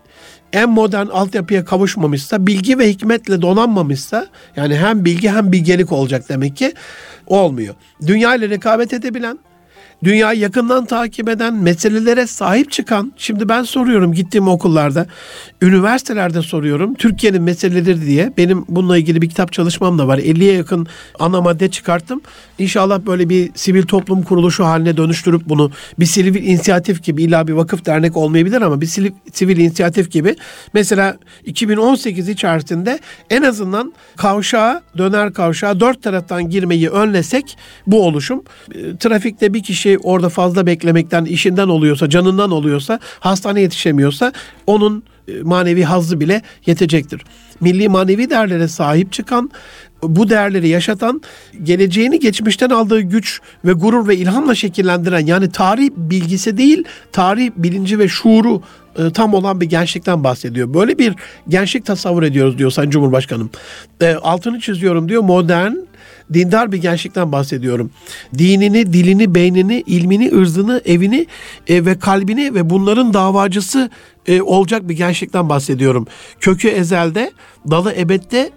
en 0.53 0.69
modern 0.69 1.07
altyapıya 1.07 1.65
kavuşmamışsa, 1.65 2.47
bilgi 2.47 2.79
ve 2.79 2.89
hikmetle 2.89 3.41
donanmamışsa, 3.41 4.27
yani 4.55 4.77
hem 4.77 5.05
bilgi 5.05 5.29
hem 5.29 5.51
bilgelik 5.51 5.91
olacak 5.91 6.29
demek 6.29 6.57
ki 6.57 6.73
olmuyor. 7.33 7.75
Dünya 8.07 8.35
ile 8.35 8.49
rekabet 8.49 8.93
edebilen, 8.93 9.39
dünyayı 10.03 10.39
yakından 10.39 10.85
takip 10.85 11.29
eden, 11.29 11.53
meselelere 11.53 12.27
sahip 12.27 12.71
çıkan, 12.71 13.13
şimdi 13.17 13.49
ben 13.49 13.63
soruyorum 13.63 14.13
gittiğim 14.13 14.47
okullarda, 14.47 15.05
üniversitelerde 15.61 16.41
soruyorum, 16.41 16.93
Türkiye'nin 16.93 17.41
meseleleri 17.41 18.05
diye. 18.05 18.33
Benim 18.37 18.65
bununla 18.67 18.97
ilgili 18.97 19.21
bir 19.21 19.29
kitap 19.29 19.51
çalışmam 19.53 19.99
da 19.99 20.07
var. 20.07 20.17
50'ye 20.17 20.53
yakın 20.53 20.87
ana 21.19 21.41
madde 21.41 21.71
çıkarttım. 21.71 22.21
İnşallah 22.63 22.99
böyle 23.05 23.29
bir 23.29 23.51
sivil 23.55 23.83
toplum 23.83 24.23
kuruluşu 24.23 24.65
haline 24.65 24.97
dönüştürüp 24.97 25.41
bunu 25.49 25.71
bir 25.99 26.05
sivil 26.05 26.43
inisiyatif 26.43 27.03
gibi 27.03 27.23
illa 27.23 27.47
bir 27.47 27.53
vakıf 27.53 27.85
dernek 27.85 28.17
olmayabilir 28.17 28.61
ama 28.61 28.81
bir 28.81 28.85
sivil, 28.85 29.11
sivil 29.33 29.57
inisiyatif 29.57 30.11
gibi 30.11 30.35
mesela 30.73 31.17
2018 31.45 32.29
içerisinde 32.29 32.99
en 33.29 33.41
azından 33.41 33.93
kavşağa, 34.17 34.81
döner 34.97 35.33
kavşağa 35.33 35.79
dört 35.79 36.03
taraftan 36.03 36.49
girmeyi 36.49 36.89
önlesek 36.89 37.57
bu 37.87 38.05
oluşum. 38.05 38.43
E, 38.75 38.97
trafikte 38.97 39.53
bir 39.53 39.63
kişi 39.63 39.97
orada 40.03 40.29
fazla 40.29 40.65
beklemekten, 40.65 41.25
işinden 41.25 41.67
oluyorsa, 41.67 42.09
canından 42.09 42.51
oluyorsa, 42.51 42.99
hastane 43.19 43.61
yetişemiyorsa 43.61 44.33
onun 44.67 45.03
manevi 45.43 45.83
hazzı 45.83 46.19
bile 46.19 46.41
yetecektir. 46.65 47.21
Milli 47.61 47.89
manevi 47.89 48.29
değerlere 48.29 48.67
sahip 48.67 49.11
çıkan, 49.11 49.51
bu 50.03 50.29
değerleri 50.29 50.67
yaşatan, 50.67 51.21
geleceğini 51.63 52.19
geçmişten 52.19 52.69
aldığı 52.69 53.01
güç 53.01 53.41
ve 53.65 53.73
gurur 53.73 54.07
ve 54.07 54.17
ilhamla 54.17 54.55
şekillendiren 54.55 55.25
yani 55.25 55.51
tarih 55.51 55.89
bilgisi 55.97 56.57
değil, 56.57 56.83
tarih 57.11 57.51
bilinci 57.57 57.99
ve 57.99 58.07
şuuru 58.07 58.61
e, 58.97 59.11
tam 59.11 59.33
olan 59.33 59.61
bir 59.61 59.65
gençlikten 59.65 60.23
bahsediyor. 60.23 60.73
Böyle 60.73 60.99
bir 60.99 61.13
gençlik 61.49 61.85
tasavvur 61.85 62.23
ediyoruz 62.23 62.57
diyor 62.57 62.71
Sayın 62.71 62.89
Cumhurbaşkanım. 62.89 63.49
E, 64.01 64.13
altını 64.15 64.59
çiziyorum 64.59 65.09
diyor 65.09 65.21
modern, 65.21 65.73
dindar 66.33 66.71
bir 66.71 66.77
gençlikten 66.77 67.31
bahsediyorum. 67.31 67.91
Dinini, 68.37 68.93
dilini, 68.93 69.35
beynini, 69.35 69.83
ilmini, 69.87 70.31
ırzını, 70.31 70.81
evini 70.85 71.25
e, 71.67 71.85
ve 71.85 71.99
kalbini 71.99 72.55
ve 72.55 72.69
bunların 72.69 73.13
davacısı 73.13 73.89
e, 74.27 74.41
olacak 74.41 74.89
bir 74.89 74.95
gençlikten 74.95 75.49
bahsediyorum. 75.49 76.07
Kökü 76.39 76.67
ezelde, 76.67 77.31
dalı 77.71 77.93
ebette 77.93 78.49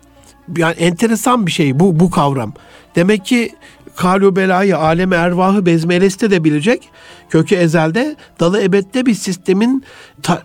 yani 0.57 0.75
enteresan 0.75 1.47
bir 1.47 1.53
şey 1.53 1.81
bu 1.81 2.01
bu 2.01 2.11
kavram. 2.11 2.53
Demek 2.97 3.25
ki 3.25 3.53
kalu 3.97 4.37
belayı, 4.37 4.79
aleme 4.79 5.17
ervahı 5.17 5.67
bezmeleste 5.67 6.31
de 6.31 6.45
bilecek. 6.45 6.89
Kökü 7.31 7.55
ezelde, 7.55 8.17
dalı 8.41 8.63
ebette 8.63 9.07
bir 9.07 9.15
sistemin 9.15 9.85
ta, 10.23 10.43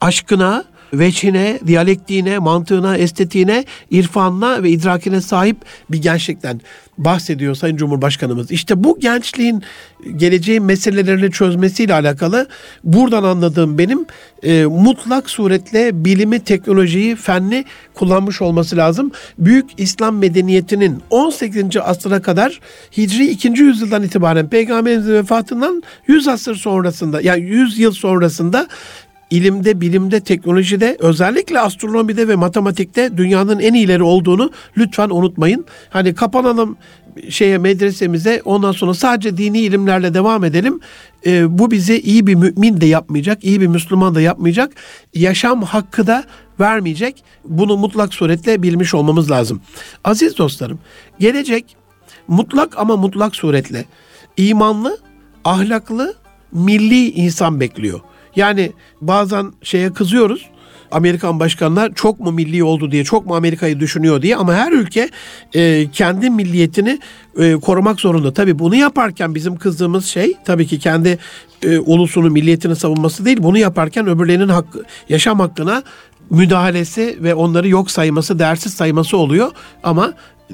aşkına, 0.00 0.64
veçine, 0.92 1.60
diyalektiğine, 1.66 2.38
mantığına, 2.38 2.96
estetiğine, 2.96 3.64
irfanına 3.90 4.62
ve 4.62 4.70
idrakine 4.70 5.20
sahip 5.20 5.56
bir 5.90 6.02
gençlikten 6.02 6.60
bahsediyor 7.04 7.54
Sayın 7.54 7.76
Cumhurbaşkanımız. 7.76 8.50
İşte 8.50 8.84
bu 8.84 9.00
gençliğin 9.00 9.62
geleceğin 10.16 10.62
meselelerini 10.62 11.30
çözmesiyle 11.30 11.94
alakalı 11.94 12.48
buradan 12.84 13.22
anladığım 13.22 13.78
benim 13.78 14.06
e, 14.42 14.64
mutlak 14.64 15.30
suretle 15.30 16.04
bilimi, 16.04 16.40
teknolojiyi, 16.40 17.16
fenni 17.16 17.64
kullanmış 17.94 18.42
olması 18.42 18.76
lazım. 18.76 19.10
Büyük 19.38 19.70
İslam 19.76 20.18
medeniyetinin 20.18 21.02
18. 21.10 21.76
asıra 21.76 22.22
kadar 22.22 22.60
Hicri 22.96 23.26
2. 23.26 23.48
yüzyıldan 23.48 24.02
itibaren 24.02 24.48
Peygamberimizin 24.48 25.12
vefatından 25.12 25.82
100 26.06 26.28
asır 26.28 26.54
sonrasında 26.54 27.20
yani 27.20 27.40
100 27.40 27.78
yıl 27.78 27.92
sonrasında 27.92 28.68
ilimde, 29.30 29.80
bilimde, 29.80 30.20
teknolojide, 30.20 30.96
özellikle 31.00 31.60
astronomide 31.60 32.28
ve 32.28 32.36
matematikte 32.36 33.16
dünyanın 33.16 33.58
en 33.58 33.74
iyileri 33.74 34.02
olduğunu 34.02 34.50
lütfen 34.76 35.10
unutmayın. 35.10 35.64
Hani 35.90 36.14
kapanalım 36.14 36.76
şeye 37.28 37.58
medresemize 37.58 38.42
ondan 38.44 38.72
sonra 38.72 38.94
sadece 38.94 39.36
dini 39.36 39.60
ilimlerle 39.60 40.14
devam 40.14 40.44
edelim. 40.44 40.80
E, 41.26 41.58
bu 41.58 41.70
bize 41.70 41.98
iyi 41.98 42.26
bir 42.26 42.34
mümin 42.34 42.80
de 42.80 42.86
yapmayacak, 42.86 43.44
iyi 43.44 43.60
bir 43.60 43.66
Müslüman 43.66 44.14
da 44.14 44.20
yapmayacak. 44.20 44.72
Yaşam 45.14 45.62
hakkı 45.62 46.06
da 46.06 46.24
vermeyecek. 46.60 47.24
Bunu 47.44 47.76
mutlak 47.76 48.14
suretle 48.14 48.62
bilmiş 48.62 48.94
olmamız 48.94 49.30
lazım. 49.30 49.60
Aziz 50.04 50.38
dostlarım, 50.38 50.78
gelecek 51.20 51.76
mutlak 52.28 52.78
ama 52.78 52.96
mutlak 52.96 53.36
suretle 53.36 53.84
imanlı, 54.36 54.98
ahlaklı, 55.44 56.14
milli 56.52 57.10
insan 57.10 57.60
bekliyor. 57.60 58.00
Yani 58.36 58.72
bazen 59.00 59.52
şeye 59.62 59.92
kızıyoruz. 59.92 60.50
Amerikan 60.90 61.40
başkanlar 61.40 61.94
çok 61.94 62.20
mu 62.20 62.32
milli 62.32 62.64
oldu 62.64 62.90
diye, 62.90 63.04
çok 63.04 63.26
mu 63.26 63.36
Amerika'yı 63.36 63.80
düşünüyor 63.80 64.22
diye 64.22 64.36
ama 64.36 64.54
her 64.54 64.72
ülke 64.72 65.10
e, 65.54 65.90
kendi 65.90 66.30
milliyetini 66.30 66.98
e, 67.38 67.54
korumak 67.54 68.00
zorunda. 68.00 68.32
Tabii 68.32 68.58
bunu 68.58 68.74
yaparken 68.74 69.34
bizim 69.34 69.56
kızdığımız 69.56 70.06
şey 70.06 70.34
tabii 70.44 70.66
ki 70.66 70.78
kendi 70.78 71.18
e, 71.62 71.78
ulusunu, 71.78 72.30
milliyetini 72.30 72.76
savunması 72.76 73.24
değil. 73.24 73.38
Bunu 73.40 73.58
yaparken 73.58 74.06
öbürlerinin 74.06 74.48
hakkı, 74.48 74.84
yaşam 75.08 75.40
hakkına 75.40 75.82
müdahalesi 76.30 77.18
ve 77.22 77.34
onları 77.34 77.68
yok 77.68 77.90
sayması, 77.90 78.38
değersiz 78.38 78.74
sayması 78.74 79.16
oluyor. 79.16 79.50
Ama 79.82 80.12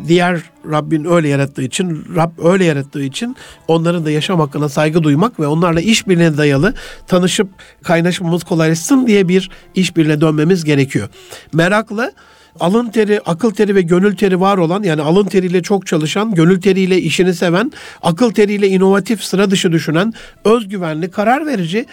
diğer 0.09 0.41
Rabbin 0.71 1.05
öyle 1.05 1.29
yarattığı 1.29 1.63
için, 1.63 2.05
Rab 2.17 2.31
öyle 2.45 2.65
yarattığı 2.65 3.03
için 3.03 3.37
onların 3.69 4.05
da 4.05 4.11
yaşam 4.11 4.41
hakkına 4.41 4.69
saygı 4.69 5.03
duymak 5.03 5.41
ve 5.41 5.47
onlarla 5.47 5.81
işbirliğine 5.81 6.37
dayalı 6.37 6.75
tanışıp 7.07 7.49
kaynaşmamız 7.83 8.45
kolaylaşsın 8.45 9.07
diye 9.07 9.29
bir 9.29 9.51
işbirliğine 9.75 10.21
dönmemiz 10.21 10.65
gerekiyor. 10.65 11.09
Meraklı 11.53 12.13
alın 12.61 12.91
teri, 12.91 13.21
akıl 13.21 13.51
teri 13.51 13.75
ve 13.75 13.83
gönül 13.83 14.17
teri 14.17 14.41
var 14.41 14.59
olan 14.59 14.83
yani 14.83 15.03
alın 15.03 15.27
teriyle 15.27 15.63
çok 15.63 15.87
çalışan, 15.87 16.35
gönül 16.35 16.61
teriyle 16.61 16.99
işini 16.99 17.35
seven, 17.35 17.73
akıl 18.03 18.31
teriyle 18.31 18.69
inovatif, 18.69 19.23
sıra 19.23 19.51
dışı 19.51 19.73
düşünen, 19.73 20.13
özgüvenli, 20.45 21.11
karar 21.11 21.47
verici, 21.47 21.87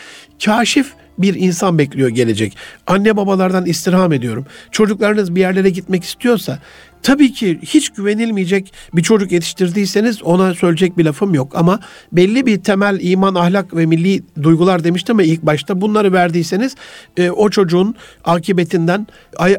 kaşif 0.45 0.93
bir 1.17 1.35
insan 1.35 1.77
bekliyor 1.77 2.09
gelecek. 2.09 2.57
Anne 2.87 3.17
babalardan 3.17 3.65
istirham 3.65 4.13
ediyorum. 4.13 4.45
Çocuklarınız 4.71 5.35
bir 5.35 5.39
yerlere 5.39 5.69
gitmek 5.69 6.03
istiyorsa 6.03 6.59
Tabii 7.03 7.33
ki 7.33 7.59
hiç 7.61 7.89
güvenilmeyecek 7.89 8.73
bir 8.93 9.03
çocuk 9.03 9.31
yetiştirdiyseniz 9.31 10.23
ona 10.23 10.55
söyleyecek 10.55 10.97
bir 10.97 11.05
lafım 11.05 11.33
yok 11.33 11.51
ama 11.55 11.79
belli 12.11 12.45
bir 12.45 12.63
temel 12.63 12.99
iman, 13.01 13.35
ahlak 13.35 13.75
ve 13.75 13.85
milli 13.85 14.23
duygular 14.43 14.83
demiştim 14.83 15.15
ama 15.15 15.23
ilk 15.23 15.41
başta 15.41 15.81
bunları 15.81 16.13
verdiyseniz 16.13 16.75
e, 17.17 17.31
o 17.31 17.49
çocuğun 17.49 17.95
akıbetinden 18.23 19.07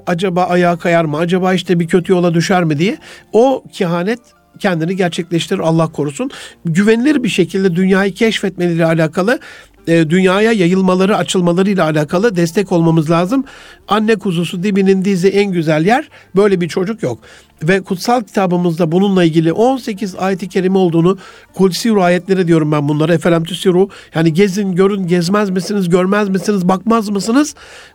acaba 0.07 0.45
ayağa 0.45 0.77
kayar 0.77 1.05
mı, 1.05 1.19
acaba 1.19 1.55
işte 1.55 1.81
bir 1.81 1.89
kötü 1.89 2.13
yola 2.13 2.35
düşer 2.35 2.65
mi 2.65 2.79
diye 2.79 2.99
o 3.33 3.65
kehanet 3.73 4.21
kendini 4.59 4.97
gerçekleştirir 4.97 5.61
Allah 5.61 5.93
korusun. 5.93 6.31
Güvenilir 6.65 7.23
bir 7.23 7.29
şekilde 7.29 7.77
dünyayı 7.77 8.15
keşfetmeleriyle 8.15 8.87
alakalı 8.87 9.41
e, 9.89 10.11
dünyaya 10.11 10.53
yayılmaları, 10.53 11.17
açılmaları 11.17 11.71
ile 11.71 11.83
alakalı 11.83 12.37
destek 12.37 12.73
olmamız 12.73 13.11
lazım. 13.11 13.45
Anne 13.89 14.17
kuzusu 14.17 14.63
dibinin 14.63 15.05
dizi 15.05 15.29
en 15.29 15.53
güzel 15.53 15.87
yer. 15.87 16.09
Böyle 16.37 16.61
bir 16.61 16.69
çocuk 16.69 17.03
yok. 17.03 17.19
Ve 17.63 17.81
kutsal 17.81 18.23
kitabımızda 18.23 18.93
bununla 18.93 19.25
ilgili 19.25 19.53
18 19.53 20.15
ayet-i 20.15 20.49
kerime 20.49 20.79
olduğunu 20.79 21.19
Kudsi 21.55 21.93
ayetleri 21.93 22.49
diyorum 22.49 22.73
ben 22.73 22.89
bunlara. 22.89 23.15
Efelem 23.15 23.45
tüsiru. 23.45 23.89
Yani 24.15 24.33
gezin, 24.33 24.73
görün, 24.73 25.07
gezmez 25.07 25.51
misiniz, 25.51 25.89
görmez 25.89 26.29
misiniz, 26.29 26.69
bakmaz 26.69 27.09
mısınız? 27.09 27.55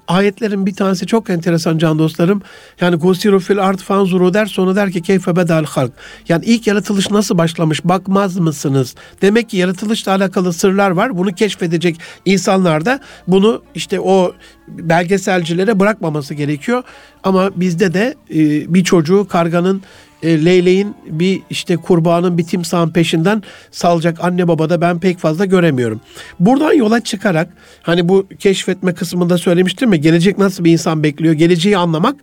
ayetlerin 0.09 0.65
bir 0.65 0.75
tanesi 0.75 1.07
çok 1.07 1.29
enteresan 1.29 1.77
can 1.77 1.99
dostlarım. 1.99 2.41
Yani 2.81 2.99
kusiru 2.99 3.39
fil 3.39 3.63
art 3.63 3.81
fanzuru 3.81 4.33
der 4.33 4.45
sonra 4.45 4.75
der 4.75 4.91
ki 4.91 5.01
keyfe 5.01 5.35
bedel 5.35 5.65
halk. 5.65 5.91
Yani 6.29 6.45
ilk 6.45 6.67
yaratılış 6.67 7.11
nasıl 7.11 7.37
başlamış 7.37 7.85
bakmaz 7.85 8.37
mısınız? 8.37 8.95
Demek 9.21 9.49
ki 9.49 9.57
yaratılışla 9.57 10.11
alakalı 10.15 10.53
sırlar 10.53 10.91
var. 10.91 11.17
Bunu 11.17 11.31
keşfedecek 11.31 11.99
insanlar 12.25 12.85
da 12.85 12.99
bunu 13.27 13.61
işte 13.75 13.99
o 13.99 14.33
belgeselcilere 14.69 15.79
bırakmaması 15.79 16.33
gerekiyor. 16.33 16.83
Ama 17.23 17.51
bizde 17.55 17.93
de 17.93 18.15
e, 18.33 18.73
bir 18.73 18.83
çocuğu 18.83 19.27
karganın 19.29 19.81
e, 20.23 20.45
leyleğin 20.45 20.95
bir 21.05 21.41
işte 21.49 21.77
kurbanın 21.77 22.37
bir 22.37 22.43
timsahın 22.43 22.89
peşinden 22.89 23.43
salacak 23.71 24.23
anne 24.23 24.47
baba 24.47 24.69
da 24.69 24.81
ben 24.81 24.99
pek 24.99 25.19
fazla 25.19 25.45
göremiyorum. 25.45 26.01
Buradan 26.39 26.73
yola 26.73 26.99
çıkarak 26.99 27.49
hani 27.81 28.09
bu 28.09 28.27
keşfetme 28.39 28.93
kısmında 28.93 29.37
söylemiştim 29.37 29.89
mi 29.89 30.01
gelecek 30.01 30.37
nasıl 30.37 30.63
bir 30.63 30.71
insan 30.71 31.03
bekliyor 31.03 31.33
geleceği 31.33 31.77
anlamak 31.77 32.15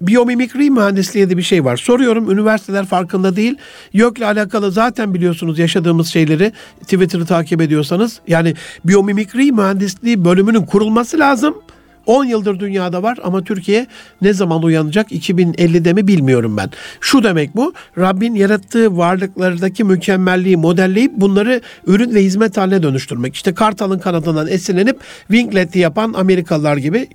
biyomimikri 0.00 0.70
mühendisliği 0.70 1.30
de 1.30 1.36
bir 1.36 1.42
şey 1.42 1.64
var. 1.64 1.76
Soruyorum 1.76 2.30
üniversiteler 2.30 2.86
farkında 2.86 3.36
değil. 3.36 3.56
YÖK'le 3.92 4.22
alakalı 4.22 4.72
zaten 4.72 5.14
biliyorsunuz 5.14 5.58
yaşadığımız 5.58 6.08
şeyleri 6.08 6.52
Twitter'ı 6.80 7.26
takip 7.26 7.60
ediyorsanız. 7.60 8.20
Yani 8.28 8.54
biyomimikri 8.84 9.52
mühendisliği 9.52 10.24
bölümünün 10.24 10.62
kurulması 10.66 11.18
lazım. 11.18 11.54
10 12.06 12.24
yıldır 12.24 12.60
dünyada 12.60 13.02
var 13.02 13.18
ama 13.22 13.44
Türkiye 13.44 13.86
ne 14.22 14.32
zaman 14.32 14.62
uyanacak 14.62 15.12
2050'de 15.12 15.92
mi 15.92 16.06
bilmiyorum 16.06 16.56
ben. 16.56 16.70
Şu 17.00 17.24
demek 17.24 17.56
bu 17.56 17.72
Rabbin 17.98 18.34
yarattığı 18.34 18.96
varlıklardaki 18.96 19.84
mükemmelliği 19.84 20.56
modelleyip 20.56 21.12
bunları 21.16 21.60
ürün 21.86 22.14
ve 22.14 22.22
hizmet 22.22 22.56
haline 22.56 22.82
dönüştürmek. 22.82 23.34
İşte 23.34 23.54
Kartal'ın 23.54 23.98
kanadından 23.98 24.48
esinlenip 24.48 25.00
Winglet'i 25.28 25.78
yapan 25.78 26.12
Amerikalılar 26.12 26.76
gibi 26.76 27.08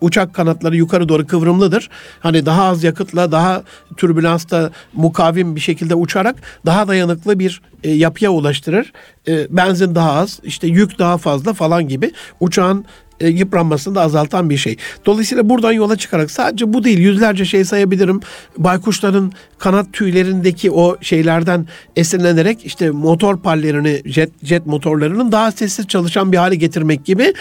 uçak 0.00 0.34
kanatları 0.34 0.76
yukarı 0.76 1.08
doğru 1.08 1.26
kıvrımlıdır. 1.26 1.90
Hani 2.20 2.46
daha 2.46 2.64
az 2.64 2.84
yakıtla 2.84 3.32
daha 3.32 3.62
türbülansta 3.96 4.70
mukavim 4.92 5.56
bir 5.56 5.60
şekilde 5.60 5.94
uçarak 5.94 6.36
daha 6.66 6.88
dayanıklı 6.88 7.38
bir 7.38 7.62
e, 7.84 7.90
yapıya 7.90 8.30
ulaştırır. 8.30 8.92
E, 9.28 9.56
benzin 9.56 9.94
daha 9.94 10.12
az, 10.12 10.40
işte 10.42 10.66
yük 10.66 10.98
daha 10.98 11.18
fazla 11.18 11.52
falan 11.52 11.88
gibi 11.88 12.12
uçağın 12.40 12.84
e, 13.20 13.28
yıpranmasını 13.28 13.94
da 13.94 14.00
azaltan 14.00 14.50
bir 14.50 14.56
şey. 14.56 14.76
Dolayısıyla 15.06 15.48
buradan 15.48 15.72
yola 15.72 15.96
çıkarak 15.96 16.30
sadece 16.30 16.72
bu 16.72 16.84
değil 16.84 16.98
yüzlerce 16.98 17.44
şey 17.44 17.64
sayabilirim. 17.64 18.20
Baykuşların 18.58 19.32
kanat 19.58 19.92
tüylerindeki 19.92 20.70
o 20.70 20.96
şeylerden 21.00 21.66
esinlenerek 21.96 22.66
işte 22.66 22.90
motor 22.90 23.40
pallerini 23.40 24.02
jet, 24.04 24.30
jet 24.44 24.66
motorlarının 24.66 25.32
daha 25.32 25.52
sessiz 25.52 25.88
çalışan 25.88 26.32
bir 26.32 26.36
hale 26.36 26.54
getirmek 26.54 27.04
gibi. 27.04 27.34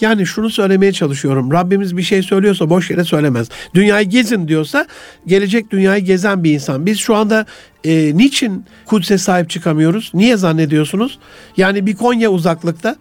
Yani 0.00 0.26
şunu 0.26 0.50
söylemeye 0.50 0.92
çalışıyorum. 0.92 1.52
Rabbimiz 1.52 1.96
bir 1.96 2.02
şey 2.02 2.22
söylüyorsa 2.22 2.70
boş 2.70 2.90
yere 2.90 3.04
söylemez. 3.04 3.48
Dünyayı 3.74 4.08
gezin 4.08 4.48
diyorsa 4.48 4.86
gelecek 5.26 5.70
dünyayı 5.70 6.04
gezen 6.04 6.44
bir 6.44 6.52
insan. 6.52 6.86
Biz 6.86 6.98
şu 6.98 7.14
anda 7.14 7.46
e, 7.84 8.16
niçin 8.16 8.64
Kudüs'e 8.86 9.18
sahip 9.18 9.50
çıkamıyoruz? 9.50 10.10
Niye 10.14 10.36
zannediyorsunuz? 10.36 11.18
Yani 11.56 11.86
bir 11.86 11.96
Konya 11.96 12.30
uzaklıkta 12.30 12.96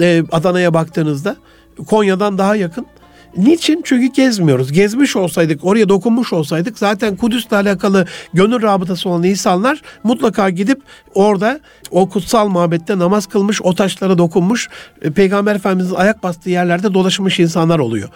e, 0.00 0.22
Adana'ya 0.32 0.74
baktığınızda 0.74 1.36
Konya'dan 1.86 2.38
daha 2.38 2.56
yakın. 2.56 2.86
Niçin? 3.36 3.82
Çünkü 3.84 4.06
gezmiyoruz. 4.06 4.72
Gezmiş 4.72 5.16
olsaydık, 5.16 5.64
oraya 5.64 5.88
dokunmuş 5.88 6.32
olsaydık 6.32 6.78
zaten 6.78 7.16
Kudüs'le 7.16 7.52
alakalı 7.52 8.06
gönül 8.34 8.62
rabıtası 8.62 9.08
olan 9.08 9.22
insanlar 9.22 9.82
mutlaka 10.04 10.50
gidip 10.50 10.82
orada 11.14 11.60
o 11.90 12.08
kutsal 12.08 12.48
muhabbette 12.48 12.98
namaz 12.98 13.26
kılmış, 13.26 13.62
o 13.62 13.74
taşlara 13.74 14.18
dokunmuş, 14.18 14.68
e, 15.02 15.10
Peygamber 15.10 15.54
Efendimiz'in 15.54 15.94
ayak 15.94 16.22
bastığı 16.22 16.50
yerlerde 16.50 16.94
dolaşmış 16.94 17.40
insanlar 17.40 17.78
oluyor. 17.78 18.08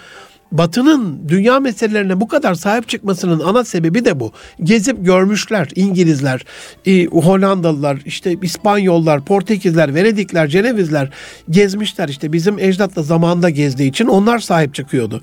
Batı'nın 0.55 1.29
dünya 1.29 1.61
meselelerine 1.61 2.21
bu 2.21 2.29
kadar 2.29 2.55
sahip 2.55 2.89
çıkmasının 2.89 3.41
ana 3.41 3.65
sebebi 3.65 4.05
de 4.05 4.21
bu. 4.21 4.33
Gezip 4.63 5.05
görmüşler 5.05 5.69
İngilizler, 5.75 6.45
e, 6.87 7.07
Hollandalılar, 7.07 7.99
işte 8.05 8.37
İspanyollar, 8.43 9.25
Portekizler, 9.25 9.95
Venedikler, 9.95 10.49
Cenevizler 10.49 11.11
gezmişler. 11.51 12.09
İşte 12.09 12.33
bizim 12.33 12.59
ecdat 12.59 12.97
da 12.97 13.03
zamanında 13.03 13.51
gezdiği 13.51 13.91
için 13.91 14.07
onlar 14.07 14.39
sahip 14.39 14.75
çıkıyordu. 14.75 15.21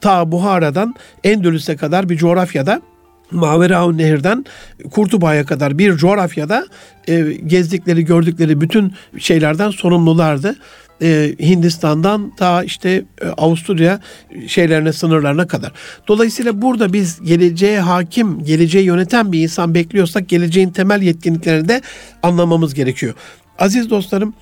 Ta 0.00 0.32
Buhara'dan 0.32 0.94
Endülüs'e 1.24 1.76
kadar 1.76 2.08
bir 2.08 2.16
coğrafyada 2.16 2.82
Maveraun 3.30 3.98
Nehir'den 3.98 4.44
Kurtuba'ya 4.90 5.44
kadar 5.44 5.78
bir 5.78 5.96
coğrafyada 5.96 6.66
e, 7.08 7.32
gezdikleri, 7.46 8.04
gördükleri 8.04 8.60
bütün 8.60 8.92
şeylerden 9.18 9.70
sorumlulardı 9.70 10.56
e, 11.02 11.34
Hindistan'dan 11.40 12.36
ta 12.36 12.64
işte 12.64 13.04
e, 13.22 13.28
Avusturya 13.28 14.00
şeylerine 14.46 14.92
sınırlarına 14.92 15.46
kadar. 15.46 15.72
Dolayısıyla 16.08 16.62
burada 16.62 16.92
biz 16.92 17.20
geleceğe 17.20 17.80
hakim, 17.80 18.44
geleceği 18.44 18.84
yöneten 18.84 19.32
bir 19.32 19.42
insan 19.42 19.74
bekliyorsak 19.74 20.28
geleceğin 20.28 20.70
temel 20.70 21.02
yetkinliklerini 21.02 21.68
de 21.68 21.82
anlamamız 22.22 22.74
gerekiyor. 22.74 23.14
Aziz 23.58 23.90
dostlarım 23.90 24.34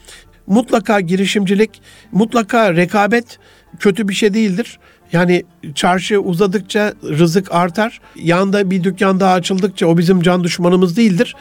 mutlaka 0.47 1.01
girişimcilik, 1.01 1.83
mutlaka 2.13 2.75
rekabet 2.75 3.39
kötü 3.79 4.09
bir 4.09 4.15
şey 4.15 4.35
değildir. 4.35 4.79
Yani 5.13 5.45
çarşı 5.75 6.21
uzadıkça 6.21 6.93
rızık 7.03 7.55
artar. 7.55 8.01
Yanda 8.17 8.71
bir 8.71 8.85
dükkan 8.85 9.21
daha 9.21 9.35
açıldıkça 9.35 9.87
o 9.87 9.99
bizim 9.99 10.23
can 10.23 10.45
düşmanımız 10.45 10.97
değildir 10.97 11.37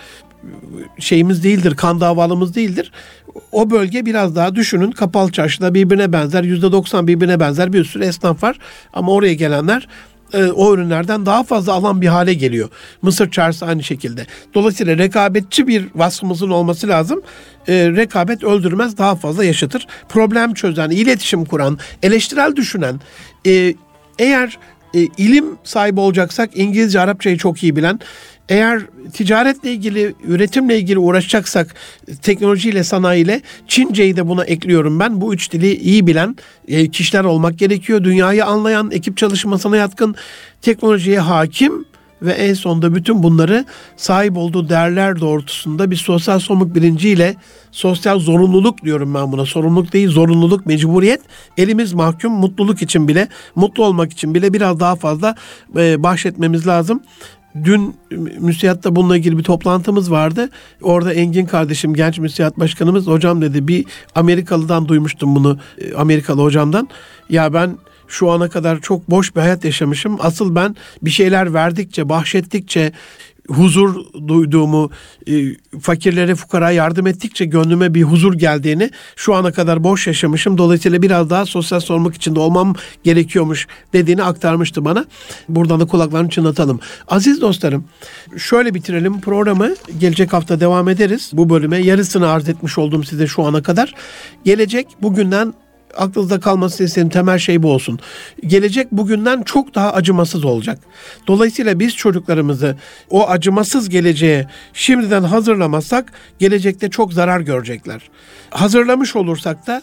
şeyimiz 1.00 1.44
değildir, 1.44 1.76
kan 1.76 2.02
davalımız 2.02 2.56
değildir. 2.56 2.92
O 3.52 3.70
bölge 3.70 4.06
biraz 4.06 4.36
daha 4.36 4.56
düşünün 4.56 4.92
kapalı 4.92 5.32
çarşıda 5.32 5.74
birbirine 5.74 6.14
benzer, 6.14 6.44
yüzde 6.44 6.72
doksan 6.72 7.08
birbirine 7.08 7.39
benzer 7.39 7.74
bir 7.74 7.86
sürü 7.86 8.04
esnaf 8.04 8.44
var. 8.44 8.58
Ama 8.94 9.12
oraya 9.12 9.34
gelenler 9.34 9.88
e, 10.34 10.46
o 10.46 10.74
ürünlerden 10.74 11.26
daha 11.26 11.44
fazla 11.44 11.74
alan 11.74 12.02
bir 12.02 12.08
hale 12.08 12.34
geliyor. 12.34 12.70
Mısır 13.02 13.32
çarşısı 13.32 13.66
aynı 13.66 13.84
şekilde. 13.84 14.26
Dolayısıyla 14.54 14.98
rekabetçi 14.98 15.68
bir 15.68 15.86
vasfımızın 15.96 16.50
olması 16.50 16.88
lazım. 16.88 17.22
E, 17.68 17.74
rekabet 17.74 18.44
öldürmez, 18.44 18.98
daha 18.98 19.16
fazla 19.16 19.46
yaşatır. 19.46 19.88
Problem 20.10 20.54
çözen, 20.54 20.89
iletişim 20.89 21.46
kuran, 21.46 21.78
eleştirel 22.04 22.56
düşünen, 22.56 23.00
e, 23.48 23.74
eğer 24.20 24.58
e, 24.94 25.00
ilim 25.18 25.46
sahibi 25.64 26.00
olacaksak 26.00 26.50
İngilizce, 26.54 27.00
Arapçayı 27.00 27.38
çok 27.38 27.64
iyi 27.64 27.76
bilen, 27.76 28.00
eğer 28.50 28.82
ticaretle 29.14 29.72
ilgili, 29.72 30.16
üretimle 30.24 30.78
ilgili 30.78 31.00
uğraşacaksak 31.00 31.76
teknolojiyle, 32.22 32.84
sanayiyle 32.84 33.42
Çince'yi 33.68 34.16
de 34.16 34.28
buna 34.28 34.44
ekliyorum 34.44 35.00
ben. 35.00 35.22
Bu 35.22 35.34
üç 35.34 35.52
dili 35.52 35.76
iyi 35.76 36.08
bilen 36.08 36.36
e, 36.68 36.88
kişiler 36.88 37.24
olmak 37.24 37.60
gerekiyor. 37.60 38.04
Dünyayı 38.04 38.46
anlayan, 38.46 38.92
ekip 38.92 39.18
çalışmasına 39.18 39.78
yatkın, 39.78 40.16
teknolojiye 40.62 41.20
hakim 41.20 41.86
ve 42.22 42.32
en 42.32 42.54
sonunda 42.54 42.96
bütün 42.96 43.24
bunları 43.24 43.66
sahip 43.98 44.38
olduğu 44.38 44.70
değerler 44.70 45.20
doğrultusunda 45.20 45.92
bir 45.92 45.96
sosyal 45.96 46.39
sorumluluk 46.39 46.76
bilinciyle 46.76 47.36
sosyal 47.72 48.20
zorunluluk 48.20 48.84
diyorum 48.84 49.14
ben 49.14 49.32
buna. 49.32 49.46
Sorumluluk 49.46 49.94
değil 49.94 50.10
zorunluluk, 50.10 50.66
mecburiyet. 50.66 51.22
Elimiz 51.58 51.94
mahkum 51.94 52.34
mutluluk 52.34 52.82
için 52.82 53.08
bile, 53.08 53.28
mutlu 53.56 53.86
olmak 53.86 54.12
için 54.12 54.36
bile 54.36 54.54
biraz 54.54 54.80
daha 54.80 54.96
fazla 54.96 55.36
e, 55.76 56.04
bahşetmemiz 56.04 56.68
lazım. 56.68 57.02
Dün 57.64 57.95
müsiyatta 58.39 58.95
bununla 58.95 59.18
ilgili 59.18 59.38
bir 59.38 59.43
toplantımız 59.43 60.12
vardı. 60.12 60.49
Orada 60.82 61.14
Engin 61.14 61.45
kardeşim 61.45 61.93
genç 61.93 62.20
müsiyat 62.20 62.60
başkanımız 62.60 63.08
hocam 63.08 63.41
dedi 63.41 63.68
bir 63.68 63.86
Amerikalı'dan 64.16 64.88
duymuştum 64.88 65.36
bunu 65.36 65.60
e, 65.78 65.93
Amerikalı 65.93 66.41
hocamdan. 66.41 66.89
Ya 67.30 67.54
ben 67.54 67.78
şu 68.08 68.32
ana 68.32 68.49
kadar 68.49 68.80
çok 68.80 69.10
boş 69.10 69.36
bir 69.36 69.41
hayat 69.41 69.66
yaşamışım. 69.66 70.18
Asıl 70.20 70.56
ben 70.56 70.76
bir 71.02 71.10
şeyler 71.10 71.54
verdikçe, 71.54 72.10
bahşettikçe, 72.10 72.91
huzur 73.48 73.96
duyduğumu, 74.28 74.89
e, 75.28 75.34
fakirlere, 75.82 76.36
fukara 76.36 76.72
yardım 76.72 77.08
ettikçe 77.08 77.46
gönlüme 77.46 77.94
bir 77.94 78.04
huzur 78.04 78.34
geldiğini, 78.34 78.89
şu 79.16 79.36
ana 79.36 79.52
kadar 79.52 79.84
boş 79.84 80.08
yaşamışım. 80.08 80.58
Dolayısıyla 80.58 81.02
biraz 81.02 81.30
daha 81.30 81.46
sosyal 81.46 81.80
sormak 81.80 82.16
içinde 82.16 82.39
olmam 82.39 82.76
gerekiyormuş 83.04 83.68
dediğini 83.94 84.24
aktarmıştı 84.24 84.86
bana. 84.86 85.06
Buradan 85.50 85.80
da 85.80 85.86
kulaklarını 85.86 86.30
çınlatalım. 86.30 86.80
Aziz 87.08 87.42
dostlarım, 87.42 87.86
şöyle 88.38 88.74
bitirelim 88.74 89.22
programı. 89.22 89.70
Gelecek 90.00 90.34
hafta 90.34 90.60
devam 90.60 90.89
ederiz. 90.89 91.32
Bu 91.34 91.50
bölüme 91.50 91.78
yarısını 91.78 92.30
arz 92.30 92.50
etmiş 92.50 92.78
oldum 92.78 93.04
size 93.04 93.28
şu 93.28 93.44
ana 93.44 93.64
kadar. 93.64 93.94
Gelecek 94.46 94.88
bugünden 95.02 95.54
aklınızda 95.98 96.39
kalması 96.39 96.84
istediğim 96.84 97.10
temel 97.10 97.39
şey 97.39 97.64
bu 97.64 97.72
olsun. 97.72 98.00
Gelecek 98.48 98.92
bugünden 98.92 99.44
çok 99.44 99.76
daha 99.76 99.94
acımasız 99.94 100.46
olacak. 100.46 100.80
Dolayısıyla 101.28 101.80
biz 101.80 101.96
çocuklarımızı 101.96 102.76
o 103.10 103.30
acımasız 103.30 103.89
geleceğe 103.89 104.48
şimdiden 104.74 105.24
hazırlamazsak 105.24 106.12
gelecekte 106.39 106.89
çok 106.89 107.14
zarar 107.14 107.39
görecekler. 107.39 108.10
Hazırlamış 108.50 109.16
olursak 109.16 109.68
da 109.68 109.82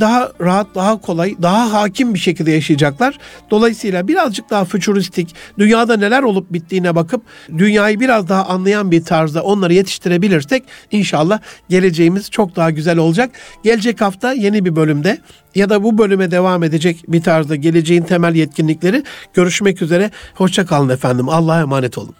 daha 0.00 0.32
rahat, 0.40 0.66
daha 0.74 1.00
kolay, 1.00 1.34
daha 1.42 1.72
hakim 1.72 2.14
bir 2.14 2.18
şekilde 2.18 2.50
yaşayacaklar. 2.50 3.18
Dolayısıyla 3.50 4.08
birazcık 4.08 4.50
daha 4.50 4.64
fütüristik, 4.64 5.34
dünyada 5.58 5.96
neler 5.96 6.22
olup 6.22 6.52
bittiğine 6.52 6.94
bakıp 6.94 7.22
dünyayı 7.58 8.00
biraz 8.00 8.28
daha 8.28 8.44
anlayan 8.44 8.90
bir 8.90 9.04
tarzda 9.04 9.42
onları 9.42 9.74
yetiştirebilirsek 9.74 10.62
inşallah 10.90 11.40
geleceğimiz 11.68 12.30
çok 12.30 12.56
daha 12.56 12.70
güzel 12.70 12.98
olacak. 12.98 13.30
Gelecek 13.64 14.00
hafta 14.00 14.32
yeni 14.32 14.64
bir 14.64 14.76
bölümde 14.76 15.18
ya 15.54 15.68
da 15.68 15.82
bu 15.82 15.98
bölüme 15.98 16.30
devam 16.30 16.62
edecek 16.62 17.04
bir 17.08 17.22
tarzda 17.22 17.56
geleceğin 17.56 18.02
temel 18.02 18.34
yetkinlikleri 18.34 19.02
görüşmek 19.34 19.82
üzere. 19.82 20.10
Hoşça 20.34 20.66
kalın 20.66 20.88
efendim. 20.88 21.28
Allah'a 21.28 21.60
emanet 21.60 21.98
olun. 21.98 22.14